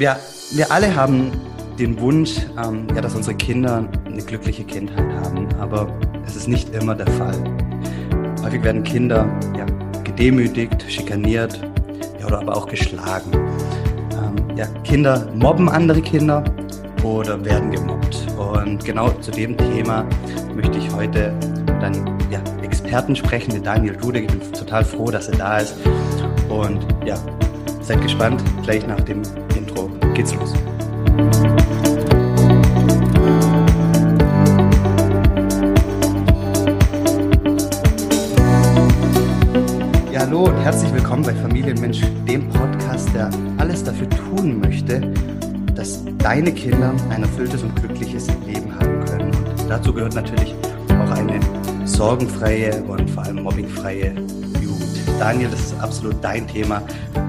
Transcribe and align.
Wir, 0.00 0.16
wir 0.52 0.72
alle 0.72 0.96
haben 0.96 1.30
den 1.78 2.00
Wunsch, 2.00 2.38
ähm, 2.56 2.86
ja, 2.94 3.02
dass 3.02 3.14
unsere 3.14 3.36
Kinder 3.36 3.86
eine 4.06 4.22
glückliche 4.22 4.64
Kindheit 4.64 5.04
haben, 5.22 5.46
aber 5.60 5.92
es 6.26 6.36
ist 6.36 6.48
nicht 6.48 6.74
immer 6.74 6.94
der 6.94 7.06
Fall. 7.06 7.36
Häufig 8.42 8.64
werden 8.64 8.82
Kinder 8.82 9.28
ja, 9.58 9.66
gedemütigt, 10.02 10.86
schikaniert 10.88 11.60
ja, 12.18 12.26
oder 12.26 12.38
aber 12.38 12.56
auch 12.56 12.66
geschlagen. 12.66 13.30
Ähm, 14.12 14.56
ja, 14.56 14.64
Kinder 14.84 15.28
mobben 15.34 15.68
andere 15.68 16.00
Kinder 16.00 16.44
oder 17.04 17.44
werden 17.44 17.70
gemobbt. 17.70 18.26
Und 18.38 18.82
genau 18.82 19.10
zu 19.20 19.30
dem 19.32 19.54
Thema 19.58 20.06
möchte 20.54 20.78
ich 20.78 20.90
heute 20.94 21.34
einem 21.82 22.06
ja, 22.30 22.40
Experten 22.62 23.14
sprechen, 23.14 23.52
mit 23.52 23.66
Daniel 23.66 23.98
Rudek. 24.02 24.32
Ich 24.32 24.38
bin 24.38 24.52
total 24.54 24.82
froh, 24.82 25.10
dass 25.10 25.28
er 25.28 25.36
da 25.36 25.58
ist. 25.58 25.76
Und 26.48 26.86
ja, 27.04 27.16
seid 27.82 28.00
gespannt. 28.00 28.42
Gleich 28.62 28.86
nach 28.86 29.02
dem 29.02 29.20
geht's 30.14 30.34
los. 30.34 30.52
Ja, 40.12 40.20
hallo 40.20 40.44
und 40.44 40.56
herzlich 40.56 40.92
willkommen 40.92 41.22
bei 41.22 41.34
Familienmensch, 41.34 42.00
dem 42.26 42.48
Podcast, 42.48 43.08
der 43.14 43.30
alles 43.58 43.84
dafür 43.84 44.08
tun 44.10 44.60
möchte, 44.60 45.00
dass 45.74 46.04
deine 46.18 46.52
Kinder 46.52 46.92
ein 47.10 47.22
erfülltes 47.22 47.62
und 47.62 47.74
glückliches 47.76 48.26
Leben 48.46 48.74
haben 48.78 49.04
können. 49.06 49.34
Und 49.34 49.70
dazu 49.70 49.92
gehört 49.92 50.14
natürlich 50.14 50.54
auch 50.88 51.10
eine 51.10 51.40
sorgenfreie 51.84 52.82
und 52.84 53.08
vor 53.10 53.24
allem 53.24 53.42
mobbingfreie 53.42 54.14
Daniel, 55.20 55.50
das 55.50 55.60
ist 55.60 55.80
absolut 55.82 56.16
dein 56.24 56.48
Thema. 56.48 56.82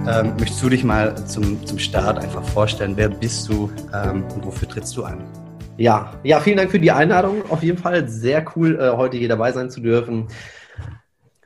Ähm, 0.07 0.31
möchtest 0.39 0.63
du 0.63 0.69
dich 0.69 0.85
mal 0.85 1.13
zum, 1.27 1.65
zum 1.65 1.77
Start 1.77 2.19
einfach 2.19 2.41
vorstellen? 2.41 2.93
Wer 2.95 3.09
bist 3.09 3.49
du 3.49 3.69
ähm, 3.93 4.23
und 4.33 4.45
wofür 4.45 4.69
trittst 4.69 4.95
du 4.95 5.03
an? 5.03 5.25
Ja, 5.75 6.13
ja, 6.23 6.39
vielen 6.39 6.55
Dank 6.55 6.71
für 6.71 6.79
die 6.79 6.89
Einladung. 6.89 7.43
Auf 7.49 7.63
jeden 7.63 7.77
Fall 7.77 8.07
sehr 8.07 8.45
cool, 8.55 8.79
äh, 8.79 8.95
heute 8.95 9.17
hier 9.17 9.27
dabei 9.27 9.51
sein 9.51 9.69
zu 9.69 9.81
dürfen. 9.81 10.27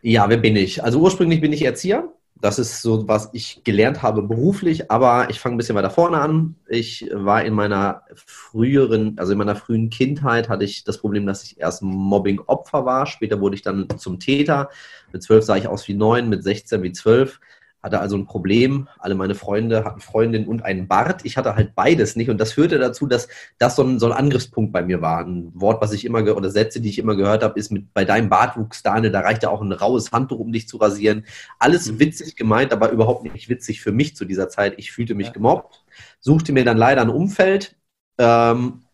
Ja, 0.03 0.29
wer 0.29 0.37
bin 0.37 0.55
ich? 0.55 0.83
Also 0.83 0.99
ursprünglich 0.99 1.41
bin 1.41 1.51
ich 1.51 1.63
Erzieher. 1.63 2.09
Das 2.41 2.59
ist 2.59 2.81
so, 2.81 3.07
was 3.07 3.29
ich 3.31 3.63
gelernt 3.63 4.03
habe 4.03 4.21
beruflich, 4.21 4.91
aber 4.91 5.29
ich 5.29 5.39
fange 5.39 5.55
ein 5.55 5.57
bisschen 5.57 5.75
weiter 5.75 5.89
vorne 5.89 6.19
an. 6.19 6.55
Ich 6.67 7.09
war 7.13 7.43
in 7.45 7.53
meiner 7.53 8.03
früheren, 8.13 9.17
also 9.17 9.31
in 9.31 9.37
meiner 9.37 9.55
frühen 9.55 9.89
Kindheit 9.89 10.49
hatte 10.49 10.65
ich 10.65 10.83
das 10.83 10.97
Problem, 10.97 11.25
dass 11.25 11.43
ich 11.43 11.59
erst 11.59 11.81
Mobbing-Opfer 11.81 12.85
war. 12.85 13.05
Später 13.05 13.39
wurde 13.39 13.55
ich 13.55 13.61
dann 13.61 13.87
zum 13.97 14.19
Täter. 14.19 14.69
Mit 15.13 15.23
zwölf 15.23 15.45
sah 15.45 15.55
ich 15.55 15.67
aus 15.67 15.87
wie 15.87 15.93
neun, 15.93 16.27
mit 16.27 16.43
16 16.43 16.83
wie 16.83 16.91
zwölf 16.91 17.39
hatte 17.85 17.99
also 17.99 18.17
ein 18.17 18.25
Problem. 18.25 18.89
Alle 18.99 19.15
meine 19.15 19.35
Freunde 19.35 19.85
hatten 19.85 20.01
Freundin 20.01 20.47
und 20.47 20.65
einen 20.65 20.87
Bart. 20.87 21.23
Ich 21.23 21.37
hatte 21.37 21.55
halt 21.55 21.75
beides 21.75 22.15
nicht 22.15 22.29
und 22.29 22.39
das 22.39 22.53
führte 22.53 22.79
dazu, 22.79 23.05
dass 23.05 23.29
das 23.59 23.75
so 23.75 23.83
ein, 23.83 23.99
so 23.99 24.07
ein 24.07 24.11
Angriffspunkt 24.11 24.73
bei 24.73 24.81
mir 24.81 25.01
war. 25.01 25.19
Ein 25.19 25.51
Wort, 25.53 25.81
was 25.81 25.93
ich 25.93 26.03
immer 26.03 26.35
oder 26.35 26.49
Sätze, 26.49 26.81
die 26.81 26.89
ich 26.89 26.99
immer 26.99 27.15
gehört 27.15 27.43
habe, 27.43 27.57
ist 27.57 27.71
mit 27.71 27.93
bei 27.93 28.03
deinem 28.03 28.27
Bartwuchs, 28.27 28.83
Daniel, 28.83 29.11
da 29.11 29.21
reicht 29.21 29.43
ja 29.43 29.49
auch 29.49 29.61
ein 29.61 29.71
raues 29.71 30.11
Handtuch, 30.11 30.39
um 30.39 30.51
dich 30.51 30.67
zu 30.67 30.77
rasieren. 30.77 31.25
Alles 31.59 31.89
mhm. 31.89 31.99
witzig 31.99 32.35
gemeint, 32.35 32.73
aber 32.73 32.89
überhaupt 32.89 33.23
nicht 33.23 33.47
witzig 33.47 33.81
für 33.81 33.91
mich 33.91 34.15
zu 34.15 34.25
dieser 34.25 34.49
Zeit. 34.49 34.73
Ich 34.77 34.91
fühlte 34.91 35.13
mich 35.13 35.31
gemobbt, 35.31 35.85
suchte 36.19 36.51
mir 36.51 36.65
dann 36.65 36.77
leider 36.77 37.03
ein 37.03 37.09
Umfeld. 37.09 37.75
Ähm, 38.17 38.84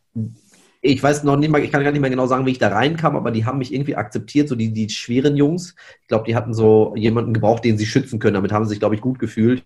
ich 0.81 1.01
weiß 1.01 1.23
noch 1.23 1.37
nicht 1.37 1.49
mal, 1.49 1.63
ich 1.63 1.71
kann 1.71 1.83
gar 1.83 1.91
nicht 1.91 2.01
mehr 2.01 2.09
genau 2.09 2.25
sagen, 2.25 2.45
wie 2.47 2.51
ich 2.51 2.57
da 2.57 2.69
reinkam, 2.69 3.15
aber 3.15 3.29
die 3.29 3.45
haben 3.45 3.59
mich 3.59 3.73
irgendwie 3.73 3.95
akzeptiert, 3.95 4.49
so 4.49 4.55
die, 4.55 4.73
die 4.73 4.89
schweren 4.89 5.37
Jungs. 5.37 5.75
Ich 6.01 6.07
glaube, 6.07 6.25
die 6.25 6.35
hatten 6.35 6.55
so 6.55 6.93
jemanden 6.95 7.33
gebraucht, 7.33 7.63
den 7.63 7.77
sie 7.77 7.85
schützen 7.85 8.17
können. 8.17 8.33
Damit 8.33 8.51
haben 8.51 8.65
sie 8.65 8.69
sich, 8.69 8.79
glaube 8.79 8.95
ich, 8.95 9.01
gut 9.01 9.19
gefühlt. 9.19 9.63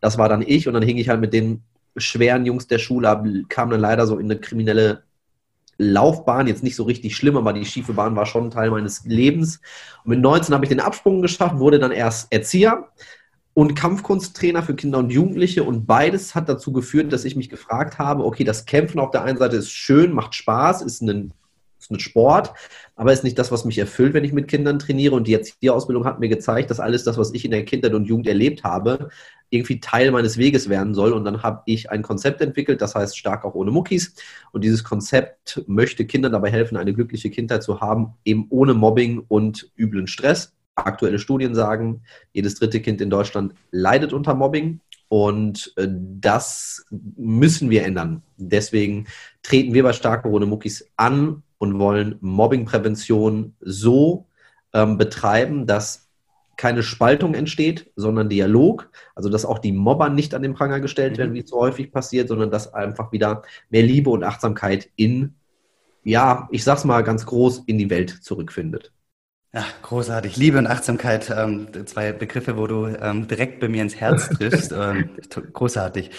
Das 0.00 0.18
war 0.18 0.28
dann 0.28 0.42
ich 0.42 0.66
und 0.66 0.74
dann 0.74 0.82
hing 0.82 0.96
ich 0.96 1.08
halt 1.08 1.20
mit 1.20 1.32
den 1.32 1.62
schweren 1.96 2.44
Jungs 2.44 2.66
der 2.66 2.78
Schule 2.78 3.08
ab, 3.08 3.24
kam 3.48 3.70
dann 3.70 3.80
leider 3.80 4.06
so 4.06 4.18
in 4.18 4.26
eine 4.26 4.40
kriminelle 4.40 5.04
Laufbahn, 5.78 6.48
jetzt 6.48 6.64
nicht 6.64 6.76
so 6.76 6.82
richtig 6.82 7.16
schlimm, 7.16 7.36
aber 7.36 7.52
die 7.52 7.64
schiefe 7.64 7.92
Bahn 7.92 8.16
war 8.16 8.26
schon 8.26 8.50
Teil 8.50 8.70
meines 8.70 9.04
Lebens. 9.04 9.60
Und 10.04 10.10
mit 10.10 10.20
19 10.20 10.54
habe 10.54 10.64
ich 10.64 10.70
den 10.70 10.80
Absprung 10.80 11.22
geschafft, 11.22 11.58
wurde 11.58 11.78
dann 11.78 11.92
erst 11.92 12.32
Erzieher, 12.32 12.88
und 13.56 13.74
Kampfkunsttrainer 13.74 14.62
für 14.62 14.74
Kinder 14.74 14.98
und 14.98 15.08
Jugendliche. 15.08 15.64
Und 15.64 15.86
beides 15.86 16.34
hat 16.34 16.46
dazu 16.46 16.74
geführt, 16.74 17.10
dass 17.10 17.24
ich 17.24 17.36
mich 17.36 17.48
gefragt 17.48 17.98
habe, 17.98 18.22
okay, 18.22 18.44
das 18.44 18.66
Kämpfen 18.66 18.98
auf 18.98 19.12
der 19.12 19.24
einen 19.24 19.38
Seite 19.38 19.56
ist 19.56 19.70
schön, 19.70 20.12
macht 20.12 20.34
Spaß, 20.34 20.82
ist 20.82 21.00
ein, 21.00 21.32
ist 21.80 21.90
ein 21.90 21.98
Sport, 21.98 22.52
aber 22.96 23.14
ist 23.14 23.24
nicht 23.24 23.38
das, 23.38 23.50
was 23.50 23.64
mich 23.64 23.78
erfüllt, 23.78 24.12
wenn 24.12 24.24
ich 24.24 24.34
mit 24.34 24.46
Kindern 24.46 24.78
trainiere. 24.78 25.14
Und 25.14 25.26
die 25.26 25.32
Erzieherausbildung 25.32 26.04
hat 26.04 26.20
mir 26.20 26.28
gezeigt, 26.28 26.70
dass 26.70 26.80
alles 26.80 27.04
das, 27.04 27.16
was 27.16 27.32
ich 27.32 27.46
in 27.46 27.50
der 27.50 27.64
Kindheit 27.64 27.94
und 27.94 28.04
Jugend 28.04 28.26
erlebt 28.26 28.62
habe, 28.62 29.08
irgendwie 29.48 29.80
Teil 29.80 30.10
meines 30.10 30.36
Weges 30.36 30.68
werden 30.68 30.92
soll. 30.92 31.14
Und 31.14 31.24
dann 31.24 31.42
habe 31.42 31.62
ich 31.64 31.90
ein 31.90 32.02
Konzept 32.02 32.42
entwickelt, 32.42 32.82
das 32.82 32.94
heißt 32.94 33.16
stark 33.16 33.46
auch 33.46 33.54
ohne 33.54 33.70
Muckis. 33.70 34.16
Und 34.52 34.64
dieses 34.64 34.84
Konzept 34.84 35.64
möchte 35.66 36.04
Kindern 36.04 36.32
dabei 36.32 36.50
helfen, 36.50 36.76
eine 36.76 36.92
glückliche 36.92 37.30
Kindheit 37.30 37.62
zu 37.62 37.80
haben, 37.80 38.16
eben 38.22 38.48
ohne 38.50 38.74
Mobbing 38.74 39.24
und 39.26 39.70
üblen 39.78 40.08
Stress. 40.08 40.55
Aktuelle 40.76 41.18
Studien 41.18 41.54
sagen, 41.54 42.02
jedes 42.32 42.56
dritte 42.56 42.80
Kind 42.80 43.00
in 43.00 43.10
Deutschland 43.10 43.54
leidet 43.70 44.12
unter 44.12 44.34
Mobbing. 44.34 44.80
Und 45.08 45.72
äh, 45.76 45.88
das 45.88 46.84
müssen 46.90 47.70
wir 47.70 47.84
ändern. 47.84 48.22
Deswegen 48.36 49.06
treten 49.42 49.72
wir 49.72 49.82
bei 49.82 49.92
Starke 49.92 50.28
ohne 50.28 50.46
Muckis 50.46 50.90
an 50.96 51.42
und 51.58 51.78
wollen 51.78 52.16
Mobbingprävention 52.20 53.54
so 53.60 54.26
ähm, 54.72 54.98
betreiben, 54.98 55.66
dass 55.66 56.08
keine 56.56 56.82
Spaltung 56.82 57.34
entsteht, 57.34 57.90
sondern 57.96 58.28
Dialog. 58.28 58.90
Also 59.14 59.28
dass 59.28 59.44
auch 59.44 59.58
die 59.58 59.72
Mobber 59.72 60.08
nicht 60.08 60.34
an 60.34 60.42
den 60.42 60.54
Pranger 60.54 60.80
gestellt 60.80 61.14
mhm. 61.14 61.18
werden, 61.18 61.34
wie 61.34 61.40
es 61.40 61.50
so 61.50 61.58
häufig 61.58 61.92
passiert, 61.92 62.28
sondern 62.28 62.50
dass 62.50 62.74
einfach 62.74 63.12
wieder 63.12 63.42
mehr 63.70 63.82
Liebe 63.82 64.10
und 64.10 64.24
Achtsamkeit 64.24 64.90
in, 64.96 65.34
ja, 66.02 66.48
ich 66.50 66.64
sag's 66.64 66.84
mal 66.84 67.02
ganz 67.02 67.26
groß, 67.26 67.62
in 67.66 67.78
die 67.78 67.90
Welt 67.90 68.10
zurückfindet. 68.10 68.92
Ja, 69.56 69.64
großartig. 69.80 70.36
Liebe 70.36 70.58
und 70.58 70.66
Achtsamkeit, 70.66 71.32
ähm, 71.34 71.68
zwei 71.86 72.12
Begriffe, 72.12 72.58
wo 72.58 72.66
du 72.66 72.88
ähm, 72.88 73.26
direkt 73.26 73.58
bei 73.58 73.70
mir 73.70 73.80
ins 73.80 73.96
Herz 73.96 74.28
triffst. 74.36 74.70
ähm, 74.70 75.08
großartig. 75.54 76.10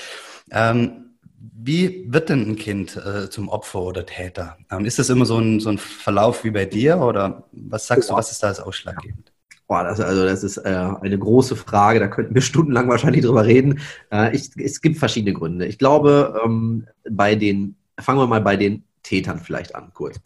Ähm, 0.50 1.12
wie 1.40 2.12
wird 2.12 2.30
denn 2.30 2.50
ein 2.50 2.56
Kind 2.56 2.98
äh, 2.98 3.30
zum 3.30 3.50
Opfer 3.50 3.84
oder 3.84 4.08
Täter? 4.08 4.58
Ähm, 4.72 4.86
ist 4.86 4.98
das 4.98 5.12
immer 5.12 5.28
so 5.28 5.38
ein, 5.38 5.60
so 5.60 5.70
ein 5.70 5.78
Verlauf 5.78 6.44
wie 6.46 6.50
bei 6.50 6.66
dir 6.66 6.98
oder 6.98 7.44
was 7.52 7.86
sagst 7.86 8.10
oh. 8.10 8.14
du, 8.14 8.18
was 8.18 8.32
ist 8.32 8.42
da 8.42 8.48
als 8.48 8.60
ausschlaggebend? 8.60 9.32
Boah, 9.68 9.84
das, 9.84 10.00
also 10.00 10.26
das 10.26 10.44
ist 10.44 10.58
äh, 10.58 10.90
eine 11.00 11.20
große 11.20 11.56
Frage, 11.56 12.00
da 12.00 12.08
könnten 12.08 12.34
wir 12.34 12.42
stundenlang 12.42 12.90
wahrscheinlich 12.90 13.24
drüber 13.24 13.46
reden. 13.46 13.82
Äh, 14.12 14.36
ich, 14.36 14.50
es 14.58 14.82
gibt 14.82 14.98
verschiedene 14.98 15.34
Gründe. 15.34 15.68
Ich 15.68 15.78
glaube, 15.78 16.42
ähm, 16.44 16.88
bei 17.08 17.36
den, 17.36 17.76
fangen 18.00 18.18
wir 18.18 18.26
mal 18.26 18.42
bei 18.42 18.58
den 18.58 18.84
Tätern 19.04 19.38
vielleicht 19.38 19.76
an, 19.76 19.92
kurz. 19.94 20.20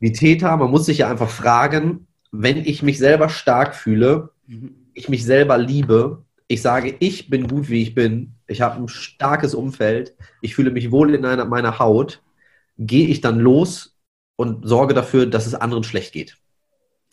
Die 0.00 0.12
Täter, 0.12 0.54
man 0.58 0.70
muss 0.70 0.84
sich 0.84 0.98
ja 0.98 1.10
einfach 1.10 1.30
fragen, 1.30 2.06
wenn 2.32 2.58
ich 2.58 2.82
mich 2.82 2.98
selber 2.98 3.28
stark 3.28 3.74
fühle, 3.74 4.30
mhm. 4.46 4.74
ich 4.94 5.08
mich 5.08 5.24
selber 5.24 5.58
liebe, 5.58 6.24
ich 6.48 6.62
sage, 6.62 6.96
ich 6.98 7.30
bin 7.30 7.46
gut, 7.46 7.68
wie 7.68 7.82
ich 7.82 7.94
bin, 7.94 8.34
ich 8.46 8.60
habe 8.60 8.80
ein 8.80 8.88
starkes 8.88 9.54
Umfeld, 9.54 10.14
ich 10.40 10.54
fühle 10.54 10.70
mich 10.70 10.90
wohl 10.90 11.14
in 11.14 11.24
einer, 11.24 11.44
meiner 11.44 11.78
Haut, 11.78 12.22
gehe 12.76 13.06
ich 13.06 13.20
dann 13.20 13.38
los 13.38 13.96
und 14.36 14.66
sorge 14.66 14.94
dafür, 14.94 15.26
dass 15.26 15.46
es 15.46 15.54
anderen 15.54 15.84
schlecht 15.84 16.12
geht? 16.12 16.38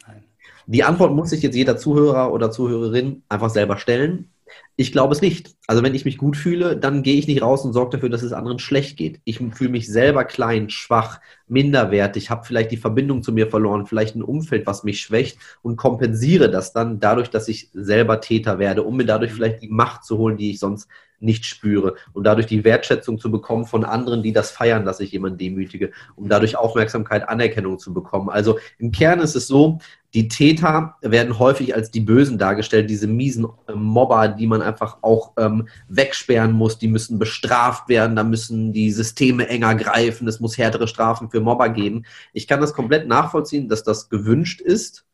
Nein. 0.08 0.24
Die 0.66 0.84
Antwort 0.84 1.14
muss 1.14 1.30
sich 1.30 1.44
jetzt 1.44 1.56
jeder 1.56 1.78
Zuhörer 1.78 2.34
oder 2.34 2.52
Zuhörerin 2.52 3.24
einfach 3.30 3.50
selber 3.50 3.78
stellen. 3.78 4.32
Ich 4.80 4.92
glaube 4.92 5.12
es 5.12 5.22
nicht. 5.22 5.56
Also 5.66 5.82
wenn 5.82 5.96
ich 5.96 6.06
mich 6.06 6.20
gut 6.20 6.38
fühle, 6.38 6.78
dann 6.78 7.02
gehe 7.02 7.16
ich 7.16 7.28
nicht 7.28 7.42
raus 7.42 7.66
und 7.66 7.74
sorge 7.74 7.98
dafür, 7.98 8.10
dass 8.10 8.22
es 8.22 8.32
anderen 8.32 8.60
schlecht 8.60 8.96
geht. 8.96 9.20
Ich 9.24 9.40
fühle 9.40 9.72
mich 9.72 9.88
selber 9.88 10.24
klein, 10.24 10.70
schwach, 10.70 11.20
minderwertig, 11.48 12.30
habe 12.30 12.46
vielleicht 12.46 12.70
die 12.70 12.78
Verbindung 12.78 13.24
zu 13.24 13.32
mir 13.32 13.48
verloren, 13.48 13.88
vielleicht 13.88 14.16
ein 14.16 14.22
Umfeld, 14.22 14.68
was 14.68 14.84
mich 14.84 15.02
schwächt 15.02 15.40
und 15.64 15.78
kompensiere 15.78 16.52
das 16.52 16.74
dann 16.74 17.00
dadurch, 17.00 17.32
dass 17.32 17.48
ich 17.48 17.72
selber 17.74 18.22
Täter 18.22 18.60
werde, 18.60 18.84
um 18.84 18.98
mir 18.98 19.06
dadurch 19.06 19.34
vielleicht 19.34 19.64
die 19.64 19.68
Macht 19.68 20.06
zu 20.06 20.20
holen, 20.20 20.38
die 20.38 20.52
ich 20.52 20.60
sonst 20.60 20.88
nicht 21.20 21.46
spüre 21.46 21.96
und 22.14 22.26
dadurch 22.26 22.46
die 22.46 22.64
Wertschätzung 22.64 23.18
zu 23.18 23.32
bekommen 23.32 23.66
von 23.66 23.84
anderen, 23.84 24.22
die 24.22 24.34
das 24.34 24.52
feiern, 24.52 24.86
dass 24.86 25.00
ich 25.00 25.12
jemanden 25.12 25.40
demütige, 25.40 25.92
um 26.16 26.30
dadurch 26.30 26.56
Aufmerksamkeit, 26.56 27.28
Anerkennung 27.28 27.80
zu 27.80 27.94
bekommen. 27.94 28.30
Also 28.30 28.60
im 28.78 28.92
Kern 28.92 29.20
ist 29.20 29.36
es 29.36 29.48
so, 29.48 29.80
die 30.14 30.28
Täter 30.28 30.96
werden 31.02 31.38
häufig 31.38 31.76
als 31.76 31.92
die 31.92 32.00
Bösen 32.02 32.38
dargestellt, 32.38 32.90
diese 32.90 33.08
miesen 33.08 33.48
Mobber, 33.74 34.28
die 34.28 34.48
man 34.48 34.62
einfach 34.68 34.98
auch 35.02 35.34
ähm, 35.38 35.68
wegsperren 35.88 36.52
muss, 36.52 36.78
die 36.78 36.88
müssen 36.88 37.18
bestraft 37.18 37.90
werden, 37.90 38.16
da 38.16 38.24
müssen 38.24 38.74
die 38.74 38.92
Systeme 38.92 39.48
enger 39.48 39.76
greifen, 39.76 40.28
es 40.28 40.40
muss 40.40 40.58
härtere 40.58 40.88
Strafen 40.88 41.30
für 41.30 41.42
Mobber 41.42 41.70
geben. 41.70 42.04
Ich 42.34 42.48
kann 42.48 42.62
das 42.62 42.74
komplett 42.74 43.08
nachvollziehen, 43.08 43.70
dass 43.70 43.84
das 43.84 44.10
gewünscht 44.10 44.62
ist, 44.62 45.06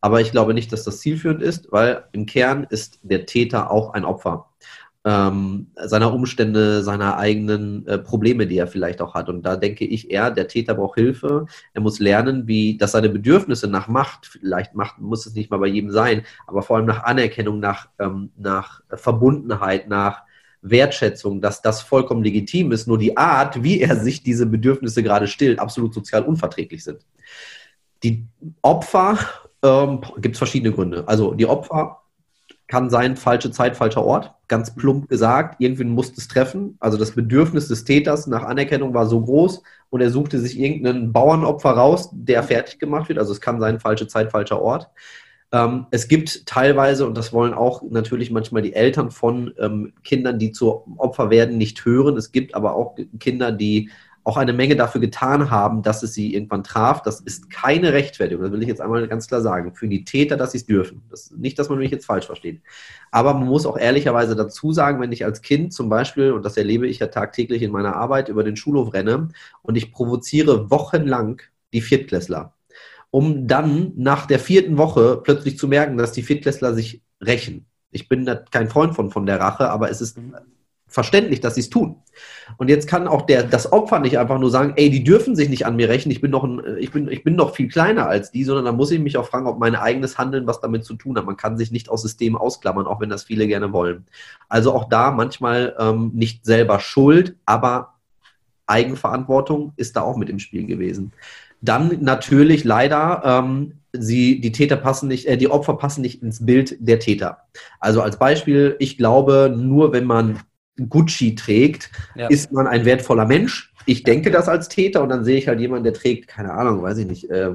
aber 0.00 0.20
ich 0.20 0.32
glaube 0.32 0.54
nicht, 0.54 0.72
dass 0.72 0.84
das 0.84 0.98
zielführend 0.98 1.42
ist, 1.42 1.70
weil 1.70 2.04
im 2.12 2.26
Kern 2.26 2.66
ist 2.68 2.98
der 3.02 3.26
Täter 3.26 3.70
auch 3.70 3.94
ein 3.94 4.04
Opfer 4.04 4.48
ähm, 5.04 5.68
seiner 5.76 6.12
Umstände, 6.12 6.82
seiner 6.82 7.16
eigenen 7.18 7.86
äh, 7.86 7.98
Probleme, 7.98 8.46
die 8.46 8.58
er 8.58 8.68
vielleicht 8.68 9.00
auch 9.00 9.14
hat. 9.14 9.28
Und 9.28 9.42
da 9.42 9.56
denke 9.56 9.84
ich 9.84 10.10
eher, 10.10 10.30
der 10.30 10.48
Täter 10.48 10.74
braucht 10.74 10.94
Hilfe. 10.94 11.46
Er 11.72 11.80
muss 11.80 11.98
lernen, 11.98 12.46
wie, 12.46 12.76
dass 12.76 12.92
seine 12.92 13.08
Bedürfnisse 13.08 13.66
nach 13.66 13.88
Macht, 13.88 14.26
vielleicht 14.26 14.74
Macht 14.74 14.98
muss 14.98 15.26
es 15.26 15.34
nicht 15.34 15.50
mal 15.50 15.58
bei 15.58 15.66
jedem 15.66 15.90
sein, 15.90 16.22
aber 16.46 16.62
vor 16.62 16.76
allem 16.76 16.86
nach 16.86 17.02
Anerkennung, 17.02 17.58
nach, 17.58 17.88
ähm, 17.98 18.30
nach 18.36 18.82
Verbundenheit, 18.90 19.88
nach 19.88 20.22
Wertschätzung, 20.62 21.40
dass 21.40 21.60
das 21.60 21.82
vollkommen 21.82 22.22
legitim 22.22 22.70
ist, 22.70 22.86
nur 22.86 22.98
die 22.98 23.16
Art, 23.16 23.64
wie 23.64 23.80
er 23.80 23.96
sich 23.96 24.22
diese 24.22 24.46
Bedürfnisse 24.46 25.02
gerade 25.02 25.26
stillt, 25.26 25.58
absolut 25.58 25.92
sozial 25.92 26.22
unverträglich 26.22 26.84
sind. 26.84 27.04
Die 28.04 28.24
Opfer 28.62 29.18
ähm, 29.64 30.00
gibt 30.18 30.36
es 30.36 30.38
verschiedene 30.38 30.72
Gründe. 30.72 31.02
Also 31.08 31.34
die 31.34 31.46
Opfer 31.46 32.01
kann 32.72 32.88
sein, 32.88 33.16
falsche 33.16 33.50
Zeit, 33.50 33.76
falscher 33.76 34.02
Ort. 34.02 34.32
Ganz 34.48 34.74
plump 34.74 35.10
gesagt, 35.10 35.56
irgendwen 35.60 35.90
musste 35.90 36.18
es 36.18 36.26
treffen. 36.26 36.78
Also 36.80 36.96
das 36.96 37.10
Bedürfnis 37.10 37.68
des 37.68 37.84
Täters 37.84 38.26
nach 38.26 38.44
Anerkennung 38.44 38.94
war 38.94 39.04
so 39.04 39.20
groß 39.20 39.62
und 39.90 40.00
er 40.00 40.08
suchte 40.08 40.38
sich 40.38 40.58
irgendeinen 40.58 41.12
Bauernopfer 41.12 41.72
raus, 41.72 42.08
der 42.14 42.42
fertig 42.42 42.78
gemacht 42.78 43.10
wird. 43.10 43.18
Also 43.18 43.32
es 43.32 43.42
kann 43.42 43.60
sein, 43.60 43.78
falsche 43.78 44.08
Zeit, 44.08 44.30
falscher 44.30 44.62
Ort. 44.62 44.88
Ähm, 45.52 45.84
es 45.90 46.08
gibt 46.08 46.46
teilweise, 46.46 47.04
und 47.06 47.14
das 47.14 47.34
wollen 47.34 47.52
auch 47.52 47.82
natürlich 47.90 48.30
manchmal 48.30 48.62
die 48.62 48.72
Eltern 48.72 49.10
von 49.10 49.52
ähm, 49.58 49.92
Kindern, 50.02 50.38
die 50.38 50.52
zu 50.52 50.82
Opfer 50.96 51.28
werden, 51.28 51.58
nicht 51.58 51.84
hören. 51.84 52.16
Es 52.16 52.32
gibt 52.32 52.54
aber 52.54 52.74
auch 52.74 52.96
Kinder, 53.20 53.52
die 53.52 53.90
auch 54.24 54.36
eine 54.36 54.52
Menge 54.52 54.76
dafür 54.76 55.00
getan 55.00 55.50
haben, 55.50 55.82
dass 55.82 56.02
es 56.02 56.14
sie 56.14 56.34
irgendwann 56.34 56.62
traf. 56.62 57.02
Das 57.02 57.20
ist 57.20 57.50
keine 57.50 57.92
Rechtfertigung, 57.92 58.44
das 58.44 58.52
will 58.52 58.62
ich 58.62 58.68
jetzt 58.68 58.80
einmal 58.80 59.06
ganz 59.08 59.26
klar 59.26 59.40
sagen, 59.40 59.74
für 59.74 59.88
die 59.88 60.04
Täter, 60.04 60.36
dass 60.36 60.52
sie 60.52 60.58
es 60.58 60.66
dürfen. 60.66 61.02
Das, 61.10 61.32
nicht, 61.32 61.58
dass 61.58 61.68
man 61.68 61.78
mich 61.78 61.90
jetzt 61.90 62.06
falsch 62.06 62.26
versteht. 62.26 62.62
Aber 63.10 63.34
man 63.34 63.48
muss 63.48 63.66
auch 63.66 63.76
ehrlicherweise 63.76 64.36
dazu 64.36 64.72
sagen, 64.72 65.00
wenn 65.00 65.12
ich 65.12 65.24
als 65.24 65.42
Kind 65.42 65.72
zum 65.72 65.88
Beispiel, 65.88 66.32
und 66.32 66.44
das 66.44 66.56
erlebe 66.56 66.86
ich 66.86 67.00
ja 67.00 67.08
tagtäglich 67.08 67.62
in 67.62 67.72
meiner 67.72 67.96
Arbeit, 67.96 68.28
über 68.28 68.44
den 68.44 68.56
Schulhof 68.56 68.94
renne 68.94 69.28
und 69.62 69.76
ich 69.76 69.92
provoziere 69.92 70.70
wochenlang 70.70 71.42
die 71.72 71.80
Viertklässler, 71.80 72.54
um 73.10 73.48
dann 73.48 73.92
nach 73.96 74.26
der 74.26 74.38
vierten 74.38 74.78
Woche 74.78 75.20
plötzlich 75.22 75.58
zu 75.58 75.66
merken, 75.66 75.96
dass 75.96 76.12
die 76.12 76.22
Viertklässler 76.22 76.74
sich 76.74 77.02
rächen. 77.20 77.66
Ich 77.90 78.08
bin 78.08 78.28
kein 78.50 78.68
Freund 78.68 78.94
von, 78.94 79.10
von 79.10 79.26
der 79.26 79.40
Rache, 79.40 79.68
aber 79.68 79.90
es 79.90 80.00
ist 80.00 80.16
verständlich, 80.92 81.40
dass 81.40 81.54
sie 81.54 81.62
es 81.62 81.70
tun. 81.70 81.96
Und 82.58 82.68
jetzt 82.68 82.86
kann 82.86 83.08
auch 83.08 83.22
der, 83.22 83.42
das 83.42 83.72
Opfer 83.72 83.98
nicht 83.98 84.18
einfach 84.18 84.38
nur 84.38 84.50
sagen, 84.50 84.74
ey, 84.76 84.90
die 84.90 85.04
dürfen 85.04 85.34
sich 85.34 85.48
nicht 85.48 85.66
an 85.66 85.76
mir 85.76 85.88
rächen, 85.88 86.10
ich 86.10 86.20
bin 86.20 86.30
noch, 86.30 86.44
ein, 86.44 86.60
ich 86.78 86.92
bin, 86.92 87.08
ich 87.08 87.24
bin 87.24 87.34
noch 87.34 87.54
viel 87.54 87.68
kleiner 87.68 88.08
als 88.08 88.30
die, 88.30 88.44
sondern 88.44 88.66
da 88.66 88.72
muss 88.72 88.90
ich 88.90 89.00
mich 89.00 89.16
auch 89.16 89.26
fragen, 89.26 89.46
ob 89.46 89.58
mein 89.58 89.74
eigenes 89.74 90.18
Handeln 90.18 90.46
was 90.46 90.60
damit 90.60 90.84
zu 90.84 90.94
tun 90.94 91.16
hat. 91.16 91.24
Man 91.24 91.36
kann 91.36 91.56
sich 91.56 91.72
nicht 91.72 91.88
aus 91.88 92.02
System 92.02 92.36
ausklammern, 92.36 92.86
auch 92.86 93.00
wenn 93.00 93.08
das 93.08 93.24
viele 93.24 93.46
gerne 93.46 93.72
wollen. 93.72 94.06
Also 94.48 94.72
auch 94.74 94.88
da 94.88 95.10
manchmal 95.10 95.74
ähm, 95.78 96.10
nicht 96.14 96.44
selber 96.44 96.78
schuld, 96.78 97.36
aber 97.46 97.94
Eigenverantwortung 98.66 99.72
ist 99.76 99.96
da 99.96 100.02
auch 100.02 100.16
mit 100.16 100.30
im 100.30 100.38
Spiel 100.38 100.66
gewesen. 100.66 101.12
Dann 101.60 101.98
natürlich 102.02 102.64
leider, 102.64 103.22
ähm, 103.24 103.74
sie, 103.92 104.40
die 104.40 104.52
Täter 104.52 104.76
passen 104.76 105.08
nicht, 105.08 105.26
äh, 105.26 105.36
die 105.36 105.50
Opfer 105.50 105.74
passen 105.74 106.02
nicht 106.02 106.22
ins 106.22 106.44
Bild 106.44 106.76
der 106.80 106.98
Täter. 106.98 107.38
Also 107.78 108.02
als 108.02 108.18
Beispiel, 108.18 108.76
ich 108.78 108.98
glaube, 108.98 109.54
nur 109.56 109.92
wenn 109.92 110.04
man 110.04 110.40
Gucci 110.88 111.34
trägt, 111.34 111.90
ja. 112.14 112.28
ist 112.28 112.52
man 112.52 112.66
ein 112.66 112.84
wertvoller 112.84 113.26
Mensch. 113.26 113.72
Ich 113.86 114.02
denke 114.04 114.30
das 114.30 114.48
als 114.48 114.68
Täter 114.68 115.02
und 115.02 115.08
dann 115.08 115.24
sehe 115.24 115.38
ich 115.38 115.48
halt 115.48 115.60
jemanden, 115.60 115.84
der 115.84 115.94
trägt, 115.94 116.28
keine 116.28 116.52
Ahnung, 116.52 116.82
weiß 116.82 116.98
ich 116.98 117.06
nicht, 117.06 117.30
äh, 117.30 117.50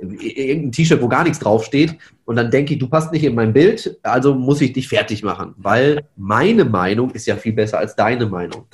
irgendein 0.00 0.72
T-Shirt, 0.72 1.02
wo 1.02 1.08
gar 1.08 1.24
nichts 1.24 1.40
draufsteht. 1.40 1.96
Und 2.24 2.36
dann 2.36 2.50
denke 2.50 2.74
ich, 2.74 2.78
du 2.78 2.88
passt 2.88 3.12
nicht 3.12 3.24
in 3.24 3.34
mein 3.34 3.52
Bild, 3.52 3.98
also 4.02 4.34
muss 4.34 4.60
ich 4.60 4.72
dich 4.72 4.88
fertig 4.88 5.22
machen, 5.22 5.54
weil 5.56 6.04
meine 6.16 6.64
Meinung 6.64 7.10
ist 7.10 7.26
ja 7.26 7.36
viel 7.36 7.52
besser 7.52 7.78
als 7.78 7.96
deine 7.96 8.26
Meinung. 8.26 8.66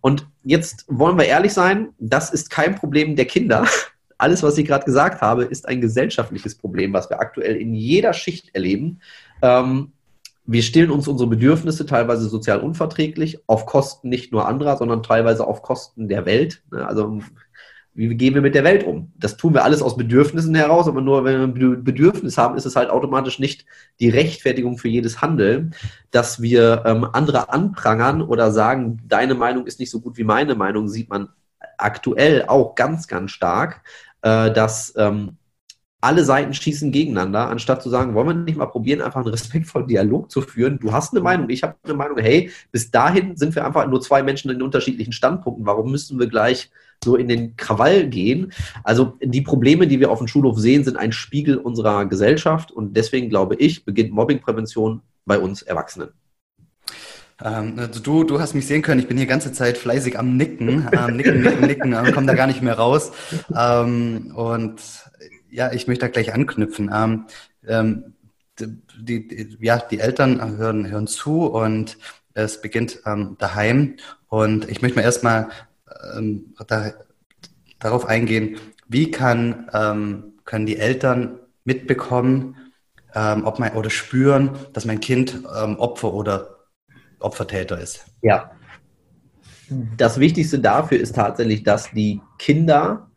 Und 0.00 0.26
jetzt 0.42 0.84
wollen 0.88 1.18
wir 1.18 1.26
ehrlich 1.26 1.52
sein, 1.52 1.90
das 1.98 2.30
ist 2.30 2.50
kein 2.50 2.74
Problem 2.74 3.16
der 3.16 3.26
Kinder. 3.26 3.64
Alles, 4.18 4.42
was 4.42 4.58
ich 4.58 4.66
gerade 4.66 4.84
gesagt 4.84 5.20
habe, 5.20 5.44
ist 5.44 5.68
ein 5.68 5.80
gesellschaftliches 5.80 6.54
Problem, 6.54 6.92
was 6.92 7.10
wir 7.10 7.20
aktuell 7.20 7.56
in 7.56 7.74
jeder 7.74 8.12
Schicht 8.12 8.54
erleben. 8.54 9.00
Ähm, 9.40 9.92
wir 10.44 10.62
stillen 10.62 10.90
uns 10.90 11.06
unsere 11.08 11.30
Bedürfnisse 11.30 11.86
teilweise 11.86 12.28
sozial 12.28 12.60
unverträglich, 12.60 13.38
auf 13.46 13.66
Kosten 13.66 14.08
nicht 14.08 14.32
nur 14.32 14.48
anderer, 14.48 14.76
sondern 14.76 15.02
teilweise 15.02 15.46
auf 15.46 15.62
Kosten 15.62 16.08
der 16.08 16.26
Welt. 16.26 16.62
Ne? 16.70 16.86
Also 16.86 17.20
wie 17.94 18.14
gehen 18.14 18.34
wir 18.34 18.40
mit 18.40 18.54
der 18.54 18.64
Welt 18.64 18.84
um? 18.84 19.12
Das 19.16 19.36
tun 19.36 19.52
wir 19.52 19.64
alles 19.64 19.82
aus 19.82 19.96
Bedürfnissen 19.96 20.54
heraus, 20.54 20.88
aber 20.88 21.02
nur 21.02 21.24
wenn 21.24 21.54
wir 21.54 21.68
ein 21.68 21.84
Bedürfnis 21.84 22.38
haben, 22.38 22.56
ist 22.56 22.64
es 22.64 22.74
halt 22.74 22.88
automatisch 22.88 23.38
nicht 23.38 23.66
die 24.00 24.08
Rechtfertigung 24.08 24.78
für 24.78 24.88
jedes 24.88 25.20
Handeln, 25.20 25.74
dass 26.10 26.40
wir 26.40 26.84
ähm, 26.86 27.06
andere 27.12 27.52
anprangern 27.52 28.22
oder 28.22 28.50
sagen, 28.50 28.98
deine 29.06 29.34
Meinung 29.34 29.66
ist 29.66 29.78
nicht 29.78 29.90
so 29.90 30.00
gut 30.00 30.16
wie 30.16 30.24
meine 30.24 30.54
Meinung, 30.54 30.88
sieht 30.88 31.10
man 31.10 31.28
aktuell 31.76 32.46
auch 32.46 32.74
ganz, 32.74 33.08
ganz 33.08 33.30
stark, 33.30 33.82
äh, 34.22 34.50
dass 34.50 34.94
ähm, 34.96 35.36
alle 36.02 36.24
Seiten 36.24 36.52
schießen 36.52 36.90
gegeneinander, 36.90 37.48
anstatt 37.48 37.80
zu 37.80 37.88
sagen, 37.88 38.14
wollen 38.14 38.26
wir 38.26 38.34
nicht 38.34 38.58
mal 38.58 38.66
probieren, 38.66 39.00
einfach 39.00 39.20
einen 39.20 39.28
respektvollen 39.28 39.86
Dialog 39.86 40.32
zu 40.32 40.42
führen. 40.42 40.80
Du 40.80 40.92
hast 40.92 41.12
eine 41.12 41.22
Meinung, 41.22 41.48
ich 41.48 41.62
habe 41.62 41.76
eine 41.84 41.94
Meinung. 41.94 42.18
Hey, 42.18 42.50
bis 42.72 42.90
dahin 42.90 43.36
sind 43.36 43.54
wir 43.54 43.64
einfach 43.64 43.86
nur 43.86 44.00
zwei 44.00 44.24
Menschen 44.24 44.50
in 44.50 44.62
unterschiedlichen 44.62 45.12
Standpunkten. 45.12 45.64
Warum 45.64 45.92
müssen 45.92 46.18
wir 46.18 46.26
gleich 46.26 46.70
so 47.04 47.14
in 47.14 47.28
den 47.28 47.56
Krawall 47.56 48.08
gehen? 48.08 48.52
Also 48.82 49.16
die 49.22 49.42
Probleme, 49.42 49.86
die 49.86 50.00
wir 50.00 50.10
auf 50.10 50.18
dem 50.18 50.26
Schulhof 50.26 50.58
sehen, 50.58 50.82
sind 50.82 50.96
ein 50.96 51.12
Spiegel 51.12 51.56
unserer 51.56 52.04
Gesellschaft 52.06 52.72
und 52.72 52.96
deswegen 52.96 53.28
glaube 53.28 53.54
ich, 53.54 53.84
beginnt 53.84 54.10
Mobbingprävention 54.10 55.02
bei 55.24 55.38
uns 55.38 55.62
Erwachsenen. 55.62 56.08
Ähm, 57.40 57.74
also 57.78 58.00
du, 58.00 58.24
du 58.24 58.40
hast 58.40 58.54
mich 58.54 58.66
sehen 58.66 58.82
können, 58.82 59.00
ich 59.00 59.06
bin 59.08 59.16
hier 59.16 59.26
ganze 59.26 59.52
Zeit 59.52 59.78
fleißig 59.78 60.18
am 60.18 60.36
Nicken, 60.36 60.88
ähm, 60.92 61.16
nicken, 61.16 61.42
nicken, 61.42 61.66
nicken, 61.66 62.12
komme 62.12 62.26
da 62.26 62.34
gar 62.34 62.48
nicht 62.48 62.62
mehr 62.62 62.74
raus. 62.74 63.12
Ähm, 63.56 64.32
und 64.34 64.80
ja, 65.52 65.72
ich 65.72 65.86
möchte 65.86 66.06
da 66.06 66.08
gleich 66.08 66.34
anknüpfen. 66.34 66.90
Ähm, 66.92 67.26
ähm, 67.66 68.14
die, 68.58 69.28
die, 69.28 69.58
ja, 69.60 69.78
die 69.78 70.00
Eltern 70.00 70.56
hören, 70.56 70.90
hören 70.90 71.06
zu 71.06 71.46
und 71.46 71.98
es 72.34 72.60
beginnt 72.60 73.00
ähm, 73.06 73.36
daheim. 73.38 73.96
Und 74.28 74.68
ich 74.68 74.82
möchte 74.82 74.96
mal 74.96 75.04
erstmal 75.04 75.48
ähm, 76.16 76.54
da, 76.66 76.92
darauf 77.78 78.06
eingehen, 78.06 78.58
wie 78.88 79.10
kann, 79.10 79.70
ähm, 79.72 80.34
können 80.44 80.66
die 80.66 80.78
Eltern 80.78 81.38
mitbekommen 81.64 82.56
ähm, 83.14 83.44
ob 83.44 83.58
mein, 83.58 83.74
oder 83.74 83.90
spüren, 83.90 84.50
dass 84.72 84.84
mein 84.84 85.00
Kind 85.00 85.42
ähm, 85.56 85.78
Opfer 85.78 86.12
oder 86.12 86.58
Opfertäter 87.18 87.78
ist? 87.78 88.06
Ja. 88.22 88.52
Das 89.96 90.18
Wichtigste 90.18 90.58
dafür 90.58 90.98
ist 90.98 91.14
tatsächlich, 91.14 91.62
dass 91.62 91.90
die 91.92 92.20
Kinder 92.38 93.10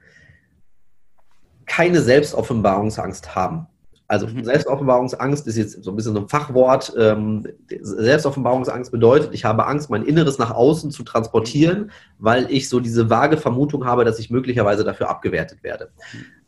keine 1.76 2.02
Selbstoffenbarungsangst 2.02 3.36
haben. 3.36 3.68
Also 4.08 4.28
mhm. 4.28 4.46
Selbstoffenbarungsangst 4.46 5.46
ist 5.48 5.58
jetzt 5.58 5.84
so 5.84 5.92
ein 5.92 5.96
bisschen 5.98 6.14
so 6.14 6.22
ein 6.22 6.30
Fachwort. 6.30 6.94
Ähm, 6.98 7.46
Selbstoffenbarungsangst 7.82 8.92
bedeutet, 8.92 9.34
ich 9.34 9.44
habe 9.44 9.66
Angst, 9.66 9.90
mein 9.90 10.04
Inneres 10.04 10.38
nach 10.38 10.52
außen 10.52 10.92
zu 10.92 11.04
transportieren, 11.04 11.92
weil 12.18 12.50
ich 12.50 12.70
so 12.70 12.80
diese 12.80 13.10
vage 13.10 13.36
Vermutung 13.36 13.84
habe, 13.86 14.06
dass 14.06 14.20
ich 14.20 14.30
möglicherweise 14.30 14.86
dafür 14.86 15.10
abgewertet 15.10 15.64
werde. 15.64 15.90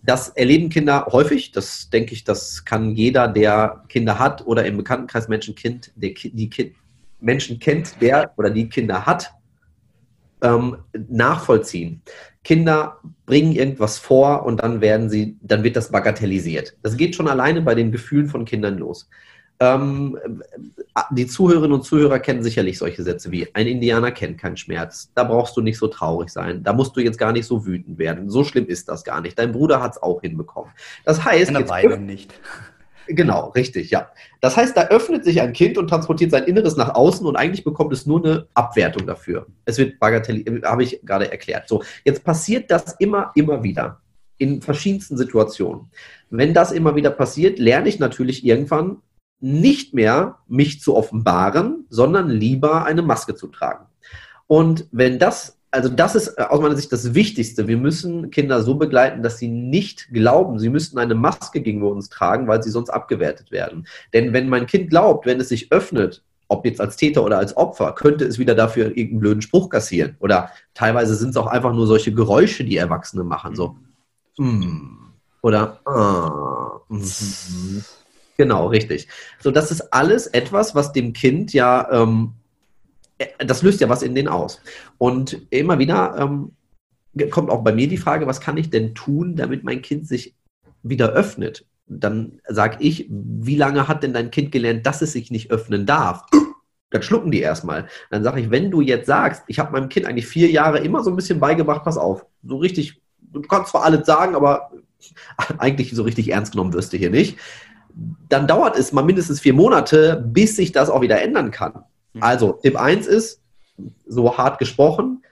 Das 0.01 0.29
erleben 0.29 0.69
Kinder 0.69 1.07
häufig. 1.11 1.51
Das 1.51 1.89
denke 1.89 2.13
ich, 2.13 2.23
das 2.23 2.63
kann 2.63 2.91
jeder, 2.91 3.27
der 3.27 3.83
Kinder 3.89 4.19
hat 4.19 4.47
oder 4.47 4.65
im 4.65 4.77
Bekanntenkreis 4.77 5.27
Menschen 5.27 5.55
kennt, 5.55 5.91
der 5.97 6.11
die 6.11 6.49
kind, 6.49 6.73
Menschen 7.19 7.59
kennt, 7.59 8.01
der 8.01 8.31
oder 8.37 8.49
die 8.49 8.69
Kinder 8.69 9.05
hat, 9.05 9.33
ähm, 10.41 10.77
nachvollziehen. 11.09 12.01
Kinder 12.43 12.99
bringen 13.25 13.51
irgendwas 13.51 13.97
vor 13.97 14.45
und 14.45 14.63
dann 14.63 14.79
werden 14.79 15.09
sie, 15.09 15.37
dann 15.41 15.63
wird 15.63 15.75
das 15.75 15.91
bagatellisiert. 15.91 16.77
Das 16.81 16.95
geht 16.95 17.15
schon 17.15 17.27
alleine 17.27 17.61
bei 17.61 17.75
den 17.75 17.91
Gefühlen 17.91 18.29
von 18.29 18.45
Kindern 18.45 18.77
los. 18.77 19.09
Ähm, 19.59 20.17
die 21.11 21.25
Zuhörerinnen 21.25 21.73
und 21.73 21.83
Zuhörer 21.83 22.19
kennen 22.19 22.43
sicherlich 22.43 22.77
solche 22.77 23.01
Sätze 23.03 23.31
wie 23.31 23.53
ein 23.55 23.65
Indianer 23.67 24.11
kennt 24.11 24.37
keinen 24.37 24.55
Schmerz. 24.55 25.11
Da 25.15 25.23
brauchst 25.23 25.57
du 25.57 25.61
nicht 25.61 25.77
so 25.77 25.87
traurig 25.87 26.29
sein. 26.29 26.63
Da 26.63 26.73
musst 26.73 26.95
du 26.95 27.01
jetzt 27.01 27.17
gar 27.17 27.31
nicht 27.31 27.45
so 27.45 27.65
wütend 27.65 27.97
werden. 27.97 28.29
So 28.29 28.43
schlimm 28.43 28.67
ist 28.67 28.87
das 28.87 29.03
gar 29.03 29.19
nicht. 29.19 29.37
Dein 29.37 29.51
Bruder 29.51 29.81
hat 29.81 29.93
es 29.93 30.01
auch 30.01 30.21
hinbekommen. 30.21 30.71
Das 31.05 31.25
heißt, 31.25 31.49
Eine 31.49 31.67
Weile 31.69 31.97
nicht. 31.97 32.33
Genau, 33.07 33.49
richtig, 33.49 33.89
ja. 33.89 34.09
Das 34.41 34.57
heißt, 34.57 34.75
da 34.75 34.87
öffnet 34.87 35.23
sich 35.23 35.41
ein 35.41 35.53
Kind 35.53 35.77
und 35.77 35.89
transportiert 35.89 36.31
sein 36.31 36.43
Inneres 36.43 36.75
nach 36.75 36.93
außen 36.95 37.25
und 37.25 37.35
eigentlich 37.35 37.63
bekommt 37.63 37.93
es 37.93 38.05
nur 38.05 38.23
eine 38.23 38.47
Abwertung 38.53 39.07
dafür. 39.07 39.47
Es 39.65 39.77
wird 39.77 39.99
bagatellisiert, 39.99 40.65
habe 40.65 40.83
ich 40.83 41.01
gerade 41.03 41.31
erklärt. 41.31 41.67
So, 41.67 41.83
jetzt 42.03 42.23
passiert 42.23 42.69
das 42.69 42.95
immer, 42.99 43.31
immer 43.35 43.63
wieder 43.63 44.01
in 44.37 44.61
verschiedensten 44.61 45.17
Situationen. 45.17 45.89
Wenn 46.29 46.53
das 46.53 46.71
immer 46.71 46.95
wieder 46.95 47.09
passiert, 47.09 47.59
lerne 47.59 47.89
ich 47.89 47.99
natürlich 47.99 48.45
irgendwann 48.45 48.97
nicht 49.39 49.93
mehr 49.93 50.39
mich 50.47 50.81
zu 50.81 50.95
offenbaren, 50.95 51.85
sondern 51.89 52.29
lieber 52.29 52.85
eine 52.85 53.01
Maske 53.01 53.35
zu 53.35 53.47
tragen. 53.47 53.85
Und 54.47 54.87
wenn 54.91 55.19
das 55.19 55.56
also 55.71 55.89
das 55.89 56.15
ist 56.15 56.37
äh, 56.37 56.43
aus 56.43 56.61
meiner 56.61 56.75
Sicht 56.75 56.91
das 56.91 57.13
Wichtigste. 57.13 57.67
Wir 57.67 57.77
müssen 57.77 58.31
Kinder 58.31 58.61
so 58.61 58.75
begleiten, 58.75 59.23
dass 59.23 59.37
sie 59.37 59.47
nicht 59.47 60.09
glauben, 60.11 60.59
sie 60.59 60.69
müssten 60.69 60.97
eine 60.97 61.15
Maske 61.15 61.61
gegenüber 61.61 61.91
uns 61.91 62.09
tragen, 62.09 62.47
weil 62.47 62.63
sie 62.63 62.71
sonst 62.71 62.89
abgewertet 62.89 63.51
werden. 63.51 63.87
Denn 64.13 64.33
wenn 64.33 64.49
mein 64.49 64.65
Kind 64.65 64.89
glaubt, 64.89 65.25
wenn 65.25 65.39
es 65.39 65.49
sich 65.49 65.71
öffnet, 65.71 66.23
ob 66.47 66.65
jetzt 66.65 66.79
als 66.79 66.95
Täter 66.95 67.23
oder 67.23 67.37
als 67.37 67.57
Opfer, 67.57 67.93
könnte 67.93 68.25
es 68.25 68.39
wieder 68.39 68.55
dafür 68.55 68.85
irgendeinen 68.87 69.19
blöden 69.19 69.41
Spruch 69.41 69.69
kassieren. 69.69 70.15
Oder 70.19 70.51
teilweise 70.73 71.15
sind 71.15 71.31
es 71.31 71.37
auch 71.37 71.47
einfach 71.47 71.73
nur 71.73 71.87
solche 71.87 72.13
Geräusche, 72.13 72.63
die 72.63 72.77
Erwachsene 72.77 73.25
machen. 73.25 73.55
So. 73.55 73.75
Mm. 74.37 75.11
Oder 75.41 75.79
ah. 75.85 76.79
Mm. 76.87 77.83
Genau, 78.37 78.67
richtig. 78.67 79.07
So, 79.39 79.51
das 79.51 79.71
ist 79.71 79.93
alles 79.93 80.27
etwas, 80.27 80.75
was 80.75 80.93
dem 80.93 81.11
Kind 81.11 81.53
ja 81.53 81.87
ähm, 81.91 82.33
äh, 82.33 82.36
das 83.39 83.61
löst 83.61 83.81
ja 83.81 83.89
was 83.89 84.03
in 84.03 84.15
denen 84.15 84.27
aus. 84.27 84.61
Und 84.97 85.41
immer 85.49 85.79
wieder 85.79 86.15
ähm, 86.17 86.51
kommt 87.29 87.49
auch 87.49 87.63
bei 87.63 87.73
mir 87.73 87.87
die 87.87 87.97
Frage, 87.97 88.27
was 88.27 88.41
kann 88.41 88.57
ich 88.57 88.69
denn 88.69 88.93
tun, 88.95 89.35
damit 89.35 89.63
mein 89.63 89.81
Kind 89.81 90.07
sich 90.07 90.35
wieder 90.83 91.09
öffnet? 91.09 91.65
Dann 91.87 92.39
sage 92.47 92.77
ich, 92.79 93.07
wie 93.09 93.55
lange 93.55 93.87
hat 93.87 94.03
denn 94.03 94.13
dein 94.13 94.31
Kind 94.31 94.51
gelernt, 94.51 94.85
dass 94.85 95.01
es 95.01 95.13
sich 95.13 95.31
nicht 95.31 95.51
öffnen 95.51 95.85
darf? 95.85 96.25
Dann 96.89 97.01
schlucken 97.01 97.31
die 97.31 97.41
erstmal. 97.41 97.87
Dann 98.11 98.23
sage 98.23 98.41
ich, 98.41 98.49
wenn 98.49 98.71
du 98.71 98.81
jetzt 98.81 99.07
sagst, 99.07 99.43
ich 99.47 99.59
habe 99.59 99.71
meinem 99.71 99.89
Kind 99.89 100.05
eigentlich 100.05 100.27
vier 100.27 100.49
Jahre 100.49 100.79
immer 100.79 101.03
so 101.03 101.09
ein 101.09 101.15
bisschen 101.15 101.39
beigebracht, 101.39 101.83
pass 101.83 101.97
auf, 101.97 102.25
so 102.43 102.57
richtig, 102.57 103.01
du 103.19 103.41
kannst 103.41 103.71
zwar 103.71 103.83
alles 103.83 104.05
sagen, 104.05 104.35
aber 104.35 104.71
eigentlich 105.57 105.93
so 105.93 106.03
richtig 106.03 106.31
ernst 106.31 106.53
genommen 106.53 106.73
wirst 106.73 106.93
du 106.93 106.97
hier 106.97 107.09
nicht. 107.09 107.37
Dann 108.29 108.47
dauert 108.47 108.77
es 108.77 108.91
mal 108.91 109.03
mindestens 109.03 109.39
vier 109.39 109.53
Monate, 109.53 110.23
bis 110.27 110.55
sich 110.55 110.71
das 110.71 110.89
auch 110.89 111.01
wieder 111.01 111.21
ändern 111.21 111.51
kann. 111.51 111.83
Mhm. 112.17 112.23
Also, 112.23 112.53
Tipp 112.53 112.79
1 112.79 113.07
ist, 113.07 113.41
so 114.05 114.37
hart 114.37 114.59
gesprochen, 114.59 115.23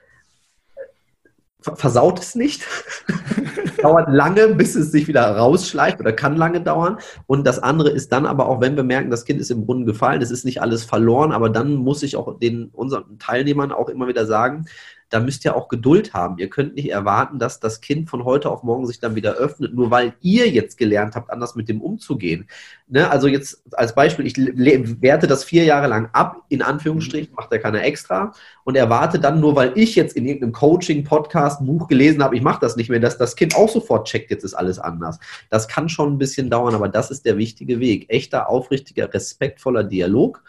versaut 1.60 2.20
es 2.20 2.34
nicht. 2.34 2.62
dauert 3.82 4.08
lange, 4.08 4.48
bis 4.48 4.74
es 4.74 4.90
sich 4.90 5.08
wieder 5.08 5.36
rausschleicht 5.36 6.00
oder 6.00 6.12
kann 6.12 6.36
lange 6.36 6.60
dauern. 6.60 6.98
Und 7.26 7.46
das 7.46 7.58
andere 7.58 7.90
ist 7.90 8.12
dann 8.12 8.26
aber 8.26 8.48
auch, 8.48 8.60
wenn 8.60 8.76
wir 8.76 8.82
merken, 8.82 9.10
das 9.10 9.24
Kind 9.24 9.40
ist 9.40 9.50
im 9.50 9.64
Brunnen 9.64 9.86
gefallen, 9.86 10.22
es 10.22 10.30
ist 10.30 10.44
nicht 10.44 10.60
alles 10.60 10.84
verloren, 10.84 11.32
aber 11.32 11.50
dann 11.50 11.74
muss 11.74 12.02
ich 12.02 12.16
auch 12.16 12.38
den 12.38 12.68
unseren 12.72 13.18
Teilnehmern 13.18 13.72
auch 13.72 13.88
immer 13.88 14.08
wieder 14.08 14.26
sagen, 14.26 14.66
da 15.08 15.20
müsst 15.20 15.44
ihr 15.44 15.54
auch 15.54 15.68
Geduld 15.68 16.14
haben. 16.14 16.38
Ihr 16.38 16.50
könnt 16.50 16.74
nicht 16.74 16.90
erwarten, 16.90 17.38
dass 17.38 17.60
das 17.60 17.80
Kind 17.80 18.10
von 18.10 18.24
heute 18.24 18.50
auf 18.50 18.62
morgen 18.62 18.86
sich 18.86 18.98
dann 18.98 19.14
wieder 19.14 19.34
öffnet, 19.34 19.74
nur 19.74 19.90
weil 19.90 20.14
ihr 20.20 20.48
jetzt 20.48 20.76
gelernt 20.78 21.14
habt, 21.14 21.30
anders 21.30 21.54
mit 21.54 21.68
dem 21.68 21.80
umzugehen. 21.80 22.48
Ne? 22.88 23.08
Also 23.08 23.28
jetzt 23.28 23.62
als 23.72 23.94
Beispiel, 23.94 24.26
ich 24.26 24.36
werte 24.36 25.26
das 25.26 25.44
vier 25.44 25.64
Jahre 25.64 25.86
lang 25.86 26.08
ab, 26.12 26.42
in 26.48 26.62
Anführungsstrichen, 26.62 27.34
macht 27.34 27.52
ja 27.52 27.58
keiner 27.58 27.84
extra 27.84 28.32
und 28.64 28.76
erwarte 28.76 29.20
dann 29.20 29.40
nur, 29.40 29.54
weil 29.54 29.72
ich 29.76 29.94
jetzt 29.94 30.16
in 30.16 30.26
irgendeinem 30.26 30.52
Coaching, 30.52 31.04
Podcast, 31.04 31.64
Buch 31.64 31.86
gelesen 31.86 32.22
habe, 32.22 32.36
ich 32.36 32.42
mache 32.42 32.60
das 32.60 32.76
nicht 32.76 32.90
mehr, 32.90 33.00
dass 33.00 33.16
das 33.16 33.36
Kind 33.36 33.54
auch 33.54 33.68
sofort 33.68 34.08
checkt, 34.08 34.30
jetzt 34.30 34.44
ist 34.44 34.54
alles 34.54 34.78
anders. 34.78 35.20
Das 35.50 35.68
kann 35.68 35.88
schon 35.88 36.14
ein 36.14 36.18
bisschen 36.18 36.50
dauern, 36.50 36.74
aber 36.74 36.88
das 36.88 37.10
ist 37.10 37.26
der 37.26 37.36
wichtige 37.38 37.78
Weg. 37.78 38.06
Echter, 38.08 38.48
aufrichtiger, 38.48 39.12
respektvoller 39.12 39.84
Dialog. 39.84 40.42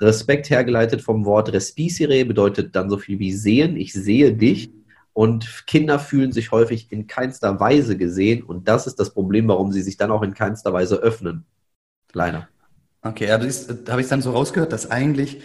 Respekt 0.00 0.50
hergeleitet 0.50 1.02
vom 1.02 1.24
Wort 1.24 1.52
respicere 1.52 2.24
bedeutet 2.24 2.76
dann 2.76 2.88
so 2.88 2.98
viel 2.98 3.18
wie 3.18 3.32
sehen. 3.32 3.76
Ich 3.76 3.92
sehe 3.92 4.32
dich. 4.32 4.70
Und 5.12 5.66
Kinder 5.66 5.98
fühlen 5.98 6.30
sich 6.30 6.52
häufig 6.52 6.92
in 6.92 7.08
keinster 7.08 7.58
Weise 7.58 7.96
gesehen. 7.96 8.44
Und 8.44 8.68
das 8.68 8.86
ist 8.86 9.00
das 9.00 9.12
Problem, 9.12 9.48
warum 9.48 9.72
sie 9.72 9.82
sich 9.82 9.96
dann 9.96 10.12
auch 10.12 10.22
in 10.22 10.34
keinster 10.34 10.72
Weise 10.72 10.96
öffnen. 10.96 11.44
Leider. 12.12 12.48
Okay, 13.02 13.30
aber 13.30 13.46
da 13.46 13.92
habe 13.92 14.00
ich 14.00 14.08
dann 14.08 14.22
so 14.22 14.30
rausgehört, 14.30 14.72
dass 14.72 14.90
eigentlich 14.90 15.42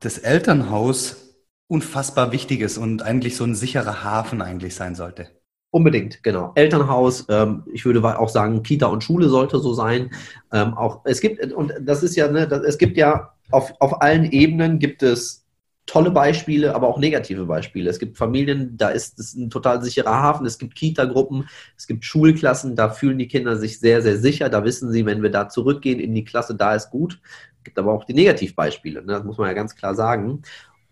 das 0.00 0.18
Elternhaus 0.18 1.36
unfassbar 1.66 2.32
wichtig 2.32 2.60
ist 2.60 2.76
und 2.76 3.02
eigentlich 3.02 3.36
so 3.36 3.44
ein 3.44 3.54
sicherer 3.54 4.04
Hafen 4.04 4.42
eigentlich 4.42 4.74
sein 4.74 4.94
sollte. 4.94 5.30
Unbedingt, 5.74 6.22
genau. 6.22 6.52
Elternhaus, 6.54 7.26
ähm, 7.28 7.64
ich 7.72 7.84
würde 7.84 8.00
auch 8.20 8.28
sagen, 8.28 8.62
Kita 8.62 8.86
und 8.86 9.02
Schule 9.02 9.28
sollte 9.28 9.58
so 9.58 9.74
sein. 9.74 10.12
Ähm, 10.52 10.72
auch 10.74 11.00
es 11.02 11.20
gibt, 11.20 11.52
und 11.52 11.72
das 11.80 12.04
ist 12.04 12.14
ja, 12.14 12.30
ne, 12.30 12.46
das, 12.46 12.62
es 12.62 12.78
gibt 12.78 12.96
ja 12.96 13.32
auf, 13.50 13.72
auf 13.80 14.00
allen 14.00 14.30
Ebenen 14.30 14.78
gibt 14.78 15.02
es 15.02 15.44
tolle 15.84 16.12
Beispiele, 16.12 16.76
aber 16.76 16.86
auch 16.86 17.00
negative 17.00 17.46
Beispiele. 17.46 17.90
Es 17.90 17.98
gibt 17.98 18.16
Familien, 18.16 18.76
da 18.76 18.90
ist 18.90 19.18
es 19.18 19.34
ein 19.34 19.50
total 19.50 19.82
sicherer 19.82 20.14
Hafen. 20.14 20.46
Es 20.46 20.58
gibt 20.58 20.76
Kita-Gruppen, 20.76 21.48
es 21.76 21.88
gibt 21.88 22.04
Schulklassen, 22.04 22.76
da 22.76 22.90
fühlen 22.90 23.18
die 23.18 23.26
Kinder 23.26 23.56
sich 23.56 23.80
sehr, 23.80 24.00
sehr 24.00 24.18
sicher. 24.18 24.48
Da 24.50 24.62
wissen 24.62 24.92
sie, 24.92 25.04
wenn 25.06 25.24
wir 25.24 25.30
da 25.30 25.48
zurückgehen 25.48 25.98
in 25.98 26.14
die 26.14 26.24
Klasse, 26.24 26.54
da 26.54 26.76
ist 26.76 26.90
gut. 26.90 27.20
Es 27.58 27.64
gibt 27.64 27.80
aber 27.80 27.92
auch 27.92 28.04
die 28.04 28.14
Negativbeispiele, 28.14 29.00
ne? 29.00 29.14
das 29.14 29.24
muss 29.24 29.38
man 29.38 29.48
ja 29.48 29.54
ganz 29.54 29.74
klar 29.74 29.96
sagen. 29.96 30.42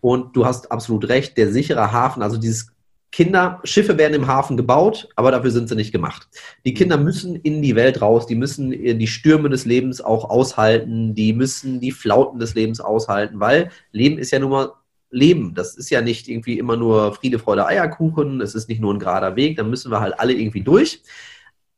Und 0.01 0.35
du 0.35 0.45
hast 0.45 0.73
absolut 0.73 1.07
recht, 1.07 1.37
der 1.37 1.53
sichere 1.53 1.93
Hafen, 1.93 2.21
also 2.21 2.35
dieses 2.35 2.72
Kinder, 3.13 3.61
Schiffe 3.63 3.99
werden 3.99 4.15
im 4.15 4.25
Hafen 4.25 4.57
gebaut, 4.57 5.07
aber 5.15 5.29
dafür 5.29 5.51
sind 5.51 5.69
sie 5.69 5.75
nicht 5.75 5.91
gemacht. 5.91 6.27
Die 6.65 6.73
Kinder 6.73 6.97
müssen 6.97 7.35
in 7.35 7.61
die 7.61 7.75
Welt 7.75 8.01
raus, 8.01 8.25
die 8.25 8.33
müssen 8.33 8.71
die 8.71 9.07
Stürme 9.07 9.49
des 9.49 9.65
Lebens 9.65 10.01
auch 10.01 10.31
aushalten, 10.31 11.13
die 11.13 11.31
müssen 11.31 11.79
die 11.79 11.91
Flauten 11.91 12.39
des 12.39 12.55
Lebens 12.55 12.81
aushalten, 12.81 13.39
weil 13.39 13.69
Leben 13.91 14.17
ist 14.17 14.31
ja 14.31 14.39
nun 14.39 14.49
mal 14.49 14.71
Leben. 15.11 15.53
Das 15.53 15.75
ist 15.75 15.91
ja 15.91 16.01
nicht 16.01 16.27
irgendwie 16.27 16.57
immer 16.57 16.75
nur 16.75 17.13
Friede, 17.13 17.37
Freude, 17.37 17.67
Eierkuchen, 17.67 18.41
es 18.41 18.55
ist 18.55 18.67
nicht 18.67 18.81
nur 18.81 18.91
ein 18.91 18.99
gerader 18.99 19.35
Weg, 19.35 19.57
dann 19.57 19.69
müssen 19.69 19.91
wir 19.91 19.99
halt 19.99 20.19
alle 20.19 20.33
irgendwie 20.33 20.61
durch. 20.61 21.03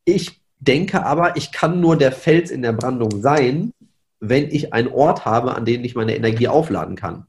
Ich 0.06 0.40
denke 0.60 1.06
aber, 1.06 1.36
ich 1.36 1.52
kann 1.52 1.82
nur 1.82 1.98
der 1.98 2.14
Fels 2.14 2.50
in 2.50 2.62
der 2.62 2.72
Brandung 2.72 3.22
sein, 3.22 3.74
wenn 4.22 4.50
ich 4.50 4.72
einen 4.72 4.88
Ort 4.88 5.26
habe, 5.26 5.54
an 5.54 5.66
dem 5.66 5.84
ich 5.84 5.96
meine 5.96 6.16
Energie 6.16 6.48
aufladen 6.48 6.96
kann. 6.96 7.26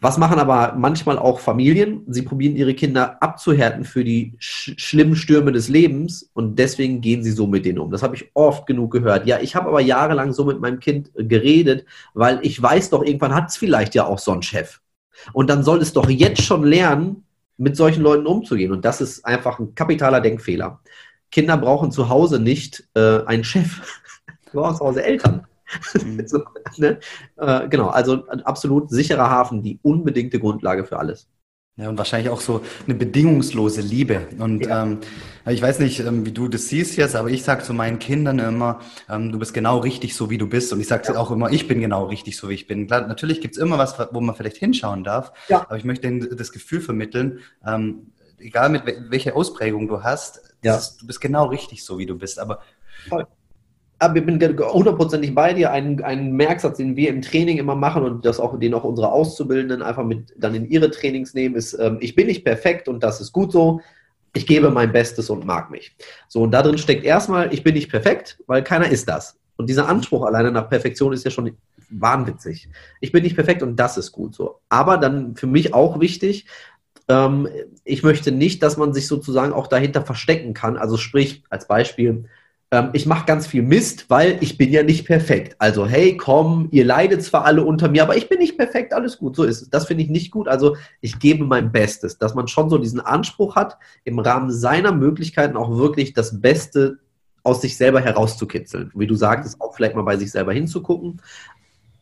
Was 0.00 0.16
machen 0.16 0.38
aber 0.38 0.74
manchmal 0.76 1.18
auch 1.18 1.40
Familien? 1.40 2.02
Sie 2.06 2.22
probieren 2.22 2.54
ihre 2.54 2.74
Kinder 2.74 3.20
abzuhärten 3.20 3.84
für 3.84 4.04
die 4.04 4.36
sch 4.38 4.74
schlimmen 4.76 5.16
Stürme 5.16 5.50
des 5.50 5.68
Lebens 5.68 6.30
und 6.34 6.56
deswegen 6.56 7.00
gehen 7.00 7.24
sie 7.24 7.32
so 7.32 7.48
mit 7.48 7.64
denen 7.64 7.80
um. 7.80 7.90
Das 7.90 8.04
habe 8.04 8.14
ich 8.14 8.30
oft 8.34 8.66
genug 8.66 8.92
gehört. 8.92 9.26
Ja, 9.26 9.40
ich 9.40 9.56
habe 9.56 9.68
aber 9.68 9.80
jahrelang 9.80 10.32
so 10.32 10.44
mit 10.44 10.60
meinem 10.60 10.78
Kind 10.78 11.10
geredet, 11.16 11.84
weil 12.14 12.38
ich 12.42 12.62
weiß 12.62 12.90
doch, 12.90 13.02
irgendwann 13.02 13.34
hat 13.34 13.48
es 13.48 13.56
vielleicht 13.56 13.96
ja 13.96 14.06
auch 14.06 14.20
so 14.20 14.30
einen 14.30 14.42
Chef. 14.42 14.80
Und 15.32 15.50
dann 15.50 15.64
soll 15.64 15.82
es 15.82 15.92
doch 15.92 16.08
jetzt 16.08 16.42
schon 16.42 16.62
lernen, 16.62 17.24
mit 17.56 17.76
solchen 17.76 18.02
Leuten 18.02 18.26
umzugehen. 18.26 18.70
Und 18.70 18.84
das 18.84 19.00
ist 19.00 19.24
einfach 19.24 19.58
ein 19.58 19.74
kapitaler 19.74 20.20
Denkfehler. 20.20 20.80
Kinder 21.32 21.56
brauchen 21.56 21.90
zu 21.90 22.08
Hause 22.08 22.38
nicht 22.38 22.88
äh, 22.94 23.24
einen 23.24 23.42
Chef. 23.42 23.82
Sie 24.50 24.56
brauchen 24.56 24.76
zu 24.76 24.84
Hause 24.84 25.02
Eltern. 25.02 25.44
Mhm. 26.02 26.22
so, 26.26 26.42
ne? 26.76 26.98
äh, 27.36 27.68
genau, 27.68 27.88
also 27.88 28.26
ein 28.28 28.42
absolut 28.42 28.90
sicherer 28.90 29.30
Hafen, 29.30 29.62
die 29.62 29.78
unbedingte 29.82 30.38
Grundlage 30.38 30.84
für 30.84 30.98
alles. 30.98 31.28
Ja, 31.78 31.88
und 31.88 31.96
wahrscheinlich 31.96 32.28
auch 32.28 32.40
so 32.40 32.60
eine 32.86 32.96
bedingungslose 32.96 33.82
Liebe. 33.82 34.26
Und 34.40 34.66
ja. 34.66 34.82
ähm, 34.82 34.98
ich 35.46 35.62
weiß 35.62 35.78
nicht, 35.78 36.00
ähm, 36.00 36.26
wie 36.26 36.32
du 36.32 36.48
das 36.48 36.66
siehst 36.66 36.96
jetzt, 36.96 37.14
aber 37.14 37.30
ich 37.30 37.44
sage 37.44 37.62
zu 37.62 37.72
meinen 37.72 38.00
Kindern 38.00 38.40
immer, 38.40 38.80
ähm, 39.08 39.30
du 39.30 39.38
bist 39.38 39.54
genau 39.54 39.78
richtig 39.78 40.16
so, 40.16 40.28
wie 40.28 40.38
du 40.38 40.48
bist. 40.48 40.72
Und 40.72 40.80
ich 40.80 40.88
sage 40.88 41.12
ja. 41.12 41.16
auch 41.16 41.30
immer, 41.30 41.52
ich 41.52 41.68
bin 41.68 41.80
genau 41.80 42.06
richtig 42.06 42.36
so, 42.36 42.48
wie 42.48 42.54
ich 42.54 42.66
bin. 42.66 42.88
Klar, 42.88 43.06
natürlich 43.06 43.40
gibt's 43.40 43.58
immer 43.58 43.78
was, 43.78 43.96
wo 44.10 44.20
man 44.20 44.34
vielleicht 44.34 44.56
hinschauen 44.56 45.04
darf, 45.04 45.32
ja. 45.48 45.60
aber 45.60 45.76
ich 45.76 45.84
möchte 45.84 46.08
ihnen 46.08 46.36
das 46.36 46.50
Gefühl 46.50 46.80
vermitteln, 46.80 47.38
ähm, 47.64 48.10
egal 48.38 48.70
mit 48.70 48.82
welcher 49.10 49.36
Ausprägung 49.36 49.86
du 49.86 50.02
hast, 50.02 50.40
ja. 50.64 50.76
ist, 50.76 50.96
du 51.00 51.06
bist 51.06 51.20
genau 51.20 51.46
richtig 51.46 51.84
so, 51.84 51.96
wie 51.98 52.06
du 52.06 52.18
bist. 52.18 52.40
Aber 52.40 52.58
Voll 53.08 53.24
aber 53.98 54.16
ich 54.16 54.24
bin 54.26 54.40
hundertprozentig 54.40 55.34
bei 55.34 55.52
dir. 55.52 55.72
Ein, 55.72 56.02
ein 56.02 56.32
Merksatz, 56.32 56.76
den 56.76 56.94
wir 56.96 57.08
im 57.08 57.22
Training 57.22 57.58
immer 57.58 57.74
machen 57.74 58.04
und 58.04 58.24
das 58.24 58.38
auch, 58.38 58.58
den 58.58 58.74
auch 58.74 58.84
unsere 58.84 59.10
Auszubildenden 59.10 59.82
einfach 59.82 60.04
mit 60.04 60.32
dann 60.36 60.54
in 60.54 60.68
ihre 60.68 60.90
Trainings 60.90 61.34
nehmen, 61.34 61.56
ist, 61.56 61.74
ähm, 61.74 61.98
ich 62.00 62.14
bin 62.14 62.28
nicht 62.28 62.44
perfekt 62.44 62.88
und 62.88 63.02
das 63.02 63.20
ist 63.20 63.32
gut 63.32 63.50
so. 63.52 63.80
Ich 64.34 64.46
gebe 64.46 64.70
mein 64.70 64.92
Bestes 64.92 65.30
und 65.30 65.44
mag 65.44 65.70
mich. 65.70 65.96
So, 66.28 66.42
und 66.42 66.52
da 66.52 66.62
drin 66.62 66.78
steckt 66.78 67.04
erstmal, 67.04 67.52
ich 67.52 67.64
bin 67.64 67.74
nicht 67.74 67.90
perfekt, 67.90 68.38
weil 68.46 68.62
keiner 68.62 68.88
ist 68.88 69.08
das. 69.08 69.36
Und 69.56 69.68
dieser 69.68 69.88
Anspruch 69.88 70.24
alleine 70.24 70.52
nach 70.52 70.68
Perfektion 70.68 71.12
ist 71.12 71.24
ja 71.24 71.30
schon 71.32 71.56
wahnwitzig. 71.90 72.68
Ich 73.00 73.10
bin 73.10 73.24
nicht 73.24 73.34
perfekt 73.34 73.62
und 73.62 73.76
das 73.76 73.96
ist 73.98 74.12
gut 74.12 74.34
so. 74.34 74.60
Aber 74.68 74.98
dann 74.98 75.34
für 75.34 75.48
mich 75.48 75.74
auch 75.74 75.98
wichtig, 75.98 76.46
ähm, 77.08 77.48
ich 77.84 78.04
möchte 78.04 78.30
nicht, 78.30 78.62
dass 78.62 78.76
man 78.76 78.92
sich 78.94 79.08
sozusagen 79.08 79.52
auch 79.52 79.66
dahinter 79.66 80.02
verstecken 80.02 80.54
kann. 80.54 80.76
Also 80.76 80.96
sprich, 80.96 81.42
als 81.50 81.66
Beispiel, 81.66 82.26
ähm, 82.70 82.90
ich 82.92 83.06
mache 83.06 83.24
ganz 83.24 83.46
viel 83.46 83.62
Mist, 83.62 84.10
weil 84.10 84.38
ich 84.40 84.58
bin 84.58 84.70
ja 84.70 84.82
nicht 84.82 85.06
perfekt. 85.06 85.56
Also, 85.58 85.86
hey, 85.86 86.16
komm, 86.16 86.68
ihr 86.70 86.84
leidet 86.84 87.22
zwar 87.22 87.44
alle 87.44 87.64
unter 87.64 87.88
mir, 87.88 88.02
aber 88.02 88.16
ich 88.16 88.28
bin 88.28 88.38
nicht 88.38 88.58
perfekt, 88.58 88.92
alles 88.92 89.18
gut, 89.18 89.36
so 89.36 89.44
ist 89.44 89.62
es. 89.62 89.70
Das 89.70 89.86
finde 89.86 90.04
ich 90.04 90.10
nicht 90.10 90.30
gut. 90.30 90.48
Also, 90.48 90.76
ich 91.00 91.18
gebe 91.18 91.44
mein 91.44 91.72
Bestes, 91.72 92.18
dass 92.18 92.34
man 92.34 92.46
schon 92.46 92.68
so 92.68 92.76
diesen 92.78 93.00
Anspruch 93.00 93.56
hat, 93.56 93.78
im 94.04 94.18
Rahmen 94.18 94.50
seiner 94.50 94.92
Möglichkeiten 94.92 95.56
auch 95.56 95.78
wirklich 95.78 96.12
das 96.12 96.40
Beste 96.40 96.98
aus 97.42 97.62
sich 97.62 97.76
selber 97.76 98.00
herauszukitzeln. 98.00 98.90
Wie 98.94 99.06
du 99.06 99.14
sagtest, 99.14 99.60
auch 99.60 99.74
vielleicht 99.74 99.94
mal 99.94 100.02
bei 100.02 100.18
sich 100.18 100.30
selber 100.30 100.52
hinzugucken. 100.52 101.22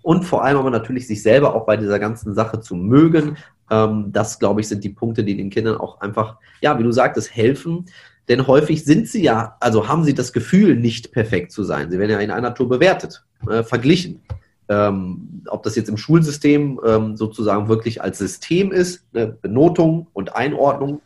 Und 0.02 0.24
vor 0.24 0.44
allem 0.44 0.58
aber 0.58 0.70
natürlich 0.70 1.06
sich 1.06 1.22
selber 1.22 1.54
auch 1.54 1.66
bei 1.66 1.76
dieser 1.76 1.98
ganzen 1.98 2.34
Sache 2.34 2.60
zu 2.60 2.74
mögen. 2.74 3.36
Ähm, 3.70 4.06
das, 4.12 4.38
glaube 4.40 4.60
ich, 4.60 4.68
sind 4.68 4.82
die 4.82 4.90
Punkte, 4.90 5.22
die 5.22 5.36
den 5.36 5.50
Kindern 5.50 5.76
auch 5.76 6.00
einfach, 6.00 6.38
ja, 6.60 6.76
wie 6.78 6.82
du 6.82 6.90
sagtest, 6.90 7.34
helfen, 7.34 7.86
denn 8.28 8.46
häufig 8.46 8.84
sind 8.84 9.08
sie 9.08 9.22
ja, 9.22 9.56
also 9.60 9.88
haben 9.88 10.04
sie 10.04 10.14
das 10.14 10.32
Gefühl, 10.32 10.76
nicht 10.76 11.12
perfekt 11.12 11.52
zu 11.52 11.64
sein. 11.64 11.90
Sie 11.90 11.98
werden 11.98 12.10
ja 12.10 12.18
in 12.18 12.30
einer 12.30 12.54
Tour 12.54 12.68
bewertet, 12.68 13.24
äh, 13.48 13.62
verglichen. 13.62 14.22
Ähm, 14.68 15.42
ob 15.46 15.62
das 15.62 15.76
jetzt 15.76 15.88
im 15.88 15.96
Schulsystem 15.96 16.80
ähm, 16.84 17.16
sozusagen 17.16 17.68
wirklich 17.68 18.02
als 18.02 18.18
System 18.18 18.72
ist, 18.72 19.04
ne, 19.12 19.28
Benotung 19.40 20.08
und 20.12 20.34
Einordnung, 20.34 21.00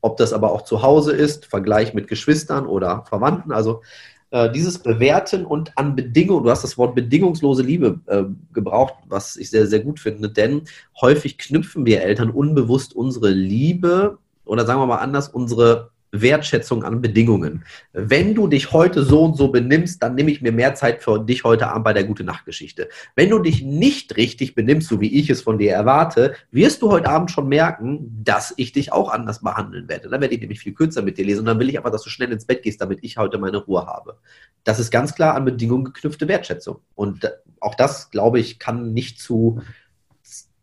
ob 0.00 0.16
das 0.16 0.32
aber 0.32 0.52
auch 0.52 0.62
zu 0.62 0.82
Hause 0.82 1.12
ist, 1.12 1.46
Vergleich 1.46 1.92
mit 1.92 2.06
Geschwistern 2.06 2.66
oder 2.66 3.04
Verwandten. 3.08 3.50
Also 3.50 3.82
äh, 4.30 4.48
dieses 4.52 4.78
Bewerten 4.78 5.44
und 5.44 5.76
an 5.76 5.96
Bedingungen, 5.96 6.44
du 6.44 6.50
hast 6.50 6.62
das 6.62 6.78
Wort 6.78 6.94
bedingungslose 6.94 7.64
Liebe 7.64 7.98
äh, 8.06 8.24
gebraucht, 8.52 8.94
was 9.08 9.36
ich 9.36 9.50
sehr, 9.50 9.66
sehr 9.66 9.80
gut 9.80 9.98
finde, 9.98 10.30
denn 10.30 10.62
häufig 11.00 11.36
knüpfen 11.36 11.84
wir 11.84 12.02
Eltern 12.02 12.30
unbewusst 12.30 12.94
unsere 12.94 13.30
Liebe 13.30 14.18
oder 14.44 14.64
sagen 14.66 14.80
wir 14.80 14.86
mal 14.86 14.98
anders, 14.98 15.28
unsere 15.28 15.90
Wertschätzung 16.12 16.84
an 16.84 17.00
Bedingungen. 17.00 17.64
Wenn 17.92 18.34
du 18.34 18.48
dich 18.48 18.72
heute 18.72 19.04
so 19.04 19.24
und 19.24 19.36
so 19.36 19.48
benimmst, 19.48 20.02
dann 20.02 20.14
nehme 20.14 20.30
ich 20.30 20.42
mir 20.42 20.52
mehr 20.52 20.74
Zeit 20.74 21.02
für 21.02 21.18
dich 21.18 21.44
heute 21.44 21.68
Abend 21.68 21.84
bei 21.84 21.92
der 21.92 22.04
gute 22.04 22.24
Nachtgeschichte. 22.24 22.88
Wenn 23.14 23.30
du 23.30 23.38
dich 23.38 23.62
nicht 23.62 24.16
richtig 24.16 24.54
benimmst, 24.54 24.88
so 24.88 25.00
wie 25.00 25.18
ich 25.18 25.30
es 25.30 25.42
von 25.42 25.58
dir 25.58 25.72
erwarte, 25.72 26.34
wirst 26.50 26.82
du 26.82 26.90
heute 26.90 27.08
Abend 27.08 27.30
schon 27.30 27.48
merken, 27.48 28.22
dass 28.24 28.52
ich 28.56 28.72
dich 28.72 28.92
auch 28.92 29.10
anders 29.10 29.40
behandeln 29.40 29.88
werde. 29.88 30.08
Dann 30.08 30.20
werde 30.20 30.34
ich 30.34 30.40
nämlich 30.40 30.60
viel 30.60 30.74
kürzer 30.74 31.02
mit 31.02 31.18
dir 31.18 31.24
lesen 31.24 31.40
und 31.40 31.46
dann 31.46 31.58
will 31.58 31.68
ich 31.68 31.78
aber, 31.78 31.90
dass 31.90 32.02
du 32.02 32.10
schnell 32.10 32.32
ins 32.32 32.44
Bett 32.44 32.62
gehst, 32.62 32.80
damit 32.80 33.00
ich 33.02 33.16
heute 33.16 33.38
meine 33.38 33.58
Ruhe 33.58 33.86
habe. 33.86 34.18
Das 34.64 34.78
ist 34.78 34.90
ganz 34.90 35.14
klar 35.14 35.34
an 35.34 35.44
Bedingungen 35.44 35.84
geknüpfte 35.84 36.28
Wertschätzung. 36.28 36.78
Und 36.94 37.30
auch 37.60 37.74
das, 37.74 38.10
glaube 38.10 38.40
ich, 38.40 38.58
kann 38.58 38.92
nicht 38.92 39.20
zu 39.20 39.60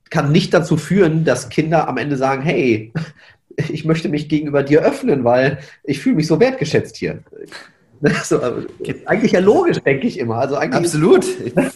kann 0.09 0.31
nicht 0.31 0.53
dazu 0.53 0.77
führen, 0.77 1.25
dass 1.25 1.49
Kinder 1.49 1.87
am 1.87 1.97
Ende 1.97 2.15
sagen, 2.17 2.41
hey, 2.41 2.93
ich 3.57 3.85
möchte 3.85 4.09
mich 4.09 4.29
gegenüber 4.29 4.63
dir 4.63 4.81
öffnen, 4.81 5.23
weil 5.23 5.59
ich 5.83 5.99
fühle 5.99 6.15
mich 6.15 6.27
so 6.27 6.39
wertgeschätzt 6.39 6.97
hier. 6.97 7.23
So, 8.23 8.39
eigentlich 9.07 9.31
ja 9.31 9.39
logisch, 9.39 9.79
denke 9.79 10.05
ich 10.05 10.19
immer. 10.19 10.35
Also 10.35 10.55
Absolut. 10.57 11.25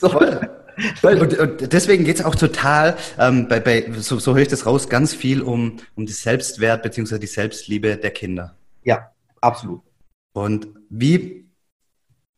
Voll. 1.02 1.20
Und, 1.20 1.38
und, 1.40 1.74
deswegen 1.74 2.04
geht 2.04 2.20
es 2.20 2.26
auch 2.26 2.36
total, 2.36 2.96
ähm, 3.18 3.48
bei, 3.48 3.60
bei, 3.60 3.92
so, 3.98 4.20
so 4.20 4.36
höre 4.36 4.44
ich 4.44 4.48
das 4.48 4.68
raus, 4.68 4.88
ganz 4.88 5.16
viel 5.16 5.42
um, 5.42 5.78
um 5.96 6.06
die 6.06 6.14
Selbstwert 6.14 6.84
bzw. 6.84 7.18
die 7.18 7.26
Selbstliebe 7.26 7.98
der 7.98 8.12
Kinder. 8.12 8.56
Ja, 8.84 9.12
absolut. 9.42 9.82
Und 10.34 10.68
wie 10.90 11.46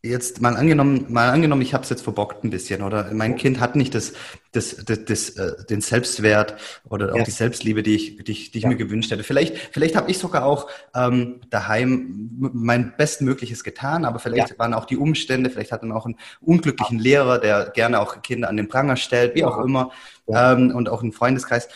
jetzt 0.06 0.42
mal 0.42 0.58
angenommen, 0.58 1.06
mal 1.08 1.30
angenommen, 1.30 1.62
ich 1.62 1.74
habe 1.74 1.86
es 1.86 1.90
jetzt 1.90 2.02
verbockt 2.02 2.44
ein 2.44 2.50
bisschen 2.50 2.82
oder 2.82 3.14
mein 3.14 3.38
Kind 3.38 3.62
hat 3.62 3.78
nicht 3.78 3.96
das, 3.96 4.12
das, 4.52 4.76
das, 4.86 5.06
das 5.06 5.30
äh, 5.30 5.66
den 5.70 5.80
Selbstwert 5.80 6.56
oder 6.90 7.14
auch 7.14 7.20
ja. 7.20 7.24
die 7.24 7.32
Selbstliebe, 7.32 7.84
die 7.84 7.96
ich, 7.96 8.18
die 8.18 8.32
ich, 8.34 8.52
die 8.52 8.58
ich 8.58 8.64
ja. 8.66 8.70
mir 8.70 8.76
gewünscht 8.76 9.12
hätte. 9.12 9.24
Vielleicht, 9.24 9.58
vielleicht 9.72 9.96
habe 9.96 10.12
ich 10.12 10.18
sogar 10.18 10.44
auch 10.44 10.70
ähm, 10.94 11.40
daheim 11.50 12.30
mein 12.38 12.94
Bestmögliches 12.98 13.64
getan, 13.64 14.04
aber 14.04 14.20
vielleicht 14.20 14.50
ja. 14.50 14.60
waren 14.60 14.74
auch 14.74 14.84
die 14.84 14.98
Umstände, 14.98 15.50
vielleicht 15.50 15.72
hat 15.72 15.84
man 15.84 15.94
auch 15.94 16.06
einen 16.06 16.18
unglücklichen 16.42 17.00
Lehrer, 17.00 17.40
der 17.40 17.70
gerne 17.70 18.02
auch 18.02 18.22
Kinder 18.22 18.50
an 18.50 18.58
den 18.58 18.68
Pranger 18.68 18.98
stellt, 18.98 19.36
wie 19.36 19.46
auch 19.46 19.58
immer, 19.58 19.92
ähm, 20.28 20.76
und 20.76 20.90
auch 20.90 21.02
einen 21.02 21.14
Freundeskreis. 21.14 21.70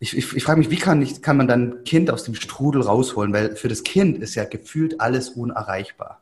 Ich, 0.00 0.14
ich, 0.14 0.36
ich 0.36 0.44
frage 0.44 0.58
mich, 0.58 0.70
wie 0.70 0.76
kann, 0.76 1.00
ich, 1.00 1.22
kann 1.22 1.38
man 1.38 1.48
dann 1.48 1.82
Kind 1.84 2.10
aus 2.10 2.24
dem 2.24 2.34
Strudel 2.34 2.82
rausholen? 2.82 3.32
Weil 3.32 3.56
für 3.56 3.68
das 3.68 3.84
Kind 3.84 4.18
ist 4.18 4.34
ja 4.34 4.44
gefühlt 4.44 5.00
alles 5.00 5.30
unerreichbar. 5.30 6.19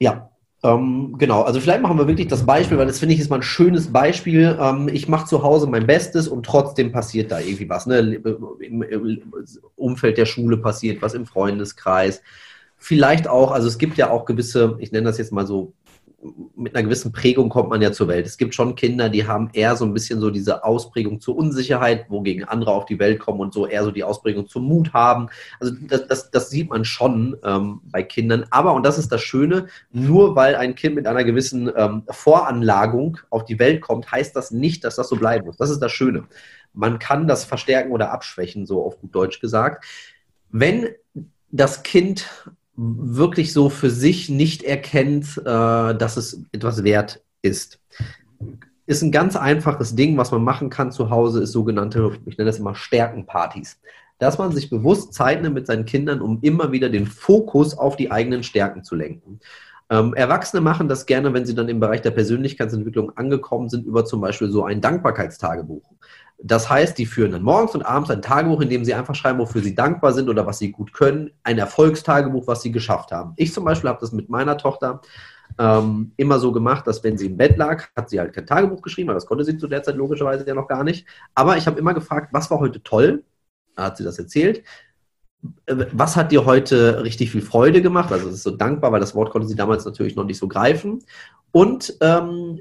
Ja, 0.00 0.30
ähm, 0.62 1.14
genau. 1.18 1.42
Also 1.42 1.60
vielleicht 1.60 1.82
machen 1.82 1.98
wir 1.98 2.06
wirklich 2.06 2.28
das 2.28 2.44
Beispiel, 2.44 2.76
weil 2.78 2.86
das 2.86 2.98
finde 2.98 3.14
ich 3.14 3.20
ist 3.20 3.30
mal 3.30 3.36
ein 3.36 3.42
schönes 3.42 3.92
Beispiel. 3.92 4.58
Ähm, 4.60 4.88
ich 4.92 5.08
mache 5.08 5.26
zu 5.26 5.42
Hause 5.42 5.66
mein 5.66 5.86
Bestes 5.86 6.28
und 6.28 6.44
trotzdem 6.44 6.92
passiert 6.92 7.30
da 7.30 7.40
irgendwie 7.40 7.68
was. 7.68 7.86
Ne? 7.86 7.98
Im, 8.60 8.82
Im 8.82 9.22
Umfeld 9.76 10.18
der 10.18 10.26
Schule 10.26 10.58
passiert 10.58 11.00
was, 11.02 11.14
im 11.14 11.26
Freundeskreis. 11.26 12.22
Vielleicht 12.76 13.28
auch, 13.28 13.52
also 13.52 13.68
es 13.68 13.78
gibt 13.78 13.96
ja 13.98 14.10
auch 14.10 14.24
gewisse, 14.24 14.76
ich 14.80 14.92
nenne 14.92 15.04
das 15.06 15.18
jetzt 15.18 15.32
mal 15.32 15.46
so 15.46 15.74
mit 16.54 16.74
einer 16.74 16.84
gewissen 16.84 17.12
Prägung 17.12 17.48
kommt 17.48 17.70
man 17.70 17.80
ja 17.80 17.92
zur 17.92 18.08
Welt. 18.08 18.26
Es 18.26 18.36
gibt 18.36 18.54
schon 18.54 18.74
Kinder, 18.74 19.08
die 19.08 19.26
haben 19.26 19.48
eher 19.54 19.74
so 19.76 19.86
ein 19.86 19.94
bisschen 19.94 20.20
so 20.20 20.30
diese 20.30 20.64
Ausprägung 20.64 21.20
zur 21.20 21.36
Unsicherheit, 21.36 22.10
wogegen 22.10 22.44
andere 22.44 22.72
auf 22.72 22.84
die 22.84 22.98
Welt 22.98 23.18
kommen 23.18 23.40
und 23.40 23.54
so 23.54 23.66
eher 23.66 23.84
so 23.84 23.90
die 23.90 24.04
Ausprägung 24.04 24.46
zum 24.46 24.64
Mut 24.64 24.92
haben. 24.92 25.28
Also 25.60 25.74
das, 25.80 26.06
das, 26.08 26.30
das 26.30 26.50
sieht 26.50 26.68
man 26.68 26.84
schon 26.84 27.36
ähm, 27.42 27.80
bei 27.84 28.02
Kindern. 28.02 28.44
Aber, 28.50 28.74
und 28.74 28.84
das 28.84 28.98
ist 28.98 29.10
das 29.10 29.22
Schöne, 29.22 29.66
nur 29.92 30.36
weil 30.36 30.56
ein 30.56 30.74
Kind 30.74 30.94
mit 30.94 31.06
einer 31.06 31.24
gewissen 31.24 31.72
ähm, 31.74 32.02
Voranlagung 32.10 33.18
auf 33.30 33.44
die 33.44 33.58
Welt 33.58 33.80
kommt, 33.80 34.12
heißt 34.12 34.36
das 34.36 34.50
nicht, 34.50 34.84
dass 34.84 34.96
das 34.96 35.08
so 35.08 35.16
bleiben 35.16 35.46
muss. 35.46 35.56
Das 35.56 35.70
ist 35.70 35.80
das 35.80 35.92
Schöne. 35.92 36.24
Man 36.74 36.98
kann 36.98 37.26
das 37.26 37.44
verstärken 37.44 37.92
oder 37.92 38.12
abschwächen, 38.12 38.66
so 38.66 38.84
auf 38.84 39.00
gut 39.00 39.14
Deutsch 39.14 39.40
gesagt. 39.40 39.84
Wenn 40.50 40.88
das 41.50 41.82
Kind 41.82 42.28
wirklich 42.76 43.52
so 43.52 43.68
für 43.68 43.90
sich 43.90 44.28
nicht 44.28 44.62
erkennt, 44.62 45.38
äh, 45.38 45.44
dass 45.44 46.16
es 46.16 46.42
etwas 46.52 46.84
wert 46.84 47.22
ist. 47.42 47.78
Ist 48.86 49.02
ein 49.02 49.12
ganz 49.12 49.36
einfaches 49.36 49.94
Ding, 49.94 50.16
was 50.16 50.32
man 50.32 50.42
machen 50.42 50.70
kann 50.70 50.90
zu 50.90 51.10
Hause, 51.10 51.42
ist 51.42 51.52
sogenannte, 51.52 52.12
ich 52.26 52.38
nenne 52.38 52.50
das 52.50 52.58
immer 52.58 52.74
Stärkenpartys. 52.74 53.78
Dass 54.18 54.38
man 54.38 54.52
sich 54.52 54.68
bewusst 54.68 55.14
Zeit 55.14 55.42
nimmt 55.42 55.54
mit 55.54 55.66
seinen 55.66 55.84
Kindern, 55.84 56.20
um 56.20 56.40
immer 56.42 56.72
wieder 56.72 56.90
den 56.90 57.06
Fokus 57.06 57.76
auf 57.76 57.96
die 57.96 58.10
eigenen 58.10 58.42
Stärken 58.42 58.84
zu 58.84 58.94
lenken. 58.94 59.40
Ähm, 59.90 60.14
Erwachsene 60.14 60.60
machen 60.60 60.88
das 60.88 61.06
gerne, 61.06 61.34
wenn 61.34 61.46
sie 61.46 61.54
dann 61.54 61.68
im 61.68 61.80
Bereich 61.80 62.02
der 62.02 62.12
Persönlichkeitsentwicklung 62.12 63.16
angekommen 63.16 63.68
sind, 63.68 63.86
über 63.86 64.04
zum 64.04 64.20
Beispiel 64.20 64.50
so 64.50 64.64
ein 64.64 64.80
Dankbarkeitstagebuch. 64.80 65.82
Das 66.42 66.70
heißt, 66.70 66.96
die 66.96 67.06
führen 67.06 67.32
dann 67.32 67.42
morgens 67.42 67.74
und 67.74 67.82
abends 67.82 68.10
ein 68.10 68.22
Tagebuch, 68.22 68.62
in 68.62 68.70
dem 68.70 68.84
sie 68.84 68.94
einfach 68.94 69.14
schreiben, 69.14 69.38
wofür 69.38 69.62
sie 69.62 69.74
dankbar 69.74 70.12
sind 70.12 70.28
oder 70.28 70.46
was 70.46 70.58
sie 70.58 70.72
gut 70.72 70.92
können. 70.92 71.30
Ein 71.42 71.58
Erfolgstagebuch, 71.58 72.46
was 72.46 72.62
sie 72.62 72.72
geschafft 72.72 73.12
haben. 73.12 73.34
Ich 73.36 73.52
zum 73.52 73.64
Beispiel 73.64 73.90
habe 73.90 74.00
das 74.00 74.12
mit 74.12 74.30
meiner 74.30 74.56
Tochter 74.56 75.02
ähm, 75.58 76.12
immer 76.16 76.38
so 76.38 76.52
gemacht, 76.52 76.86
dass 76.86 77.04
wenn 77.04 77.18
sie 77.18 77.26
im 77.26 77.36
Bett 77.36 77.58
lag, 77.58 77.88
hat 77.94 78.08
sie 78.08 78.18
halt 78.18 78.32
kein 78.32 78.46
Tagebuch 78.46 78.80
geschrieben, 78.80 79.08
weil 79.08 79.16
das 79.16 79.26
konnte 79.26 79.44
sie 79.44 79.58
zu 79.58 79.68
der 79.68 79.82
Zeit 79.82 79.96
logischerweise 79.96 80.46
ja 80.46 80.54
noch 80.54 80.68
gar 80.68 80.84
nicht. 80.84 81.06
Aber 81.34 81.56
ich 81.58 81.66
habe 81.66 81.78
immer 81.78 81.92
gefragt, 81.92 82.28
was 82.32 82.50
war 82.50 82.60
heute 82.60 82.82
toll? 82.82 83.24
Da 83.76 83.84
hat 83.84 83.98
sie 83.98 84.04
das 84.04 84.18
erzählt. 84.18 84.62
Äh, 85.66 85.86
was 85.92 86.16
hat 86.16 86.32
dir 86.32 86.46
heute 86.46 87.02
richtig 87.04 87.30
viel 87.30 87.42
Freude 87.42 87.82
gemacht? 87.82 88.12
Also 88.12 88.28
es 88.28 88.36
ist 88.36 88.42
so 88.44 88.50
dankbar, 88.50 88.92
weil 88.92 89.00
das 89.00 89.14
Wort 89.14 89.30
konnte 89.30 89.48
sie 89.48 89.56
damals 89.56 89.84
natürlich 89.84 90.16
noch 90.16 90.24
nicht 90.24 90.38
so 90.38 90.48
greifen. 90.48 91.04
Und 91.52 91.96
ähm, 92.00 92.60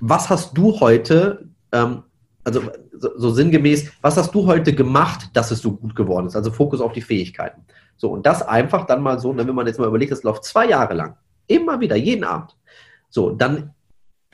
was 0.00 0.30
hast 0.30 0.56
du 0.56 0.80
heute 0.80 1.48
ähm, 1.72 2.02
also 2.48 2.62
so, 2.92 3.30
sinngemäß, 3.30 3.90
was 4.00 4.16
hast 4.16 4.34
du 4.34 4.46
heute 4.46 4.72
gemacht, 4.72 5.30
dass 5.34 5.50
es 5.50 5.60
so 5.60 5.72
gut 5.72 5.94
geworden 5.94 6.26
ist? 6.26 6.36
Also 6.36 6.50
Fokus 6.50 6.80
auf 6.80 6.92
die 6.92 7.02
Fähigkeiten. 7.02 7.62
So, 7.96 8.10
und 8.10 8.26
das 8.26 8.42
einfach 8.42 8.86
dann 8.86 9.02
mal 9.02 9.18
so, 9.18 9.36
wenn 9.36 9.54
man 9.54 9.66
jetzt 9.66 9.78
mal 9.78 9.88
überlegt, 9.88 10.12
das 10.12 10.22
läuft 10.22 10.44
zwei 10.44 10.66
Jahre 10.68 10.94
lang, 10.94 11.16
immer 11.46 11.80
wieder, 11.80 11.96
jeden 11.96 12.24
Abend. 12.24 12.56
So, 13.10 13.30
dann, 13.30 13.74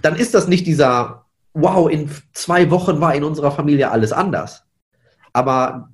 dann 0.00 0.16
ist 0.16 0.34
das 0.34 0.48
nicht 0.48 0.66
dieser, 0.66 1.24
wow, 1.54 1.90
in 1.90 2.08
zwei 2.32 2.70
Wochen 2.70 3.00
war 3.00 3.14
in 3.14 3.24
unserer 3.24 3.50
Familie 3.50 3.90
alles 3.90 4.12
anders. 4.12 4.64
Aber 5.32 5.90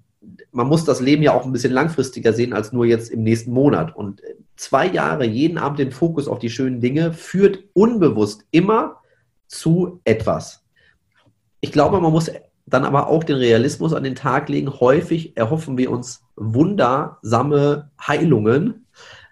man 0.52 0.66
muss 0.66 0.84
das 0.84 1.00
Leben 1.00 1.22
ja 1.22 1.32
auch 1.32 1.46
ein 1.46 1.52
bisschen 1.52 1.72
langfristiger 1.72 2.32
sehen 2.32 2.52
als 2.52 2.72
nur 2.72 2.84
jetzt 2.84 3.10
im 3.10 3.22
nächsten 3.22 3.52
Monat. 3.52 3.96
Und 3.96 4.20
zwei 4.56 4.86
Jahre, 4.86 5.24
jeden 5.24 5.56
Abend 5.56 5.78
den 5.78 5.92
Fokus 5.92 6.28
auf 6.28 6.38
die 6.38 6.50
schönen 6.50 6.80
Dinge, 6.80 7.12
führt 7.12 7.60
unbewusst 7.72 8.44
immer 8.50 8.96
zu 9.46 10.00
etwas 10.04 10.59
ich 11.60 11.72
glaube, 11.72 12.00
man 12.00 12.12
muss 12.12 12.30
dann 12.66 12.84
aber 12.84 13.08
auch 13.08 13.24
den 13.24 13.36
Realismus 13.36 13.92
an 13.92 14.04
den 14.04 14.14
Tag 14.14 14.48
legen. 14.48 14.80
Häufig 14.80 15.36
erhoffen 15.36 15.76
wir 15.76 15.90
uns 15.90 16.22
wundersame 16.36 17.90
Heilungen, 18.00 18.86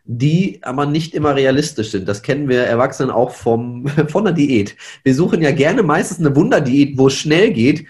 die 0.04 0.60
aber 0.62 0.86
nicht 0.86 1.14
immer 1.14 1.36
realistisch 1.36 1.90
sind. 1.90 2.08
Das 2.08 2.22
kennen 2.22 2.48
wir 2.48 2.62
Erwachsenen 2.62 3.10
auch 3.10 3.30
vom, 3.30 3.86
von 4.08 4.24
der 4.24 4.32
Diät. 4.32 4.76
Wir 5.04 5.14
suchen 5.14 5.42
ja 5.42 5.52
gerne 5.52 5.82
meistens 5.82 6.18
eine 6.18 6.34
Wunderdiät, 6.34 6.98
wo 6.98 7.06
es 7.06 7.14
schnell 7.14 7.52
geht. 7.52 7.86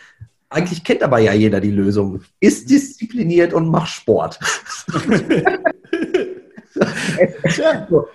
Eigentlich 0.51 0.85
kennt 0.85 1.03
aber 1.03 1.19
ja 1.19 1.33
jeder 1.33 1.61
die 1.61 1.71
Lösung. 1.71 2.23
Ist 2.41 2.71
diszipliniert 2.71 3.53
und 3.53 3.69
mach 3.69 3.87
Sport. 3.87 4.39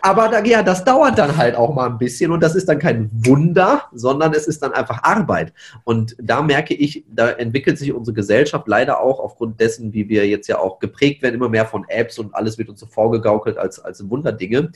Aber 0.02 0.30
da, 0.30 0.44
ja, 0.44 0.64
das 0.64 0.84
dauert 0.84 1.18
dann 1.18 1.38
halt 1.38 1.56
auch 1.56 1.74
mal 1.74 1.90
ein 1.90 1.98
bisschen 1.98 2.32
und 2.32 2.42
das 2.42 2.56
ist 2.56 2.70
dann 2.70 2.80
kein 2.80 3.10
Wunder, 3.12 3.86
sondern 3.92 4.34
es 4.34 4.48
ist 4.48 4.62
dann 4.64 4.74
einfach 4.74 5.04
Arbeit. 5.04 5.54
Und 5.84 6.16
da 6.20 6.42
merke 6.42 6.74
ich, 6.74 7.06
da 7.10 7.30
entwickelt 7.30 7.78
sich 7.78 7.94
unsere 7.94 8.16
Gesellschaft 8.16 8.68
leider 8.68 9.02
auch 9.02 9.20
aufgrund 9.20 9.60
dessen, 9.60 9.94
wie 9.94 10.10
wir 10.10 10.28
jetzt 10.28 10.48
ja 10.48 10.60
auch 10.60 10.80
geprägt 10.80 11.22
werden, 11.22 11.36
immer 11.36 11.50
mehr 11.50 11.66
von 11.66 11.86
Apps 11.88 12.20
und 12.20 12.34
alles 12.36 12.58
wird 12.58 12.70
uns 12.70 12.80
so 12.80 12.86
vorgegaukelt 12.86 13.58
als, 13.58 13.80
als 13.80 14.10
Wunderdinge. 14.10 14.72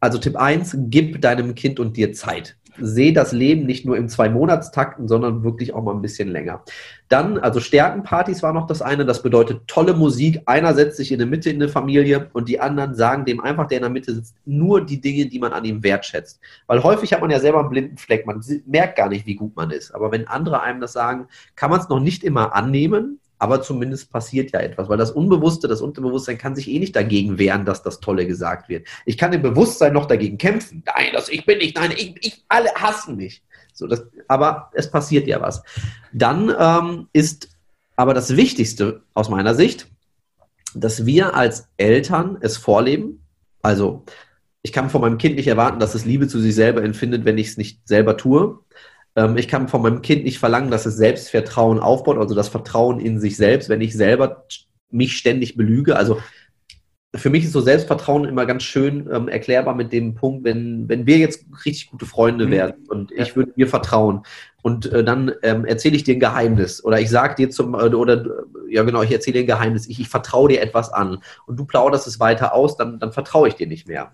Also 0.00 0.18
Tipp 0.18 0.36
1, 0.36 0.76
gib 0.88 1.20
deinem 1.20 1.54
Kind 1.54 1.78
und 1.80 1.96
dir 1.96 2.12
Zeit 2.12 2.56
sehe 2.80 3.12
das 3.12 3.32
Leben 3.32 3.66
nicht 3.66 3.84
nur 3.84 3.96
im 3.96 4.08
Zwei-Monats-Takten, 4.08 5.08
sondern 5.08 5.44
wirklich 5.44 5.74
auch 5.74 5.82
mal 5.82 5.94
ein 5.94 6.02
bisschen 6.02 6.28
länger. 6.28 6.64
Dann, 7.10 7.38
also 7.38 7.58
Stärkenpartys 7.58 8.40
war 8.44 8.52
noch 8.52 8.68
das 8.68 8.82
eine, 8.82 9.04
das 9.04 9.20
bedeutet 9.20 9.66
tolle 9.66 9.94
Musik. 9.94 10.42
Einer 10.46 10.74
setzt 10.74 10.96
sich 10.96 11.10
in 11.10 11.18
der 11.18 11.26
Mitte 11.26 11.50
in 11.50 11.56
eine 11.56 11.68
Familie 11.68 12.30
und 12.34 12.48
die 12.48 12.60
anderen 12.60 12.94
sagen 12.94 13.24
dem 13.24 13.40
einfach, 13.40 13.66
der 13.66 13.78
in 13.78 13.82
der 13.82 13.90
Mitte 13.90 14.14
sitzt, 14.14 14.36
nur 14.46 14.86
die 14.86 15.00
Dinge, 15.00 15.26
die 15.26 15.40
man 15.40 15.52
an 15.52 15.64
ihm 15.64 15.82
wertschätzt. 15.82 16.40
Weil 16.68 16.84
häufig 16.84 17.12
hat 17.12 17.20
man 17.20 17.30
ja 17.30 17.40
selber 17.40 17.58
einen 17.58 17.68
blinden 17.68 17.96
Fleck, 17.96 18.26
man 18.26 18.40
merkt 18.64 18.94
gar 18.94 19.08
nicht, 19.08 19.26
wie 19.26 19.34
gut 19.34 19.56
man 19.56 19.72
ist. 19.72 19.92
Aber 19.92 20.12
wenn 20.12 20.28
andere 20.28 20.62
einem 20.62 20.80
das 20.80 20.92
sagen, 20.92 21.26
kann 21.56 21.70
man 21.70 21.80
es 21.80 21.88
noch 21.88 21.98
nicht 21.98 22.22
immer 22.22 22.54
annehmen, 22.54 23.18
aber 23.40 23.60
zumindest 23.60 24.12
passiert 24.12 24.52
ja 24.52 24.60
etwas, 24.60 24.88
weil 24.88 24.98
das 24.98 25.10
Unbewusste, 25.10 25.66
das 25.66 25.80
Unterbewusstsein 25.80 26.38
kann 26.38 26.54
sich 26.54 26.70
eh 26.70 26.78
nicht 26.78 26.94
dagegen 26.94 27.38
wehren, 27.38 27.64
dass 27.64 27.82
das 27.82 27.98
Tolle 27.98 28.26
gesagt 28.26 28.68
wird. 28.68 28.86
Ich 29.04 29.18
kann 29.18 29.32
im 29.32 29.42
Bewusstsein 29.42 29.94
noch 29.94 30.06
dagegen 30.06 30.38
kämpfen. 30.38 30.84
Nein, 30.86 31.08
das 31.12 31.28
ich 31.28 31.44
bin 31.44 31.58
nicht, 31.58 31.76
nein, 31.76 31.90
ich, 31.90 32.14
ich 32.20 32.44
alle 32.48 32.68
hassen 32.74 33.16
mich. 33.16 33.42
So, 33.80 33.86
das, 33.86 34.06
aber 34.28 34.70
es 34.74 34.90
passiert 34.90 35.26
ja 35.26 35.40
was. 35.40 35.62
Dann 36.12 36.54
ähm, 36.56 37.08
ist 37.12 37.48
aber 37.96 38.14
das 38.14 38.36
Wichtigste 38.36 39.02
aus 39.14 39.28
meiner 39.28 39.54
Sicht, 39.54 39.88
dass 40.74 41.06
wir 41.06 41.34
als 41.34 41.68
Eltern 41.76 42.38
es 42.40 42.56
vorleben. 42.56 43.24
Also 43.62 44.04
ich 44.62 44.72
kann 44.72 44.90
von 44.90 45.00
meinem 45.00 45.18
Kind 45.18 45.36
nicht 45.36 45.48
erwarten, 45.48 45.80
dass 45.80 45.94
es 45.94 46.04
Liebe 46.04 46.28
zu 46.28 46.40
sich 46.40 46.54
selber 46.54 46.84
empfindet, 46.84 47.24
wenn 47.24 47.38
ich 47.38 47.48
es 47.48 47.56
nicht 47.56 47.88
selber 47.88 48.16
tue. 48.16 48.58
Ähm, 49.16 49.36
ich 49.36 49.48
kann 49.48 49.68
von 49.68 49.82
meinem 49.82 50.02
Kind 50.02 50.24
nicht 50.24 50.38
verlangen, 50.38 50.70
dass 50.70 50.86
es 50.86 50.96
Selbstvertrauen 50.96 51.80
aufbaut, 51.80 52.18
also 52.18 52.34
das 52.34 52.48
Vertrauen 52.48 53.00
in 53.00 53.18
sich 53.18 53.36
selbst, 53.36 53.68
wenn 53.68 53.80
ich 53.80 53.94
selber 53.96 54.44
mich 54.90 55.16
ständig 55.16 55.56
belüge. 55.56 55.96
Also 55.96 56.20
für 57.14 57.30
mich 57.30 57.44
ist 57.44 57.52
so 57.52 57.60
Selbstvertrauen 57.60 58.24
immer 58.24 58.46
ganz 58.46 58.62
schön 58.62 59.08
ähm, 59.12 59.28
erklärbar 59.28 59.74
mit 59.74 59.92
dem 59.92 60.14
Punkt, 60.14 60.44
wenn, 60.44 60.88
wenn 60.88 61.06
wir 61.06 61.18
jetzt 61.18 61.44
richtig 61.64 61.90
gute 61.90 62.06
Freunde 62.06 62.46
mhm. 62.46 62.50
werden 62.52 62.74
und 62.88 63.10
ich 63.10 63.34
würde 63.34 63.52
mir 63.56 63.66
vertrauen 63.66 64.22
und 64.62 64.92
äh, 64.92 65.02
dann 65.02 65.32
ähm, 65.42 65.64
erzähle 65.64 65.96
ich 65.96 66.04
dir 66.04 66.14
ein 66.14 66.20
Geheimnis 66.20 66.84
oder 66.84 67.00
ich 67.00 67.10
sage 67.10 67.34
dir 67.34 67.50
zum, 67.50 67.74
äh, 67.74 67.94
oder 67.94 68.24
ja 68.68 68.84
genau, 68.84 69.02
ich 69.02 69.10
erzähle 69.10 69.38
dir 69.38 69.40
ein 69.40 69.58
Geheimnis, 69.58 69.88
ich, 69.88 69.98
ich 69.98 70.08
vertraue 70.08 70.50
dir 70.50 70.62
etwas 70.62 70.92
an 70.92 71.18
und 71.46 71.58
du 71.58 71.64
plauderst 71.64 72.06
es 72.06 72.20
weiter 72.20 72.54
aus, 72.54 72.76
dann, 72.76 73.00
dann 73.00 73.12
vertraue 73.12 73.48
ich 73.48 73.54
dir 73.54 73.66
nicht 73.66 73.88
mehr. 73.88 74.12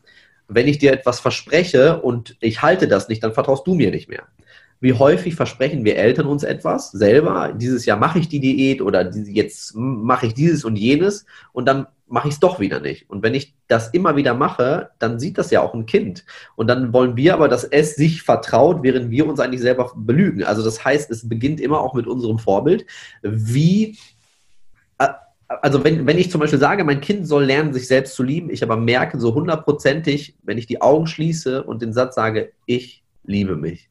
Wenn 0.48 0.68
ich 0.68 0.78
dir 0.78 0.92
etwas 0.92 1.20
verspreche 1.20 2.00
und 2.00 2.36
ich 2.40 2.62
halte 2.62 2.88
das 2.88 3.08
nicht, 3.08 3.22
dann 3.22 3.34
vertraust 3.34 3.66
du 3.66 3.74
mir 3.74 3.90
nicht 3.90 4.08
mehr. 4.08 4.22
Wie 4.80 4.92
häufig 4.92 5.34
versprechen 5.34 5.84
wir 5.84 5.96
Eltern 5.96 6.26
uns 6.26 6.44
etwas 6.44 6.92
selber? 6.92 7.52
Dieses 7.56 7.84
Jahr 7.84 7.98
mache 7.98 8.18
ich 8.18 8.28
die 8.28 8.40
Diät 8.40 8.80
oder 8.80 9.10
jetzt 9.10 9.74
mache 9.74 10.26
ich 10.26 10.34
dieses 10.34 10.64
und 10.64 10.76
jenes 10.76 11.26
und 11.52 11.66
dann 11.66 11.86
mache 12.08 12.28
ich 12.28 12.34
es 12.34 12.40
doch 12.40 12.60
wieder 12.60 12.80
nicht. 12.80 13.10
Und 13.10 13.22
wenn 13.22 13.34
ich 13.34 13.54
das 13.68 13.88
immer 13.88 14.16
wieder 14.16 14.34
mache, 14.34 14.90
dann 14.98 15.18
sieht 15.18 15.38
das 15.38 15.50
ja 15.50 15.60
auch 15.60 15.74
ein 15.74 15.86
Kind. 15.86 16.24
Und 16.54 16.68
dann 16.68 16.92
wollen 16.92 17.16
wir 17.16 17.34
aber, 17.34 17.48
dass 17.48 17.64
es 17.64 17.96
sich 17.96 18.22
vertraut, 18.22 18.82
während 18.82 19.10
wir 19.10 19.26
uns 19.26 19.40
eigentlich 19.40 19.60
selber 19.60 19.92
belügen. 19.96 20.44
Also 20.44 20.62
das 20.62 20.84
heißt, 20.84 21.10
es 21.10 21.28
beginnt 21.28 21.60
immer 21.60 21.80
auch 21.80 21.94
mit 21.94 22.06
unserem 22.06 22.38
Vorbild. 22.38 22.86
Wie, 23.22 23.98
äh, 24.98 25.08
also 25.48 25.82
wenn, 25.82 26.06
wenn 26.06 26.18
ich 26.18 26.30
zum 26.30 26.40
Beispiel 26.40 26.60
sage, 26.60 26.84
mein 26.84 27.00
Kind 27.00 27.26
soll 27.26 27.44
lernen, 27.44 27.72
sich 27.72 27.88
selbst 27.88 28.14
zu 28.14 28.22
lieben, 28.22 28.50
ich 28.50 28.62
aber 28.62 28.76
merke 28.76 29.18
so 29.18 29.34
hundertprozentig, 29.34 30.36
wenn 30.44 30.58
ich 30.58 30.66
die 30.66 30.80
Augen 30.80 31.06
schließe 31.08 31.64
und 31.64 31.82
den 31.82 31.92
Satz 31.92 32.14
sage, 32.14 32.52
ich 32.66 33.02
liebe 33.24 33.56
mich. 33.56 33.90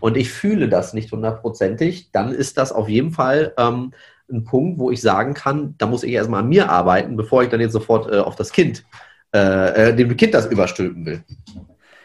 Und 0.00 0.16
ich 0.16 0.30
fühle 0.30 0.68
das 0.68 0.94
nicht 0.94 1.12
hundertprozentig, 1.12 2.10
dann 2.12 2.32
ist 2.32 2.58
das 2.58 2.72
auf 2.72 2.88
jeden 2.88 3.12
Fall 3.12 3.54
ähm, 3.56 3.92
ein 4.30 4.44
Punkt, 4.44 4.78
wo 4.78 4.90
ich 4.90 5.00
sagen 5.00 5.34
kann, 5.34 5.74
da 5.78 5.86
muss 5.86 6.02
ich 6.02 6.12
erstmal 6.12 6.42
an 6.42 6.48
mir 6.48 6.70
arbeiten, 6.70 7.16
bevor 7.16 7.42
ich 7.42 7.48
dann 7.48 7.60
jetzt 7.60 7.72
sofort 7.72 8.12
äh, 8.12 8.18
auf 8.18 8.36
das 8.36 8.52
Kind, 8.52 8.84
äh, 9.34 9.90
äh 9.90 9.96
dem 9.96 10.16
Kind 10.16 10.34
das 10.34 10.46
überstülpen 10.46 11.06
will. 11.06 11.24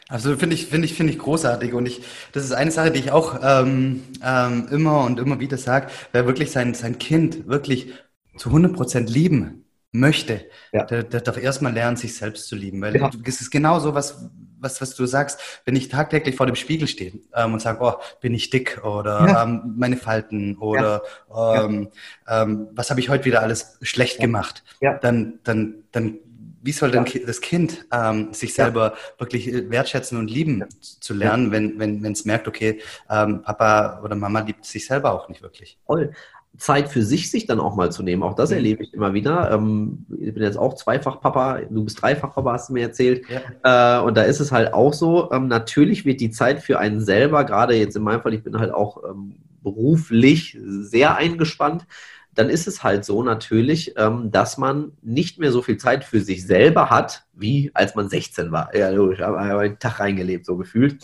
Also 0.08 0.36
finde 0.36 0.56
ich, 0.56 0.68
finde 0.68 0.86
ich, 0.86 0.94
finde 0.94 1.14
ich 1.14 1.20
großartig 1.20 1.74
und 1.74 1.86
ich, 1.86 2.04
das 2.34 2.44
ist 2.44 2.52
eine 2.52 2.72
Sache, 2.72 2.92
die 2.92 3.00
ich 3.00 3.12
auch 3.12 3.40
ähm, 3.42 4.04
ähm, 4.24 4.68
immer 4.70 5.06
und 5.06 5.20
immer 5.20 5.40
wieder 5.40 5.58
sage, 5.58 5.88
wer 6.12 6.28
wirklich 6.28 6.52
sein, 6.52 6.74
sein 6.74 7.00
Kind 7.00 7.48
wirklich 7.48 7.94
zu 8.36 8.50
100 8.50 8.74
Prozent 8.74 9.10
lieben 9.10 9.61
möchte, 9.92 10.46
ja. 10.72 10.86
der, 10.86 11.04
der 11.04 11.22
darf 11.22 11.38
erstmal 11.38 11.74
lernen, 11.74 11.98
sich 11.98 12.16
selbst 12.16 12.48
zu 12.48 12.56
lieben, 12.56 12.82
weil 12.82 12.96
ja. 12.96 13.10
es 13.26 13.42
ist 13.42 13.52
genau 13.52 13.80
so 13.80 13.94
was, 13.94 14.30
was, 14.60 14.80
was 14.80 14.96
du 14.96 15.06
sagst, 15.06 15.40
wenn 15.66 15.76
ich 15.76 15.90
tagtäglich 15.90 16.36
vor 16.36 16.46
dem 16.46 16.56
Spiegel 16.56 16.88
stehe 16.88 17.14
ähm, 17.36 17.54
und 17.54 17.62
sage, 17.62 17.80
oh, 17.82 17.96
bin 18.22 18.34
ich 18.34 18.50
dick 18.50 18.84
oder 18.86 19.28
ja. 19.28 19.44
ähm, 19.44 19.74
meine 19.76 19.98
Falten 19.98 20.56
oder 20.58 21.02
ja. 21.30 21.66
Ähm, 21.66 21.90
ähm, 22.28 22.68
was 22.74 22.90
habe 22.90 23.00
ich 23.00 23.10
heute 23.10 23.26
wieder 23.26 23.42
alles 23.42 23.78
schlecht 23.82 24.20
gemacht, 24.20 24.64
dann, 25.02 25.40
dann, 25.44 25.84
dann 25.92 26.20
wie 26.62 26.72
soll 26.72 26.92
denn 26.92 27.06
das 27.26 27.42
Kind 27.42 27.86
ähm, 27.92 28.34
sich 28.34 28.54
selber 28.54 28.94
wirklich 29.18 29.48
äh, 29.48 29.70
wertschätzen 29.70 30.18
und 30.18 30.30
lieben 30.30 30.66
zu 30.80 31.14
lernen, 31.14 31.52
wenn 31.52 31.80
wenn 31.80 32.04
wenn 32.04 32.12
es 32.12 32.26
merkt, 32.26 32.48
okay, 32.48 32.80
ähm, 33.10 33.42
Papa 33.42 34.02
oder 34.04 34.16
Mama 34.16 34.42
liebt 34.42 34.66
sich 34.66 34.86
selber 34.86 35.14
auch 35.14 35.30
nicht 35.30 35.42
wirklich. 35.42 35.78
Voll. 35.86 36.12
Zeit 36.58 36.90
für 36.90 37.02
sich, 37.02 37.32
sich 37.32 37.46
dann 37.46 37.60
auch 37.60 37.76
mal 37.76 37.92
zu 37.92 38.04
nehmen. 38.04 38.24
Auch 38.24 38.36
das 38.36 38.50
mhm. 38.50 38.58
erlebe 38.58 38.84
ich 38.84 38.94
immer 38.94 39.14
wieder. 39.14 39.52
Ähm, 39.52 40.06
ich 40.20 40.34
bin 40.34 40.44
jetzt 40.44 40.58
auch 40.58 40.76
zweifach 40.76 41.22
Papa, 41.22 41.62
du 41.70 41.84
bist 41.84 42.02
dreifach 42.02 42.34
Papa, 42.34 42.54
hast 42.54 42.70
du 42.70 42.74
mir 42.74 42.84
erzählt. 42.84 43.24
Ja. 43.64 44.00
Äh, 44.00 44.04
und 44.04 44.16
da 44.16 44.24
ist 44.24 44.40
es 44.40 44.52
halt 44.52 44.74
auch 44.74 44.94
so, 44.94 45.32
ähm, 45.32 45.48
natürlich 45.48 46.06
wird 46.06 46.20
die 46.20 46.30
Zeit 46.30 46.62
für 46.62 46.78
einen 46.78 47.02
selber, 47.02 47.46
gerade 47.46 47.76
jetzt 47.76 47.96
in 47.96 48.04
meinem 48.04 48.22
Fall, 48.22 48.34
ich 48.34 48.44
bin 48.44 48.60
halt 48.60 48.74
auch 48.74 49.02
ähm, 49.10 49.36
beruflich 49.64 50.58
sehr 50.62 51.16
eingespannt, 51.16 51.86
dann 52.34 52.50
ist 52.50 52.68
es 52.68 52.84
halt 52.84 53.04
so 53.04 53.24
natürlich, 53.24 53.94
ähm, 53.98 54.32
dass 54.32 54.58
man 54.58 54.94
nicht 55.02 55.38
mehr 55.38 55.52
so 55.52 55.62
viel 55.62 55.78
Zeit 55.78 56.04
für 56.04 56.22
sich 56.22 56.46
selber 56.46 56.90
hat, 56.90 57.26
wie 57.34 57.72
als 57.74 57.96
man 57.96 58.10
16 58.10 58.52
war. 58.52 58.74
Ja, 58.76 58.90
logisch, 58.90 59.20
ich 59.20 59.26
habe 59.26 59.40
einen 59.40 59.80
Tag 59.80 60.00
reingelebt, 60.00 60.46
so 60.46 60.56
gefühlt. 60.56 61.00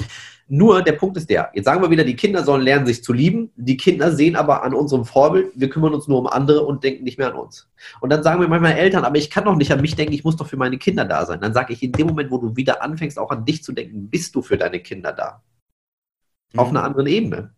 Nur 0.47 0.81
der 0.81 0.93
Punkt 0.93 1.17
ist 1.17 1.29
der, 1.29 1.51
jetzt 1.53 1.65
sagen 1.65 1.81
wir 1.81 1.89
wieder, 1.89 2.05
die 2.05 2.15
Kinder 2.15 2.43
sollen 2.43 2.61
lernen, 2.61 2.85
sich 2.85 3.03
zu 3.03 3.11
lieben. 3.11 3.51
Die 3.57 3.75
Kinder 3.75 4.13
sehen 4.13 4.37
aber 4.37 4.63
an 4.63 4.73
unserem 4.73 5.03
Vorbild, 5.03 5.51
wir 5.55 5.69
kümmern 5.69 5.93
uns 5.93 6.07
nur 6.07 6.19
um 6.19 6.27
andere 6.27 6.65
und 6.65 6.85
denken 6.85 7.03
nicht 7.03 7.17
mehr 7.17 7.33
an 7.33 7.39
uns. 7.39 7.69
Und 7.99 8.09
dann 8.09 8.23
sagen 8.23 8.39
wir 8.39 8.47
manchmal 8.47 8.73
Eltern, 8.73 9.03
aber 9.03 9.17
ich 9.17 9.29
kann 9.29 9.43
doch 9.43 9.57
nicht 9.57 9.73
an 9.73 9.81
mich 9.81 9.95
denken, 9.95 10.13
ich 10.13 10.23
muss 10.23 10.37
doch 10.37 10.47
für 10.47 10.55
meine 10.55 10.77
Kinder 10.77 11.03
da 11.03 11.25
sein. 11.25 11.41
Dann 11.41 11.53
sage 11.53 11.73
ich, 11.73 11.83
in 11.83 11.91
dem 11.91 12.07
Moment, 12.07 12.31
wo 12.31 12.37
du 12.37 12.55
wieder 12.55 12.81
anfängst, 12.81 13.19
auch 13.19 13.31
an 13.31 13.43
dich 13.43 13.63
zu 13.63 13.73
denken, 13.73 14.09
bist 14.09 14.33
du 14.35 14.41
für 14.41 14.57
deine 14.57 14.79
Kinder 14.79 15.11
da. 15.11 15.43
Mhm. 16.53 16.59
Auf 16.59 16.69
einer 16.69 16.83
anderen 16.83 17.07
Ebene. 17.07 17.56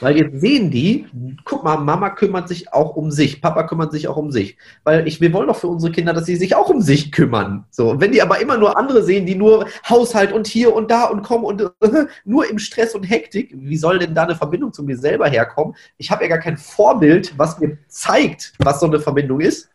Weil 0.00 0.16
jetzt 0.16 0.40
sehen 0.40 0.70
die, 0.70 1.06
guck 1.44 1.62
mal, 1.62 1.76
Mama 1.76 2.10
kümmert 2.10 2.48
sich 2.48 2.72
auch 2.72 2.96
um 2.96 3.10
sich, 3.10 3.40
Papa 3.40 3.64
kümmert 3.64 3.92
sich 3.92 4.08
auch 4.08 4.16
um 4.16 4.30
sich. 4.30 4.56
Weil 4.84 5.06
ich, 5.06 5.20
wir 5.20 5.32
wollen 5.32 5.48
doch 5.48 5.56
für 5.56 5.68
unsere 5.68 5.92
Kinder, 5.92 6.12
dass 6.12 6.26
sie 6.26 6.36
sich 6.36 6.56
auch 6.56 6.68
um 6.70 6.80
sich 6.80 7.12
kümmern. 7.12 7.64
So, 7.70 8.00
wenn 8.00 8.12
die 8.12 8.22
aber 8.22 8.40
immer 8.40 8.56
nur 8.56 8.78
andere 8.78 9.02
sehen, 9.02 9.26
die 9.26 9.34
nur 9.34 9.66
Haushalt 9.88 10.32
und 10.32 10.46
hier 10.46 10.74
und 10.74 10.90
da 10.90 11.04
und 11.04 11.22
kommen 11.22 11.44
und 11.44 11.60
äh, 11.62 11.70
nur 12.24 12.48
im 12.48 12.58
Stress 12.58 12.94
und 12.94 13.04
Hektik, 13.04 13.54
wie 13.54 13.76
soll 13.76 13.98
denn 13.98 14.14
da 14.14 14.24
eine 14.24 14.34
Verbindung 14.34 14.72
zu 14.72 14.82
mir 14.82 14.96
selber 14.96 15.28
herkommen? 15.28 15.74
Ich 15.98 16.10
habe 16.10 16.24
ja 16.24 16.28
gar 16.28 16.38
kein 16.38 16.56
Vorbild, 16.56 17.34
was 17.36 17.58
mir 17.58 17.78
zeigt, 17.88 18.54
was 18.58 18.80
so 18.80 18.86
eine 18.86 19.00
Verbindung 19.00 19.40
ist. 19.40 19.68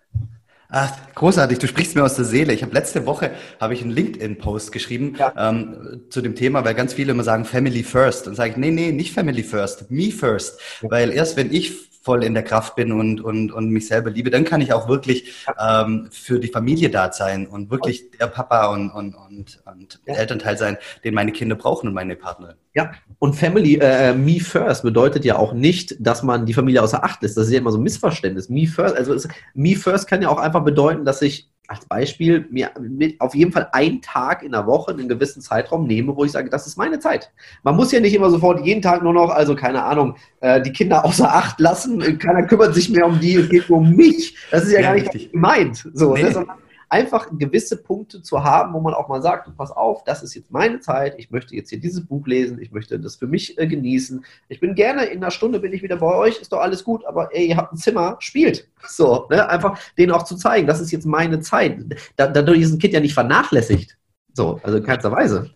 Ach, 0.70 0.92
großartig, 1.14 1.60
du 1.60 1.68
sprichst 1.68 1.96
mir 1.96 2.04
aus 2.04 2.16
der 2.16 2.26
Seele. 2.26 2.54
Ich 2.54 2.64
habe 2.64 2.74
letzte 2.74 3.06
Woche 3.06 3.32
habe 3.60 3.74
ich 3.74 3.82
einen 3.82 3.92
LinkedIn-Post 3.92 4.72
geschrieben 4.72 5.16
ja. 5.18 5.34
ähm, 5.38 6.02
zu 6.10 6.22
dem 6.22 6.36
Thema, 6.36 6.66
weil 6.66 6.74
ganz 6.74 6.94
viele 6.94 7.12
immer 7.12 7.24
sagen 7.24 7.46
Family 7.46 7.84
First. 7.84 8.28
Und 8.28 8.36
sage 8.36 8.52
ich, 8.52 8.58
nee, 8.58 8.72
nee, 8.72 8.92
nicht 8.92 9.14
Family 9.14 9.44
First, 9.44 9.92
me 9.92 10.12
first. 10.12 10.60
Ja. 10.82 10.92
Weil 10.92 11.12
erst 11.12 11.38
wenn 11.38 11.54
ich 11.54 11.90
voll 12.06 12.24
in 12.24 12.36
der 12.36 12.44
Kraft 12.44 12.76
bin 12.76 12.92
und, 12.92 13.20
und, 13.20 13.52
und 13.52 13.70
mich 13.72 13.88
selber 13.88 14.12
liebe, 14.12 14.30
dann 14.30 14.44
kann 14.46 14.62
ich 14.62 14.72
auch 14.72 14.88
wirklich 14.88 15.34
ähm, 15.60 16.08
für 16.12 16.40
die 16.40 16.50
Familie 16.50 16.92
da 16.92 17.12
sein 17.12 17.48
und 17.48 17.72
wirklich 17.72 18.12
der 18.12 18.28
Papa 18.28 18.68
und, 18.68 18.92
und, 18.92 19.16
und, 19.16 19.60
und 19.66 20.00
ja. 20.06 20.14
Elternteil 20.14 20.56
sein, 20.56 20.78
den 21.04 21.16
meine 21.16 21.32
Kinder 21.32 21.56
brauchen 21.56 21.88
und 21.88 21.96
meine 21.96 22.16
Partnerin. 22.16 22.58
Ja, 22.76 22.92
und 23.18 23.34
Family, 23.36 23.80
äh, 23.82 24.14
me 24.14 24.40
first 24.40 24.84
bedeutet 24.84 25.26
ja 25.26 25.38
auch 25.38 25.54
nicht, 25.54 25.96
dass 26.00 26.22
man 26.22 26.46
die 26.46 26.54
Familie 26.54 26.84
außer 26.84 27.04
Acht 27.04 27.24
lässt. 27.24 27.38
Das 27.38 27.48
ist 27.48 27.54
ja 27.54 27.60
immer 27.60 27.72
so 27.72 27.80
ein 27.80 27.84
Missverständnis. 27.84 28.50
Me 28.50 28.68
first, 28.68 28.96
also 28.96 29.14
es, 29.14 29.28
me 29.56 29.76
first 29.76 30.08
kann 30.08 30.22
ja 30.22 30.30
auch 30.30 30.38
einfach 30.38 30.64
bedeuten, 30.64 31.06
dass 31.06 31.24
ich 31.24 31.50
als 31.68 31.86
Beispiel 31.86 32.48
mir 32.50 32.72
auf 33.20 33.36
jeden 33.36 33.52
Fall 33.52 33.70
einen 33.72 34.02
Tag 34.02 34.44
in 34.44 34.52
der 34.52 34.66
Woche 34.66 34.92
einen 34.92 35.08
gewissen 35.08 35.42
Zeitraum 35.42 35.88
nehme, 35.88 36.16
wo 36.16 36.26
ich 36.26 36.32
sage, 36.32 36.50
das 36.50 36.68
ist 36.68 36.78
meine 36.78 37.00
Zeit. 37.00 37.32
Man 37.64 37.76
muss 37.76 37.92
ja 37.92 38.00
nicht 38.00 38.14
immer 38.14 38.30
sofort 38.30 38.66
jeden 38.66 38.82
Tag 38.82 39.04
nur 39.04 39.14
noch, 39.14 39.30
also 39.30 39.56
keine 39.56 39.84
Ahnung, 39.84 40.16
äh, 40.42 40.62
die 40.62 40.72
Kinder 40.72 41.06
außer 41.06 41.34
Acht 41.34 41.60
lassen. 41.60 42.18
Keiner 42.20 42.44
kümmert 42.44 42.74
sich 42.76 42.90
mehr 42.90 43.06
um 43.06 43.20
die, 43.20 43.36
es 43.36 43.50
geht 43.50 43.70
nur 43.70 43.80
um 43.80 43.96
mich. 43.96 44.36
Das 44.52 44.64
ist 44.64 44.72
ja, 44.72 44.80
ja 44.80 44.96
gar 44.96 44.96
nicht 44.96 45.32
gemeint. 45.32 45.90
So, 45.94 46.14
nee. 46.14 46.24
ne? 46.24 46.46
Einfach 46.90 47.30
gewisse 47.38 47.78
Punkte 47.78 48.22
zu 48.22 48.44
haben, 48.44 48.74
wo 48.74 48.80
man 48.80 48.94
auch 48.94 49.08
mal 49.08 49.22
sagt, 49.22 49.50
pass 49.58 49.72
auf, 49.72 50.04
das 50.04 50.24
ist 50.24 50.36
jetzt 50.36 50.52
meine 50.52 50.80
Zeit, 50.80 51.16
ich 51.18 51.32
möchte 51.32 51.56
jetzt 51.56 51.70
hier 51.70 51.80
dieses 51.80 52.06
Buch 52.06 52.26
lesen, 52.28 52.62
ich 52.62 52.72
möchte 52.72 53.00
das 53.00 53.16
für 53.16 53.28
mich 53.28 53.58
äh, 53.58 53.68
genießen. 53.68 54.24
Ich 54.48 54.60
bin 54.60 54.76
gerne, 54.76 55.06
in 55.06 55.24
einer 55.24 55.32
Stunde 55.32 55.60
bin 55.60 55.74
ich 55.74 55.84
wieder 55.84 55.98
bei 55.98 56.16
euch, 56.16 56.40
ist 56.40 56.52
doch 56.52 56.60
alles 56.60 56.84
gut, 56.84 57.06
aber 57.06 57.34
ey, 57.36 57.48
ihr 57.48 57.58
habt 57.58 57.74
ein 57.74 57.78
Zimmer, 57.78 58.18
spielt. 58.20 58.68
So, 58.88 59.28
ne? 59.32 59.50
einfach 59.50 59.80
denen 59.98 60.12
auch 60.12 60.24
zu 60.24 60.36
zeigen, 60.36 60.68
das 60.68 60.80
ist 60.80 60.92
jetzt 60.92 61.08
meine 61.08 61.40
Zeit. 61.40 61.80
Da, 62.18 62.28
dadurch 62.28 62.62
ist 62.62 62.72
ein 62.72 62.78
Kind 62.78 62.94
ja 62.94 63.00
nicht 63.00 63.16
vernachlässigt. 63.16 63.98
So, 64.34 64.60
also 64.62 64.78
in 64.78 64.84
keinster 64.84 65.12
Weise. 65.12 65.50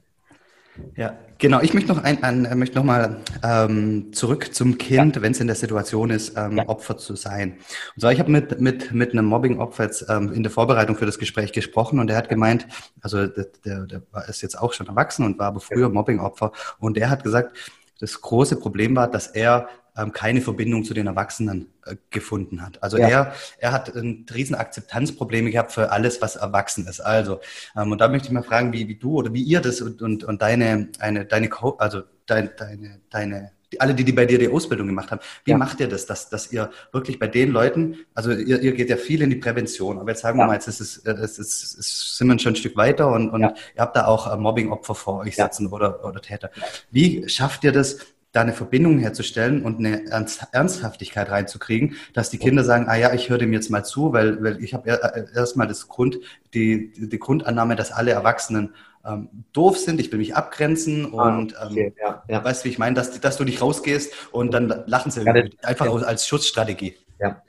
Ja, 0.96 1.18
genau. 1.38 1.62
Ich 1.62 1.74
möchte 1.74 1.94
noch, 1.94 2.04
ein, 2.04 2.24
ein, 2.24 2.58
möchte 2.58 2.76
noch 2.78 2.84
mal 2.84 3.18
ähm, 3.44 4.12
zurück 4.14 4.54
zum 4.54 4.78
Kind, 4.78 5.16
ja. 5.16 5.22
wenn 5.22 5.32
es 5.32 5.40
in 5.40 5.48
der 5.48 5.56
Situation 5.56 6.10
ist, 6.10 6.38
ähm, 6.38 6.58
ja. 6.58 6.68
Opfer 6.68 6.98
zu 6.98 7.16
sein. 7.16 7.58
Und 7.96 8.02
zwar, 8.02 8.12
ich 8.12 8.20
habe 8.20 8.32
mit, 8.32 8.60
mit, 8.60 8.92
mit 8.92 9.12
einem 9.12 9.26
Mobbing-Opfer 9.26 9.84
jetzt 9.84 10.06
ähm, 10.10 10.34
in 10.34 10.44
der 10.44 10.52
Vorbereitung 10.52 10.96
für 10.96 11.06
das 11.06 11.20
Gespräch 11.20 11.52
gesprochen 11.52 12.00
und 12.00 12.08
der 12.08 12.18
hat 12.18 12.30
gemeint, 12.30 12.68
also 13.02 13.28
der, 13.28 13.48
der, 13.66 13.86
der 13.86 14.02
ist 14.28 14.42
jetzt 14.42 14.60
auch 14.60 14.74
schon 14.74 14.88
erwachsen 14.88 15.26
und 15.26 15.40
war 15.40 15.48
aber 15.48 15.60
früher 15.60 15.90
Mobbing-Opfer 15.90 16.52
und 16.80 16.98
der 16.98 17.10
hat 17.10 17.24
gesagt, 17.24 17.56
das 18.00 18.22
große 18.22 18.56
Problem 18.56 18.96
war, 18.96 19.10
dass 19.10 19.28
er 19.28 19.68
ähm, 20.00 20.12
keine 20.12 20.42
Verbindung 20.42 20.84
zu 20.84 20.94
den 20.94 21.08
Erwachsenen 21.08 21.68
äh, 21.86 21.96
gefunden 22.10 22.62
hat. 22.62 22.82
Also 22.82 22.98
ja. 22.98 23.08
er, 23.08 23.34
er 23.58 23.72
hat 23.72 23.96
ein 23.96 24.26
riesen 24.34 24.56
Akzeptanzprobleme 24.56 25.52
gehabt 25.52 25.72
für 25.72 25.92
alles, 25.92 26.22
was 26.22 26.36
erwachsen 26.36 26.88
ist. 26.88 27.02
Also, 27.02 27.40
ähm, 27.76 27.92
und 27.92 28.00
da 28.00 28.08
möchte 28.08 28.28
ich 28.28 28.34
mal 28.34 28.44
fragen, 28.44 28.74
wie, 28.74 28.88
wie 28.88 28.96
du 28.96 29.16
oder 29.16 29.34
wie 29.34 29.44
ihr 29.44 29.62
das 29.62 29.82
und, 29.82 30.02
und, 30.02 30.24
und 30.24 30.42
deine, 30.42 30.90
eine, 31.00 31.26
deine, 31.26 31.50
also 31.78 32.04
deine, 32.26 32.50
deine, 32.50 33.02
deine 33.10 33.52
alle, 33.78 33.94
die, 33.94 34.04
die 34.04 34.12
bei 34.12 34.26
dir 34.26 34.40
die 34.40 34.50
Ausbildung 34.50 34.88
gemacht 34.88 35.12
haben, 35.12 35.22
wie 35.46 35.52
ja. 35.52 35.58
macht 35.58 35.80
ihr 35.80 35.88
das, 35.88 36.08
dass, 36.08 36.30
dass 36.30 36.52
ihr 36.52 36.72
wirklich 36.92 37.20
bei 37.20 37.28
den 37.28 37.52
Leuten, 37.52 37.98
also 38.16 38.32
ihr, 38.32 38.60
ihr 38.62 38.72
geht 38.74 38.90
ja 38.90 38.98
viel 38.98 39.22
in 39.22 39.30
die 39.30 39.36
Prävention, 39.36 40.00
aber 40.00 40.10
jetzt 40.10 40.22
sagen 40.22 40.40
wir 40.40 40.48
mal, 40.48 40.56
jetzt 40.56 40.68
ist 40.68 40.82
es, 40.82 40.98
es, 41.06 41.38
ist, 41.38 41.78
es 41.78 42.18
sind 42.18 42.28
wir 42.28 42.40
schon 42.40 42.54
ein 42.54 42.56
Stück 42.56 42.76
weiter 42.76 43.12
und, 43.12 43.30
und 43.30 43.42
ja. 43.42 43.54
ihr 43.76 43.82
habt 43.82 43.96
da 43.96 44.08
auch 44.08 44.32
äh, 44.34 44.38
Mobbing-Opfer 44.38 44.96
vor 44.96 45.20
euch 45.20 45.36
sitzen 45.36 45.68
oder, 45.68 46.04
oder 46.04 46.20
Täter. 46.20 46.50
Wie 46.90 47.30
schafft 47.30 47.64
ihr 47.64 47.72
das, 47.72 48.00
da 48.32 48.42
eine 48.42 48.54
Verbindung 48.54 49.00
herzustellen 49.00 49.64
und 49.64 49.80
eine 49.80 50.06
Ernsthaftigkeit 50.52 51.30
reinzukriegen, 51.32 51.96
dass 52.14 52.30
die 52.30 52.38
Kinder 52.38 52.64
sagen, 52.64 52.86
ah 52.88 52.96
ja, 52.96 53.14
ich 53.14 53.30
höre 53.30 53.40
dem 53.40 53.54
jetzt 53.54 53.72
mal 53.72 53.84
zu, 53.84 54.14
weil, 54.14 54.44
weil 54.44 54.64
ich 54.64 54.74
habe 54.74 54.90
äh, 54.90 55.26
erstmal 55.36 55.68
das 55.68 55.88
Grund, 55.88 56.20
die, 56.54 56.92
die 56.96 57.20
Grundannahme, 57.20 57.76
dass 57.76 57.92
alle 57.92 58.12
Erwachsenen 58.12 58.76
ähm, 59.06 59.30
doof 59.54 59.78
sind, 59.78 60.00
ich 60.00 60.12
will 60.12 60.20
mich 60.20 60.36
abgrenzen 60.36 61.12
ah, 61.14 61.38
und 61.38 61.54
ähm, 61.54 61.68
okay, 61.72 61.94
ja, 62.00 62.24
ja. 62.28 62.44
weißt 62.44 62.62
du, 62.62 62.66
wie 62.66 62.72
ich 62.72 62.78
meine, 62.78 62.96
dass, 62.96 63.20
dass 63.20 63.38
du 63.38 63.44
nicht 63.44 63.62
rausgehst 63.62 64.14
und 64.32 64.54
dann 64.54 64.84
lachen 64.86 65.12
sie 65.12 65.24
ja, 65.24 65.34
einfach 65.64 65.86
ja. 65.86 65.92
als 65.92 66.28
Schutzstrategie. 66.28 66.96
Ja. 67.20 67.42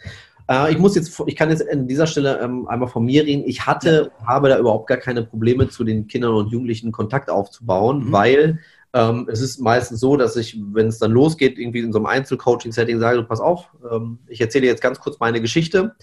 Äh, 0.48 0.72
ich 0.72 0.78
muss 0.78 0.94
jetzt, 0.94 1.20
ich 1.26 1.36
kann 1.36 1.50
jetzt 1.50 1.68
an 1.70 1.88
dieser 1.88 2.06
Stelle 2.06 2.40
ähm, 2.40 2.66
einmal 2.68 2.88
von 2.88 3.04
mir 3.04 3.24
reden. 3.24 3.44
Ich 3.46 3.66
hatte, 3.66 4.12
habe 4.26 4.48
da 4.48 4.58
überhaupt 4.58 4.88
gar 4.88 4.98
keine 4.98 5.22
Probleme, 5.24 5.68
zu 5.68 5.84
den 5.84 6.06
Kindern 6.08 6.34
und 6.34 6.50
Jugendlichen 6.50 6.90
Kontakt 6.90 7.28
aufzubauen, 7.30 8.06
mhm. 8.06 8.12
weil 8.12 8.58
ähm, 8.92 9.28
es 9.30 9.40
ist 9.40 9.60
meistens 9.60 10.00
so, 10.00 10.16
dass 10.16 10.36
ich, 10.36 10.58
wenn 10.72 10.88
es 10.88 10.98
dann 10.98 11.12
losgeht, 11.12 11.58
irgendwie 11.58 11.80
in 11.80 11.92
so 11.92 11.98
einem 11.98 12.06
Einzelcoaching-Setting 12.06 12.98
sage, 12.98 13.22
pass 13.22 13.40
auf, 13.40 13.70
ähm, 13.90 14.18
ich 14.26 14.40
erzähle 14.40 14.66
jetzt 14.66 14.82
ganz 14.82 14.98
kurz 15.00 15.18
meine 15.20 15.40
Geschichte. 15.40 15.94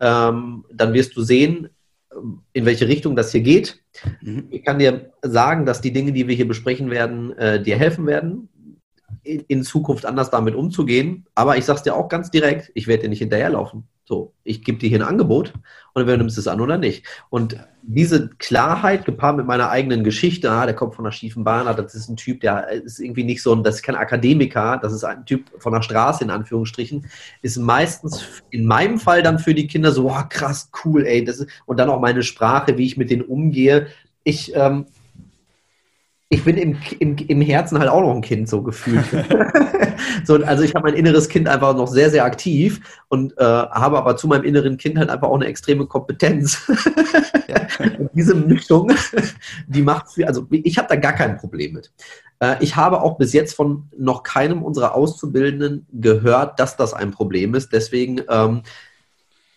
Ähm, 0.00 0.64
dann 0.72 0.92
wirst 0.92 1.16
du 1.16 1.22
sehen, 1.22 1.70
in 2.52 2.64
welche 2.64 2.88
Richtung 2.88 3.16
das 3.16 3.32
hier 3.32 3.40
geht. 3.40 3.82
Mhm. 4.20 4.46
Ich 4.50 4.64
kann 4.64 4.78
dir 4.78 5.12
sagen, 5.22 5.66
dass 5.66 5.80
die 5.80 5.92
Dinge, 5.92 6.12
die 6.12 6.28
wir 6.28 6.34
hier 6.34 6.48
besprechen 6.48 6.90
werden, 6.90 7.36
äh, 7.38 7.62
dir 7.62 7.76
helfen 7.76 8.06
werden, 8.06 8.48
in, 9.22 9.40
in, 9.48 9.62
Zukunft 9.62 10.06
anders 10.06 10.30
damit 10.30 10.54
umzugehen. 10.54 11.26
Aber 11.34 11.56
ich 11.56 11.64
sage 11.64 11.78
es 11.78 11.82
dir 11.82 11.94
auch 11.94 12.08
ganz 12.08 12.30
direkt, 12.30 12.70
ich 12.74 12.86
werde 12.86 13.04
dir 13.04 13.08
nicht 13.08 13.20
hinterherlaufen. 13.20 13.84
So, 14.04 14.34
ich 14.44 14.62
gebe 14.62 14.78
dir 14.78 14.88
hier 14.88 15.00
ein 15.00 15.08
Angebot 15.08 15.54
und 15.94 16.00
entweder 16.00 16.18
nimmst 16.18 16.36
du 16.36 16.40
es 16.40 16.48
an 16.48 16.60
oder 16.60 16.76
nicht. 16.76 17.06
Und 17.30 17.56
diese 17.82 18.28
Klarheit 18.38 19.04
gepaart 19.04 19.36
mit 19.36 19.46
meiner 19.46 19.70
eigenen 19.70 20.02
Geschichte, 20.02 20.50
ah, 20.50 20.66
der 20.66 20.74
kommt 20.74 20.96
von 20.96 21.04
einer 21.04 21.12
schiefen 21.12 21.44
Bahn, 21.44 21.68
ah, 21.68 21.74
das 21.74 21.94
ist 21.94 22.08
ein 22.08 22.16
Typ, 22.16 22.40
der 22.40 22.68
ist 22.68 22.98
irgendwie 22.98 23.22
nicht 23.22 23.42
so 23.42 23.54
ein, 23.54 23.62
das 23.62 23.76
ist 23.76 23.82
kein 23.82 23.94
Akademiker, 23.94 24.78
das 24.82 24.92
ist 24.92 25.04
ein 25.04 25.24
Typ 25.24 25.50
von 25.58 25.72
der 25.72 25.82
Straße 25.82 26.24
in 26.24 26.30
Anführungsstrichen, 26.30 27.06
ist 27.42 27.58
meistens 27.58 28.42
in 28.50 28.66
meinem 28.66 28.98
Fall 28.98 29.22
dann 29.22 29.38
für 29.38 29.54
die 29.54 29.68
Kinder 29.68 29.92
so, 29.92 30.10
oh, 30.10 30.22
krass, 30.28 30.68
cool, 30.84 31.06
ey, 31.06 31.24
das 31.24 31.38
ist, 31.38 31.50
und 31.66 31.78
dann 31.78 31.88
auch 31.88 32.00
meine 32.00 32.24
Sprache, 32.24 32.76
wie 32.76 32.86
ich 32.86 32.96
mit 32.96 33.10
denen 33.10 33.22
umgehe. 33.22 33.86
Ich, 34.24 34.52
ähm, 34.56 34.86
ich 36.34 36.44
bin 36.44 36.56
im, 36.56 36.76
im, 36.98 37.16
im 37.16 37.40
Herzen 37.40 37.78
halt 37.78 37.88
auch 37.88 38.00
noch 38.00 38.14
ein 38.14 38.20
Kind, 38.20 38.48
so 38.48 38.60
gefühlt. 38.62 39.04
so, 40.24 40.34
also 40.44 40.64
ich 40.64 40.74
habe 40.74 40.90
mein 40.90 40.98
inneres 40.98 41.28
Kind 41.28 41.48
einfach 41.48 41.76
noch 41.76 41.86
sehr, 41.86 42.10
sehr 42.10 42.24
aktiv 42.24 42.80
und 43.08 43.38
äh, 43.38 43.44
habe 43.44 43.98
aber 43.98 44.16
zu 44.16 44.26
meinem 44.26 44.42
inneren 44.42 44.76
Kind 44.76 44.98
halt 44.98 45.10
einfach 45.10 45.28
auch 45.28 45.36
eine 45.36 45.46
extreme 45.46 45.86
Kompetenz. 45.86 46.70
diese 48.14 48.34
Mischung, 48.34 48.92
die 49.68 49.82
macht 49.82 50.10
viel, 50.10 50.24
also 50.24 50.46
ich 50.50 50.76
habe 50.76 50.88
da 50.88 50.96
gar 50.96 51.12
kein 51.12 51.36
Problem 51.36 51.74
mit. 51.74 51.92
Äh, 52.40 52.56
ich 52.60 52.74
habe 52.74 53.00
auch 53.00 53.16
bis 53.16 53.32
jetzt 53.32 53.54
von 53.54 53.88
noch 53.96 54.24
keinem 54.24 54.62
unserer 54.62 54.94
Auszubildenden 54.94 55.86
gehört, 55.92 56.58
dass 56.58 56.76
das 56.76 56.94
ein 56.94 57.12
Problem 57.12 57.54
ist. 57.54 57.72
Deswegen 57.72 58.22
ähm, 58.28 58.62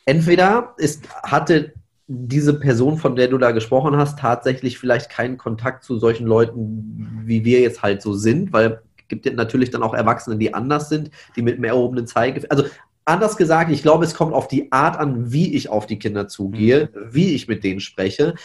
entweder 0.06 0.76
ist, 0.78 1.08
hatte 1.24 1.74
diese 2.08 2.58
Person, 2.58 2.98
von 2.98 3.16
der 3.16 3.28
du 3.28 3.38
da 3.38 3.52
gesprochen 3.52 3.98
hast, 3.98 4.20
tatsächlich 4.20 4.80
vielleicht 4.80 5.10
keinen 5.10 5.38
Kontakt 5.38 5.84
zu 5.84 6.00
solchen 6.00 6.26
Leuten, 6.26 7.24
wie 7.26 7.44
wir 7.44 7.60
jetzt 7.60 7.84
halt 7.84 8.02
so 8.02 8.14
sind, 8.14 8.54
weil 8.54 8.82
es 8.98 9.08
gibt 9.10 9.36
natürlich 9.36 9.72
dann 9.72 9.84
auch 9.84 9.94
Erwachsene, 9.94 10.38
die 10.38 10.54
anders 10.54 10.90
sind, 10.90 11.12
die 11.36 11.42
mit 11.42 11.60
mehr 11.60 11.72
erhobenen 11.72 12.08
Zeige. 12.08 12.50
Also 12.50 12.64
anders 13.04 13.36
gesagt, 13.36 13.72
ich 13.72 13.82
glaube, 13.82 14.06
es 14.06 14.16
kommt 14.16 14.34
auf 14.34 14.48
die 14.48 14.72
Art 14.72 14.98
an, 14.98 15.32
wie 15.32 15.54
ich 15.54 15.70
auf 15.70 15.86
die 15.86 16.00
Kinder 16.00 16.28
zugehe, 16.28 16.90
mhm. 16.94 17.00
wie 17.12 17.34
ich 17.36 17.48
mit 17.48 17.64
denen 17.64 17.82
spreche. 17.82 18.36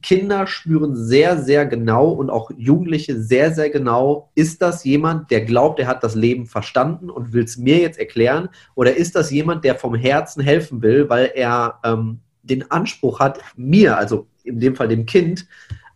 Kinder 0.00 0.48
spüren 0.48 0.96
sehr, 0.96 1.38
sehr 1.38 1.64
genau 1.64 2.10
und 2.10 2.28
auch 2.28 2.50
Jugendliche 2.56 3.20
sehr, 3.20 3.52
sehr 3.52 3.70
genau, 3.70 4.30
ist 4.34 4.60
das 4.60 4.82
jemand, 4.82 5.30
der 5.30 5.44
glaubt, 5.44 5.78
er 5.78 5.86
hat 5.86 6.02
das 6.02 6.16
Leben 6.16 6.46
verstanden 6.46 7.08
und 7.08 7.32
will 7.32 7.44
es 7.44 7.56
mir 7.56 7.78
jetzt 7.78 8.00
erklären? 8.00 8.48
Oder 8.74 8.96
ist 8.96 9.14
das 9.14 9.30
jemand, 9.30 9.64
der 9.64 9.76
vom 9.76 9.94
Herzen 9.94 10.42
helfen 10.42 10.82
will, 10.82 11.08
weil 11.08 11.30
er 11.36 11.78
ähm, 11.84 12.18
den 12.42 12.70
Anspruch 12.70 13.20
hat, 13.20 13.40
mir, 13.56 13.96
also 13.96 14.26
in 14.44 14.60
dem 14.60 14.76
Fall 14.76 14.88
dem 14.88 15.06
Kind, 15.06 15.46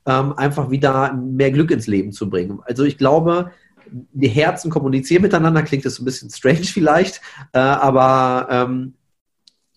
ähm, 0.07 0.33
einfach 0.35 0.71
wieder 0.71 1.13
mehr 1.13 1.51
Glück 1.51 1.71
ins 1.71 1.87
Leben 1.87 2.13
zu 2.13 2.31
bringen. 2.31 2.61
Also 2.65 2.85
ich 2.85 2.99
glaube, 2.99 3.51
die 3.91 4.29
Herzen 4.29 4.71
kommunizieren 4.71 5.23
miteinander, 5.23 5.63
klingt 5.63 5.85
das 5.85 5.99
ein 5.99 6.05
bisschen 6.05 6.31
strange 6.31 6.65
vielleicht, 6.65 7.21
äh, 7.53 7.59
aber 7.59 8.49
ähm, 8.51 8.95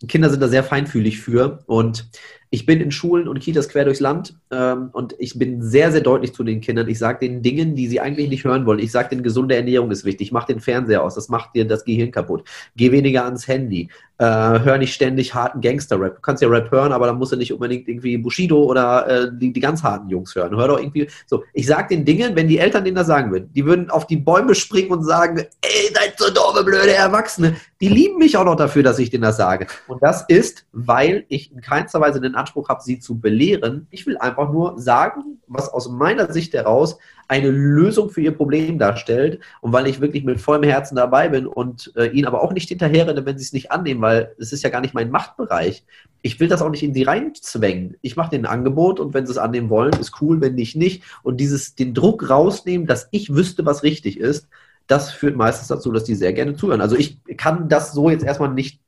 Kinder 0.08 0.30
sind 0.30 0.42
da 0.42 0.48
sehr 0.48 0.64
feinfühlig 0.64 1.20
für 1.20 1.64
und 1.66 2.10
ich 2.52 2.66
bin 2.66 2.82
in 2.82 2.92
Schulen 2.92 3.28
und 3.28 3.40
Kitas 3.40 3.70
quer 3.70 3.86
durchs 3.86 4.00
Land 4.00 4.34
ähm, 4.52 4.90
und 4.94 5.16
ich 5.20 5.38
bin 5.38 5.62
sehr, 5.62 5.92
sehr 5.92 6.02
deutlich 6.02 6.34
zu 6.34 6.44
den 6.44 6.62
Kindern. 6.62 6.88
Ich 6.88 6.98
sage 6.98 7.28
den 7.28 7.44
Dingen, 7.44 7.76
die 7.76 7.88
sie 7.88 8.00
eigentlich 8.00 8.30
nicht 8.30 8.44
hören 8.44 8.66
wollen. 8.66 8.80
Ich 8.80 8.92
sage 8.92 9.10
denen, 9.10 9.22
gesunde 9.22 9.56
Ernährung 9.56 9.92
ist 9.92 10.04
wichtig. 10.04 10.32
Mach 10.32 10.46
den 10.46 10.60
Fernseher 10.60 11.04
aus, 11.04 11.14
das 11.14 11.30
macht 11.30 11.54
dir 11.54 11.66
das 11.66 11.86
Gehirn 11.86 12.12
kaputt. 12.12 12.44
Geh 12.76 12.92
weniger 12.92 13.26
ans 13.26 13.48
Handy. 13.48 13.90
Äh, 14.18 14.26
hör 14.26 14.78
nicht 14.80 14.94
ständig 14.94 15.34
harten 15.34 15.62
Gangster-Rap. 15.62 16.16
Du 16.16 16.22
kannst 16.22 16.42
ja 16.42 16.50
Rap 16.50 16.72
hören, 16.72 16.92
aber 16.92 17.06
dann 17.06 17.18
musst 17.18 17.32
du 17.32 17.36
nicht 17.36 17.54
unbedingt 17.54 17.88
irgendwie 17.88 18.18
Bushido 18.18 18.64
oder 18.64 19.08
äh, 19.08 19.32
die, 19.32 19.54
die 19.54 19.60
ganz 19.60 19.84
harten 19.84 20.10
Jungs 20.10 20.34
hören. 20.34 20.58
Hör 20.58 20.68
doch 20.68 20.80
irgendwie 20.80 21.08
so. 21.28 21.44
Ich 21.54 21.68
sage 21.68 21.96
den 21.96 22.04
Dingen, 22.04 22.36
wenn 22.36 22.48
die 22.48 22.58
Eltern 22.58 22.84
denen 22.84 22.96
das 22.96 23.08
sagen 23.08 23.32
würden, 23.32 23.50
die 23.54 23.66
würden 23.66 23.90
auf 23.90 24.08
die 24.08 24.18
Bäume 24.18 24.56
springen 24.56 24.92
und 24.92 25.04
sagen, 25.04 25.38
ey, 25.62 25.94
seid 25.94 26.16
so 26.18 26.34
doofe, 26.34 26.64
blöde 26.66 26.94
Erwachsene. 26.94 27.56
Die 27.82 27.88
lieben 27.88 28.18
mich 28.18 28.36
auch 28.36 28.44
noch 28.44 28.58
dafür, 28.58 28.84
dass 28.84 29.00
ich 29.00 29.10
denen 29.10 29.24
das 29.24 29.38
sage. 29.38 29.68
Und 29.88 30.04
das 30.04 30.26
ist, 30.28 30.66
weil 30.74 31.24
ich 31.30 31.54
in 31.54 31.62
keinster 31.62 32.02
Weise 32.02 32.20
den 32.20 32.36
Anspruch 32.36 32.68
habe, 32.68 32.84
sie 32.84 33.00
zu 33.00 33.20
belehren. 33.20 33.88
Ich 33.90 34.06
will 34.06 34.18
einfach 34.18 34.52
nur 34.52 34.78
sagen, 34.82 35.40
was 35.48 35.70
aus 35.70 35.88
meiner 35.90 36.32
Sicht 36.34 36.54
heraus 36.54 36.98
eine 37.30 37.50
Lösung 37.50 38.10
für 38.10 38.20
ihr 38.20 38.36
Problem 38.36 38.80
darstellt 38.80 39.40
und 39.62 39.72
weil 39.72 39.88
ich 39.88 40.02
wirklich 40.02 40.26
mit 40.26 40.42
vollem 40.42 40.64
Herzen 40.64 40.96
dabei 40.96 41.30
bin 41.30 41.48
und 41.48 41.94
äh, 41.96 42.08
ihnen 42.08 42.28
aber 42.28 42.44
auch 42.44 42.52
nicht 42.52 42.68
hinterherrenne, 42.68 43.26
wenn 43.26 43.38
sie 43.38 43.46
es 43.46 43.54
nicht 43.54 43.72
annehmen, 43.72 44.02
weil 44.02 44.36
es 44.40 44.52
ist 44.52 44.64
ja 44.64 44.70
gar 44.70 44.82
nicht 44.82 44.94
mein 44.94 45.10
Machtbereich. 45.10 45.86
Ich 46.22 46.40
will 46.42 46.50
das 46.50 46.62
auch 46.62 46.70
nicht 46.70 46.84
in 46.84 46.94
sie 46.94 47.04
reinzwängen. 47.04 47.96
Ich 48.02 48.18
mache 48.18 48.32
denen 48.32 48.46
ein 48.46 48.52
Angebot 48.52 49.00
und 49.00 49.14
wenn 49.14 49.26
sie 49.26 49.32
es 49.32 49.38
annehmen 49.38 49.70
wollen, 49.70 49.94
ist 49.94 50.22
cool, 50.22 50.42
wenn 50.42 50.56
nicht, 50.56 50.76
nicht. 50.76 51.04
Und 51.24 51.38
dieses, 51.38 51.76
den 51.76 51.94
Druck 51.94 52.30
rausnehmen, 52.30 52.88
dass 52.88 53.08
ich 53.12 53.34
wüsste, 53.34 53.66
was 53.66 53.84
richtig 53.84 54.20
ist, 54.20 54.50
das 54.90 55.12
führt 55.12 55.38
meistens 55.38 55.68
dazu, 55.70 55.92
dass 55.92 56.04
die 56.04 56.16
sehr 56.16 56.34
gerne 56.34 56.56
zuhören. 56.56 56.82
Also 56.82 56.98
ich 56.98 57.20
kann 57.38 57.70
das 57.70 57.94
so 57.94 58.10
jetzt 58.10 58.26
erstmal 58.26 58.54
nicht 58.54 58.82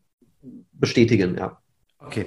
bestätigen, 0.74 1.38
ja. 1.38 1.58
Okay, 2.00 2.26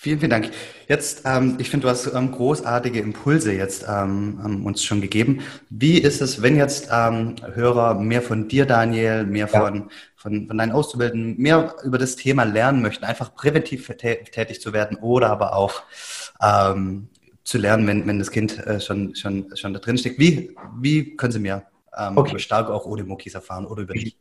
Vielen, 0.00 0.20
vielen 0.20 0.30
Dank. 0.30 0.50
Jetzt, 0.86 1.22
ähm, 1.24 1.56
ich 1.58 1.70
finde, 1.70 1.86
du 1.86 1.90
hast 1.90 2.14
ähm, 2.14 2.30
großartige 2.30 3.00
Impulse 3.00 3.52
jetzt 3.52 3.84
ähm, 3.88 4.40
ähm, 4.44 4.64
uns 4.64 4.84
schon 4.84 5.00
gegeben. 5.00 5.40
Wie 5.70 5.98
ist 5.98 6.22
es, 6.22 6.40
wenn 6.40 6.56
jetzt 6.56 6.88
ähm, 6.92 7.34
Hörer 7.52 7.94
mehr 7.94 8.22
von 8.22 8.46
dir, 8.46 8.64
Daniel, 8.64 9.26
mehr 9.26 9.48
ja. 9.52 9.60
von, 9.60 9.90
von, 10.14 10.46
von 10.46 10.56
deinen 10.56 10.70
Auszubildenden, 10.70 11.36
mehr 11.36 11.74
über 11.82 11.98
das 11.98 12.14
Thema 12.14 12.44
lernen 12.44 12.80
möchten, 12.80 13.04
einfach 13.04 13.34
präventiv 13.34 13.88
tätig 13.88 14.60
zu 14.60 14.72
werden 14.72 14.98
oder 14.98 15.30
aber 15.30 15.56
auch 15.56 15.82
ähm, 16.40 17.08
zu 17.42 17.58
lernen, 17.58 17.88
wenn, 17.88 18.06
wenn 18.06 18.20
das 18.20 18.30
Kind 18.30 18.64
äh, 18.68 18.78
schon, 18.78 19.16
schon, 19.16 19.56
schon 19.56 19.72
da 19.72 19.80
drin 19.80 19.98
steckt. 19.98 20.20
Wie, 20.20 20.54
wie 20.80 21.16
können 21.16 21.32
sie 21.32 21.40
mehr 21.40 21.66
ähm, 21.96 22.16
okay. 22.16 22.38
Stark 22.38 22.70
auch 22.70 22.86
Odemokis 22.86 23.34
erfahren 23.34 23.66
oder 23.66 23.82
über 23.82 23.94
dich? 23.94 24.16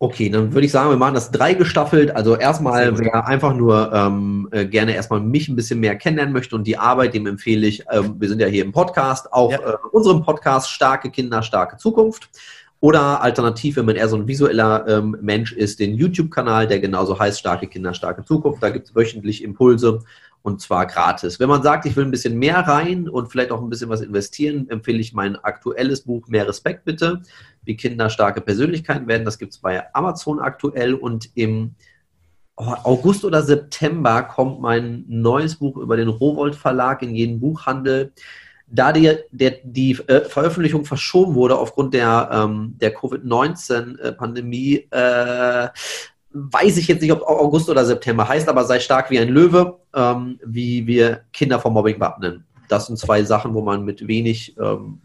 Okay, 0.00 0.30
dann 0.30 0.52
würde 0.52 0.64
ich 0.64 0.70
sagen, 0.70 0.90
wir 0.90 0.96
machen 0.96 1.14
das 1.14 1.32
drei 1.32 1.54
gestaffelt. 1.54 2.14
Also 2.14 2.36
erstmal, 2.36 2.96
wer 3.00 3.26
einfach 3.26 3.52
nur 3.52 3.92
ähm, 3.92 4.48
äh, 4.52 4.64
gerne 4.64 4.94
erstmal 4.94 5.18
mich 5.18 5.48
ein 5.48 5.56
bisschen 5.56 5.80
mehr 5.80 5.96
kennenlernen 5.96 6.32
möchte 6.32 6.54
und 6.54 6.68
die 6.68 6.76
Arbeit, 6.76 7.14
dem 7.14 7.26
empfehle 7.26 7.66
ich, 7.66 7.84
ähm, 7.90 8.14
wir 8.20 8.28
sind 8.28 8.40
ja 8.40 8.46
hier 8.46 8.64
im 8.64 8.70
Podcast, 8.70 9.32
auch 9.32 9.50
ja. 9.50 9.58
äh, 9.58 9.76
unserem 9.90 10.22
Podcast 10.22 10.70
Starke 10.70 11.10
Kinder, 11.10 11.42
starke 11.42 11.78
Zukunft. 11.78 12.30
Oder 12.80 13.20
alternativ, 13.22 13.74
wenn 13.74 13.86
man 13.86 13.96
eher 13.96 14.08
so 14.08 14.16
ein 14.16 14.28
visueller 14.28 14.86
ähm, 14.86 15.16
Mensch 15.20 15.52
ist, 15.52 15.80
den 15.80 15.96
YouTube-Kanal, 15.96 16.68
der 16.68 16.78
genauso 16.78 17.18
heißt 17.18 17.40
Starke 17.40 17.66
Kinder, 17.66 17.92
starke 17.92 18.24
Zukunft. 18.24 18.62
Da 18.62 18.70
gibt 18.70 18.86
es 18.86 18.94
wöchentlich 18.94 19.42
Impulse 19.42 20.04
und 20.42 20.60
zwar 20.60 20.86
gratis. 20.86 21.40
Wenn 21.40 21.48
man 21.48 21.62
sagt, 21.62 21.84
ich 21.86 21.96
will 21.96 22.04
ein 22.04 22.10
bisschen 22.10 22.38
mehr 22.38 22.58
rein 22.58 23.08
und 23.08 23.30
vielleicht 23.30 23.50
auch 23.50 23.60
ein 23.60 23.68
bisschen 23.68 23.90
was 23.90 24.00
investieren, 24.00 24.68
empfehle 24.70 24.98
ich 24.98 25.12
mein 25.12 25.36
aktuelles 25.36 26.02
Buch 26.02 26.28
Mehr 26.28 26.48
Respekt 26.48 26.84
bitte, 26.84 27.22
wie 27.64 27.76
Kinder 27.76 28.08
starke 28.10 28.40
Persönlichkeiten 28.40 29.08
werden. 29.08 29.24
Das 29.24 29.38
gibt 29.38 29.52
es 29.52 29.58
bei 29.58 29.94
Amazon 29.94 30.40
aktuell 30.40 30.94
und 30.94 31.30
im 31.34 31.74
August 32.58 33.24
oder 33.24 33.42
September 33.42 34.22
kommt 34.22 34.60
mein 34.60 35.04
neues 35.06 35.56
Buch 35.56 35.76
über 35.76 35.96
den 35.96 36.08
Rowold 36.08 36.56
Verlag 36.56 37.02
in 37.02 37.14
jeden 37.14 37.38
Buchhandel. 37.38 38.12
Da 38.66 38.92
die, 38.92 39.16
der, 39.30 39.58
die 39.62 39.92
äh, 40.08 40.24
Veröffentlichung 40.24 40.84
verschoben 40.84 41.34
wurde 41.34 41.56
aufgrund 41.56 41.94
der, 41.94 42.28
ähm, 42.32 42.74
der 42.80 42.92
Covid-19-Pandemie, 42.92 44.88
äh, 44.90 45.68
weiß 46.30 46.76
ich 46.76 46.88
jetzt 46.88 47.00
nicht, 47.00 47.12
ob 47.12 47.22
August 47.22 47.70
oder 47.70 47.84
September 47.84 48.28
heißt, 48.28 48.48
aber 48.48 48.64
sei 48.64 48.80
stark 48.80 49.10
wie 49.10 49.18
ein 49.18 49.28
Löwe, 49.28 49.77
ähm, 49.98 50.38
wie 50.44 50.86
wir 50.86 51.24
Kinder 51.32 51.58
vom 51.58 51.74
Mobbing 51.74 51.98
wappnen. 51.98 52.44
Das 52.68 52.86
sind 52.86 52.98
zwei 52.98 53.24
Sachen, 53.24 53.52
wo 53.54 53.62
man 53.62 53.84
mit 53.84 54.06
wenig 54.06 54.56
ähm, 54.58 55.00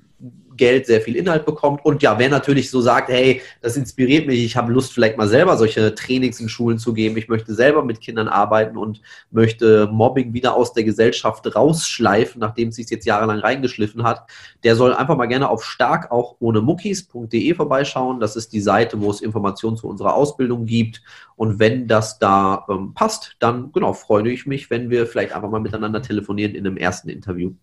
Geld 0.56 0.86
sehr 0.86 1.02
viel 1.02 1.16
Inhalt 1.16 1.46
bekommt. 1.46 1.84
Und 1.84 2.02
ja, 2.04 2.18
wer 2.20 2.30
natürlich 2.30 2.70
so 2.70 2.82
sagt, 2.82 3.10
hey, 3.10 3.42
das 3.62 3.76
inspiriert 3.76 4.28
mich, 4.28 4.44
ich 4.44 4.56
habe 4.56 4.72
Lust, 4.72 4.94
vielleicht 4.94 5.18
mal 5.18 5.28
selber 5.28 5.58
solche 5.58 5.94
Trainings 5.96 6.40
in 6.40 6.50
Schulen 6.50 6.78
zu 6.78 6.94
geben, 6.94 7.18
ich 7.18 7.28
möchte 7.28 7.54
selber 7.54 7.84
mit 7.84 8.02
Kindern 8.02 8.28
arbeiten 8.28 8.78
und 8.78 9.02
möchte 9.32 9.88
Mobbing 9.92 10.34
wieder 10.34 10.56
aus 10.56 10.74
der 10.74 10.84
Gesellschaft 10.84 11.56
rausschleifen, 11.56 12.40
nachdem 12.40 12.70
es 12.70 12.76
sich 12.76 12.90
jetzt 12.90 13.06
jahrelang 13.06 13.40
reingeschliffen 13.40 14.04
hat, 14.04 14.30
der 14.64 14.76
soll 14.76 14.94
einfach 14.94 15.18
mal 15.18 15.26
gerne 15.26 15.50
auf 15.50 15.64
stark 15.64 16.12
auch 16.12 16.36
ohne 16.40 16.62
muckis.de 16.62 17.54
vorbeischauen. 17.56 18.20
Das 18.20 18.36
ist 18.36 18.54
die 18.54 18.62
Seite, 18.62 19.02
wo 19.02 19.10
es 19.10 19.22
Informationen 19.22 19.78
zu 19.78 19.88
unserer 19.88 20.14
Ausbildung 20.14 20.66
gibt. 20.66 21.02
Und 21.36 21.60
wenn 21.60 21.88
das 21.88 22.20
da 22.20 22.66
ähm, 22.70 22.94
passt, 22.94 23.36
dann 23.40 23.72
genau 23.72 23.94
freue 23.94 24.32
ich 24.32 24.46
mich, 24.46 24.70
wenn 24.70 24.90
wir 24.90 25.08
vielleicht 25.08 25.34
einfach 25.34 25.50
mal 25.50 25.60
miteinander 25.60 26.02
telefonieren 26.02 26.56
in 26.56 26.66
einem 26.66 26.78
ersten 26.78 27.10
Interview. 27.10 27.54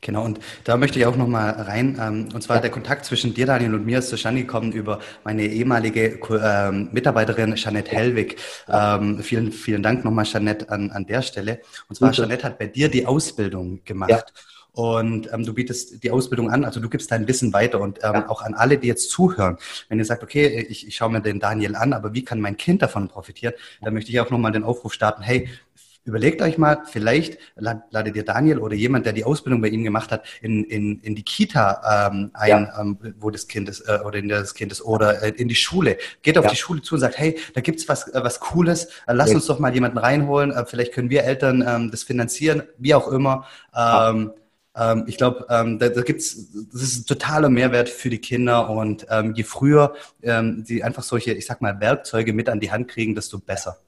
Genau, 0.00 0.24
und 0.24 0.38
da 0.64 0.76
möchte 0.76 0.98
ich 0.98 1.06
auch 1.06 1.16
nochmal 1.16 1.50
rein. 1.50 1.98
Ähm, 2.00 2.28
und 2.32 2.42
zwar 2.42 2.60
der 2.60 2.70
Kontakt 2.70 3.04
zwischen 3.04 3.34
dir, 3.34 3.46
Daniel, 3.46 3.74
und 3.74 3.86
mir 3.86 3.98
ist 3.98 4.08
zustande 4.08 4.42
gekommen 4.42 4.72
über 4.72 5.00
meine 5.24 5.44
ehemalige 5.44 6.20
ähm, 6.42 6.88
Mitarbeiterin 6.92 7.54
Jeanette 7.56 7.90
Hellwig. 7.90 8.36
Ähm, 8.68 9.20
vielen, 9.22 9.52
vielen 9.52 9.82
Dank 9.82 10.04
nochmal, 10.04 10.24
Jeanette, 10.24 10.70
an, 10.70 10.90
an 10.90 11.06
der 11.06 11.22
Stelle. 11.22 11.60
Und 11.88 11.96
zwar, 11.96 12.10
Gute. 12.10 12.22
Jeanette 12.22 12.44
hat 12.44 12.58
bei 12.58 12.66
dir 12.66 12.88
die 12.88 13.06
Ausbildung 13.06 13.82
gemacht. 13.84 14.10
Ja. 14.10 14.22
Und 14.76 15.32
ähm, 15.32 15.42
du 15.42 15.54
bietest 15.54 16.02
die 16.02 16.10
Ausbildung 16.10 16.50
an, 16.50 16.62
also 16.62 16.80
du 16.80 16.90
gibst 16.90 17.10
dein 17.10 17.26
Wissen 17.26 17.54
weiter 17.54 17.80
und 17.80 18.00
ähm, 18.04 18.12
ja. 18.12 18.28
auch 18.28 18.42
an 18.42 18.52
alle, 18.52 18.76
die 18.76 18.86
jetzt 18.86 19.08
zuhören. 19.10 19.56
Wenn 19.88 19.98
ihr 19.98 20.04
sagt, 20.04 20.22
okay, 20.22 20.66
ich, 20.68 20.86
ich 20.86 20.94
schaue 20.94 21.10
mir 21.10 21.22
den 21.22 21.40
Daniel 21.40 21.74
an, 21.76 21.94
aber 21.94 22.12
wie 22.12 22.22
kann 22.22 22.42
mein 22.42 22.58
Kind 22.58 22.82
davon 22.82 23.08
profitieren? 23.08 23.54
Dann 23.80 23.94
möchte 23.94 24.10
ich 24.10 24.20
auch 24.20 24.28
nochmal 24.28 24.52
den 24.52 24.64
Aufruf 24.64 24.92
starten, 24.92 25.22
hey, 25.22 25.48
Überlegt 26.06 26.40
euch 26.40 26.56
mal, 26.56 26.82
vielleicht 26.86 27.36
ladet 27.56 28.14
ihr 28.14 28.24
Daniel 28.24 28.60
oder 28.60 28.76
jemand, 28.76 29.06
der 29.06 29.12
die 29.12 29.24
Ausbildung 29.24 29.60
bei 29.60 29.68
ihm 29.68 29.82
gemacht 29.82 30.12
hat, 30.12 30.24
in, 30.40 30.62
in, 30.62 31.00
in 31.00 31.16
die 31.16 31.24
Kita 31.24 32.08
ähm, 32.08 32.30
ein, 32.32 32.48
ja. 32.48 32.80
ähm, 32.80 32.96
wo 33.18 33.30
das 33.30 33.48
Kind 33.48 33.68
ist 33.68 33.80
äh, 33.88 33.98
oder 34.04 34.20
in 34.20 34.28
das 34.28 34.54
Kind 34.54 34.70
ist 34.70 34.82
oder 34.82 35.20
äh, 35.20 35.30
in 35.30 35.48
die 35.48 35.56
Schule. 35.56 35.98
Geht 36.22 36.38
auf 36.38 36.44
ja. 36.44 36.50
die 36.52 36.56
Schule 36.56 36.80
zu 36.80 36.94
und 36.94 37.00
sagt, 37.00 37.18
hey, 37.18 37.36
da 37.54 37.60
gibt's 37.60 37.88
was, 37.88 38.06
äh, 38.06 38.22
was 38.22 38.38
Cooles, 38.38 38.84
äh, 39.08 39.14
lass 39.14 39.30
ja. 39.30 39.34
uns 39.34 39.46
doch 39.46 39.58
mal 39.58 39.74
jemanden 39.74 39.98
reinholen, 39.98 40.52
äh, 40.52 40.64
vielleicht 40.64 40.92
können 40.92 41.10
wir 41.10 41.24
Eltern 41.24 41.64
ähm, 41.66 41.90
das 41.90 42.04
finanzieren, 42.04 42.62
wie 42.78 42.94
auch 42.94 43.08
immer. 43.08 43.44
Ähm, 43.76 44.30
ähm, 44.76 45.04
ich 45.08 45.16
glaube, 45.16 45.46
ähm, 45.48 45.78
da, 45.80 45.88
da 45.88 46.02
gibt's, 46.02 46.52
das 46.72 46.82
ist 46.82 46.98
ein 46.98 47.06
totaler 47.06 47.48
Mehrwert 47.48 47.88
für 47.88 48.10
die 48.10 48.20
Kinder 48.20 48.70
und 48.70 49.06
ähm, 49.10 49.34
je 49.34 49.42
früher 49.42 49.94
ähm, 50.22 50.62
sie 50.64 50.84
einfach 50.84 51.02
solche, 51.02 51.32
ich 51.32 51.46
sag 51.46 51.62
mal, 51.62 51.80
Werkzeuge 51.80 52.32
mit 52.32 52.48
an 52.48 52.60
die 52.60 52.70
Hand 52.70 52.88
kriegen, 52.88 53.14
desto 53.14 53.38
besser. 53.38 53.78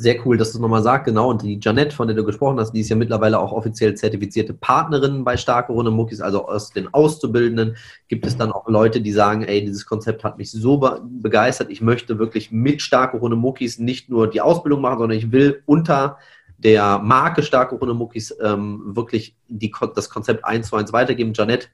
Sehr 0.00 0.24
cool, 0.24 0.36
dass 0.36 0.52
du 0.52 0.60
nochmal 0.60 0.84
sagst, 0.84 1.06
genau. 1.06 1.28
Und 1.28 1.42
die 1.42 1.58
Janette, 1.60 1.92
von 1.92 2.06
der 2.06 2.16
du 2.16 2.22
gesprochen 2.22 2.60
hast, 2.60 2.70
die 2.70 2.82
ist 2.82 2.88
ja 2.88 2.94
mittlerweile 2.94 3.40
auch 3.40 3.50
offiziell 3.50 3.96
zertifizierte 3.96 4.54
Partnerin 4.54 5.24
bei 5.24 5.36
Starke 5.36 5.72
Runde 5.72 5.90
Muckis. 5.90 6.20
Also 6.20 6.46
aus 6.46 6.70
den 6.70 6.94
Auszubildenden 6.94 7.76
gibt 8.06 8.24
es 8.24 8.36
dann 8.36 8.52
auch 8.52 8.68
Leute, 8.68 9.00
die 9.00 9.10
sagen, 9.10 9.42
ey, 9.42 9.64
dieses 9.64 9.86
Konzept 9.86 10.22
hat 10.22 10.38
mich 10.38 10.52
so 10.52 10.80
begeistert. 11.02 11.70
Ich 11.70 11.80
möchte 11.80 12.20
wirklich 12.20 12.52
mit 12.52 12.80
Starke 12.80 13.16
Runde 13.16 13.36
Muckis 13.36 13.80
nicht 13.80 14.08
nur 14.08 14.30
die 14.30 14.40
Ausbildung 14.40 14.82
machen, 14.82 15.00
sondern 15.00 15.18
ich 15.18 15.32
will 15.32 15.64
unter 15.66 16.18
der 16.58 17.00
Marke 17.00 17.42
Starke 17.42 17.74
Runde 17.74 17.94
Muckis 17.94 18.36
ähm, 18.40 18.94
wirklich 18.94 19.34
die, 19.48 19.72
das 19.96 20.08
Konzept 20.08 20.44
eins 20.44 20.68
zu 20.68 20.76
eins 20.76 20.92
weitergeben. 20.92 21.32
Janette 21.34 21.66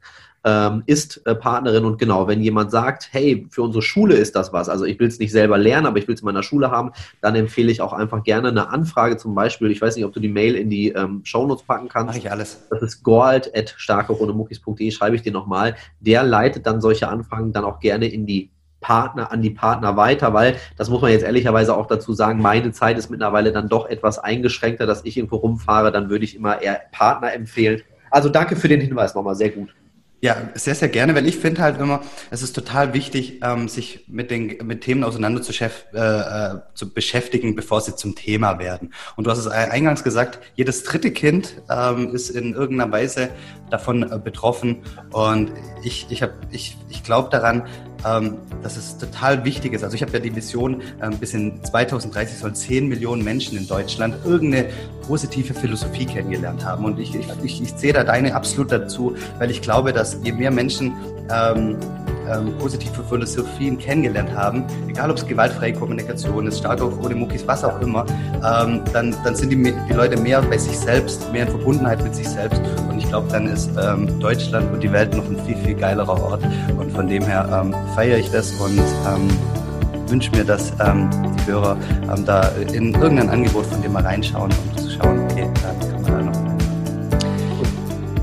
ähm, 0.44 0.82
ist 0.86 1.26
äh, 1.26 1.34
Partnerin 1.34 1.84
und 1.84 1.98
genau, 1.98 2.28
wenn 2.28 2.42
jemand 2.42 2.70
sagt, 2.70 3.08
hey, 3.12 3.46
für 3.50 3.62
unsere 3.62 3.82
Schule 3.82 4.14
ist 4.14 4.36
das 4.36 4.52
was, 4.52 4.68
also 4.68 4.84
ich 4.84 5.00
will 5.00 5.08
es 5.08 5.18
nicht 5.18 5.32
selber 5.32 5.56
lernen, 5.58 5.86
aber 5.86 5.98
ich 5.98 6.06
will 6.06 6.14
es 6.14 6.20
in 6.20 6.26
meiner 6.26 6.42
Schule 6.42 6.70
haben, 6.70 6.92
dann 7.22 7.34
empfehle 7.34 7.72
ich 7.72 7.80
auch 7.80 7.92
einfach 7.92 8.22
gerne 8.22 8.48
eine 8.48 8.68
Anfrage 8.68 9.16
zum 9.16 9.34
Beispiel, 9.34 9.70
ich 9.70 9.80
weiß 9.80 9.96
nicht, 9.96 10.04
ob 10.04 10.12
du 10.12 10.20
die 10.20 10.28
Mail 10.28 10.54
in 10.54 10.68
die 10.68 10.90
ähm, 10.90 11.22
Shownotes 11.24 11.64
packen 11.64 11.88
kannst. 11.88 12.08
Mach 12.08 12.16
ich 12.16 12.30
alles. 12.30 12.66
Das 12.70 12.82
ist 12.82 13.02
goald.starkerohnemuckis.de, 13.02 14.90
schreibe 14.90 15.16
ich 15.16 15.22
dir 15.22 15.32
nochmal. 15.32 15.76
Der 16.00 16.22
leitet 16.22 16.66
dann 16.66 16.80
solche 16.80 17.08
Anfragen 17.08 17.52
dann 17.52 17.64
auch 17.64 17.80
gerne 17.80 18.06
in 18.06 18.26
die 18.26 18.50
Partner, 18.80 19.32
an 19.32 19.40
die 19.40 19.50
Partner 19.50 19.96
weiter, 19.96 20.34
weil, 20.34 20.56
das 20.76 20.90
muss 20.90 21.00
man 21.00 21.10
jetzt 21.10 21.24
ehrlicherweise 21.24 21.74
auch 21.74 21.86
dazu 21.86 22.12
sagen, 22.12 22.42
meine 22.42 22.70
Zeit 22.72 22.98
ist 22.98 23.08
mittlerweile 23.08 23.50
dann 23.50 23.70
doch 23.70 23.88
etwas 23.88 24.18
eingeschränkter, 24.18 24.84
dass 24.84 25.06
ich 25.06 25.16
irgendwo 25.16 25.36
rumfahre, 25.36 25.90
dann 25.90 26.10
würde 26.10 26.26
ich 26.26 26.36
immer 26.36 26.60
eher 26.60 26.82
Partner 26.92 27.32
empfehlen. 27.32 27.80
Also 28.10 28.28
danke 28.28 28.56
für 28.56 28.68
den 28.68 28.82
Hinweis 28.82 29.14
nochmal, 29.14 29.36
sehr 29.36 29.48
gut. 29.48 29.74
Ja, 30.24 30.38
sehr, 30.54 30.74
sehr 30.74 30.88
gerne, 30.88 31.14
weil 31.14 31.26
ich 31.26 31.36
finde 31.36 31.60
halt 31.60 31.78
immer, 31.78 32.00
es 32.30 32.40
ist 32.40 32.54
total 32.54 32.94
wichtig, 32.94 33.42
ähm, 33.42 33.68
sich 33.68 34.06
mit 34.08 34.30
den 34.30 34.56
mit 34.66 34.80
Themen 34.80 35.04
auseinander 35.04 35.42
zu, 35.42 35.52
chef, 35.52 35.84
äh, 35.92 35.98
äh, 35.98 36.60
zu 36.72 36.94
beschäftigen, 36.94 37.54
bevor 37.54 37.82
sie 37.82 37.94
zum 37.94 38.14
Thema 38.14 38.58
werden. 38.58 38.94
Und 39.16 39.26
du 39.26 39.30
hast 39.30 39.36
es 39.36 39.48
eingangs 39.48 40.02
gesagt, 40.02 40.38
jedes 40.54 40.82
dritte 40.82 41.10
Kind 41.10 41.60
ähm, 41.68 42.14
ist 42.14 42.30
in 42.30 42.54
irgendeiner 42.54 42.90
Weise 42.90 43.28
davon 43.68 44.02
äh, 44.02 44.18
betroffen. 44.18 44.78
Und 45.12 45.52
ich, 45.82 46.06
ich, 46.08 46.22
hab, 46.22 46.30
ich, 46.50 46.78
ich 46.88 47.04
glaube 47.04 47.28
daran, 47.28 47.66
ähm, 48.06 48.36
dass 48.62 48.76
es 48.76 48.98
total 48.98 49.44
wichtig 49.44 49.72
ist. 49.72 49.84
Also 49.84 49.94
ich 49.96 50.02
habe 50.02 50.12
ja 50.12 50.18
die 50.18 50.34
Vision, 50.34 50.82
ähm, 51.02 51.18
bis 51.18 51.34
in 51.34 51.62
2030 51.62 52.38
sollen 52.38 52.54
10 52.54 52.88
Millionen 52.88 53.24
Menschen 53.24 53.56
in 53.58 53.66
Deutschland 53.66 54.14
irgendeine 54.24 54.68
positive 55.06 55.54
Philosophie 55.54 56.06
kennengelernt 56.06 56.64
haben. 56.64 56.84
Und 56.84 56.98
ich, 56.98 57.14
ich, 57.14 57.26
ich, 57.42 57.62
ich 57.62 57.76
zähle 57.76 57.94
da 57.94 58.04
deine 58.04 58.34
absolut 58.34 58.72
dazu, 58.72 59.14
weil 59.38 59.50
ich 59.50 59.62
glaube, 59.62 59.92
dass 59.92 60.18
je 60.22 60.32
mehr 60.32 60.50
Menschen 60.50 60.92
ähm, 61.30 61.76
ähm, 62.30 62.56
positive 62.58 63.02
Philosophien 63.04 63.78
kennengelernt 63.78 64.34
haben, 64.34 64.64
egal 64.88 65.10
ob 65.10 65.16
es 65.16 65.26
gewaltfreie 65.26 65.72
Kommunikation 65.72 66.46
ist, 66.46 66.58
stark 66.58 66.80
auch 66.80 66.98
ohne 67.02 67.14
Muckis, 67.14 67.46
was 67.46 67.64
auch 67.64 67.80
immer, 67.80 68.04
ähm, 68.36 68.82
dann, 68.92 69.14
dann 69.24 69.34
sind 69.34 69.50
die, 69.50 69.56
die 69.56 69.92
Leute 69.92 70.16
mehr 70.20 70.42
bei 70.42 70.58
sich 70.58 70.78
selbst, 70.78 71.30
mehr 71.32 71.46
in 71.46 71.48
Verbundenheit 71.48 72.02
mit 72.02 72.14
sich 72.14 72.28
selbst. 72.28 72.60
Und 72.88 72.98
ich 72.98 73.08
glaube, 73.08 73.28
dann 73.30 73.46
ist 73.46 73.70
ähm, 73.80 74.18
Deutschland 74.20 74.72
und 74.72 74.82
die 74.82 74.92
Welt 74.92 75.14
noch 75.14 75.24
ein 75.24 75.38
viel, 75.46 75.56
viel 75.56 75.74
geilerer 75.74 76.22
Ort. 76.22 76.42
Und 76.78 76.92
von 76.92 77.08
dem 77.08 77.24
her 77.24 77.48
ähm, 77.52 77.74
feiere 77.94 78.18
ich 78.18 78.30
das 78.30 78.52
und 78.52 78.78
ähm, 78.78 79.30
wünsche 80.08 80.30
mir, 80.32 80.44
dass 80.44 80.72
ähm, 80.80 81.10
die 81.38 81.50
Hörer 81.50 81.76
ähm, 82.14 82.24
da 82.24 82.48
in 82.72 82.94
irgendein 82.94 83.30
Angebot 83.30 83.66
von 83.66 83.82
dir 83.82 83.88
mal 83.88 84.02
reinschauen 84.02 84.50
und 84.52 84.80
zu 84.80 84.90
schauen, 84.90 85.24
okay, 85.24 85.48
da 85.62 85.86
kann 85.86 86.02
man 86.02 86.12
da 86.12 86.20
noch. 86.22 86.54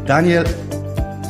Daniel, 0.06 0.46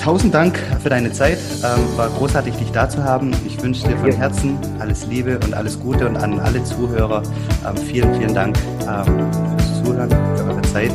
tausend 0.02 0.34
Dank 0.34 0.58
für 0.82 0.90
deine 0.90 1.12
Zeit. 1.12 1.38
Ähm, 1.64 1.98
war 1.98 2.10
großartig, 2.10 2.56
dich 2.56 2.72
da 2.72 2.90
zu 2.90 3.04
haben. 3.04 3.32
Ich 3.46 3.62
wünsche 3.62 3.88
dir 3.88 3.98
von 3.98 4.12
Herzen 4.12 4.58
alles 4.80 5.06
Liebe 5.08 5.40
und 5.40 5.54
alles 5.54 5.80
Gute 5.80 6.08
und 6.08 6.18
an 6.18 6.40
alle 6.40 6.64
Zuhörer 6.64 7.22
ähm, 7.68 7.78
vielen, 7.78 8.14
vielen 8.16 8.34
Dank 8.34 8.58
ähm, 8.82 9.32
fürs 9.58 9.84
Zuhören, 9.84 10.10
für 10.10 10.46
eure 10.46 10.62
Zeit. 10.64 10.94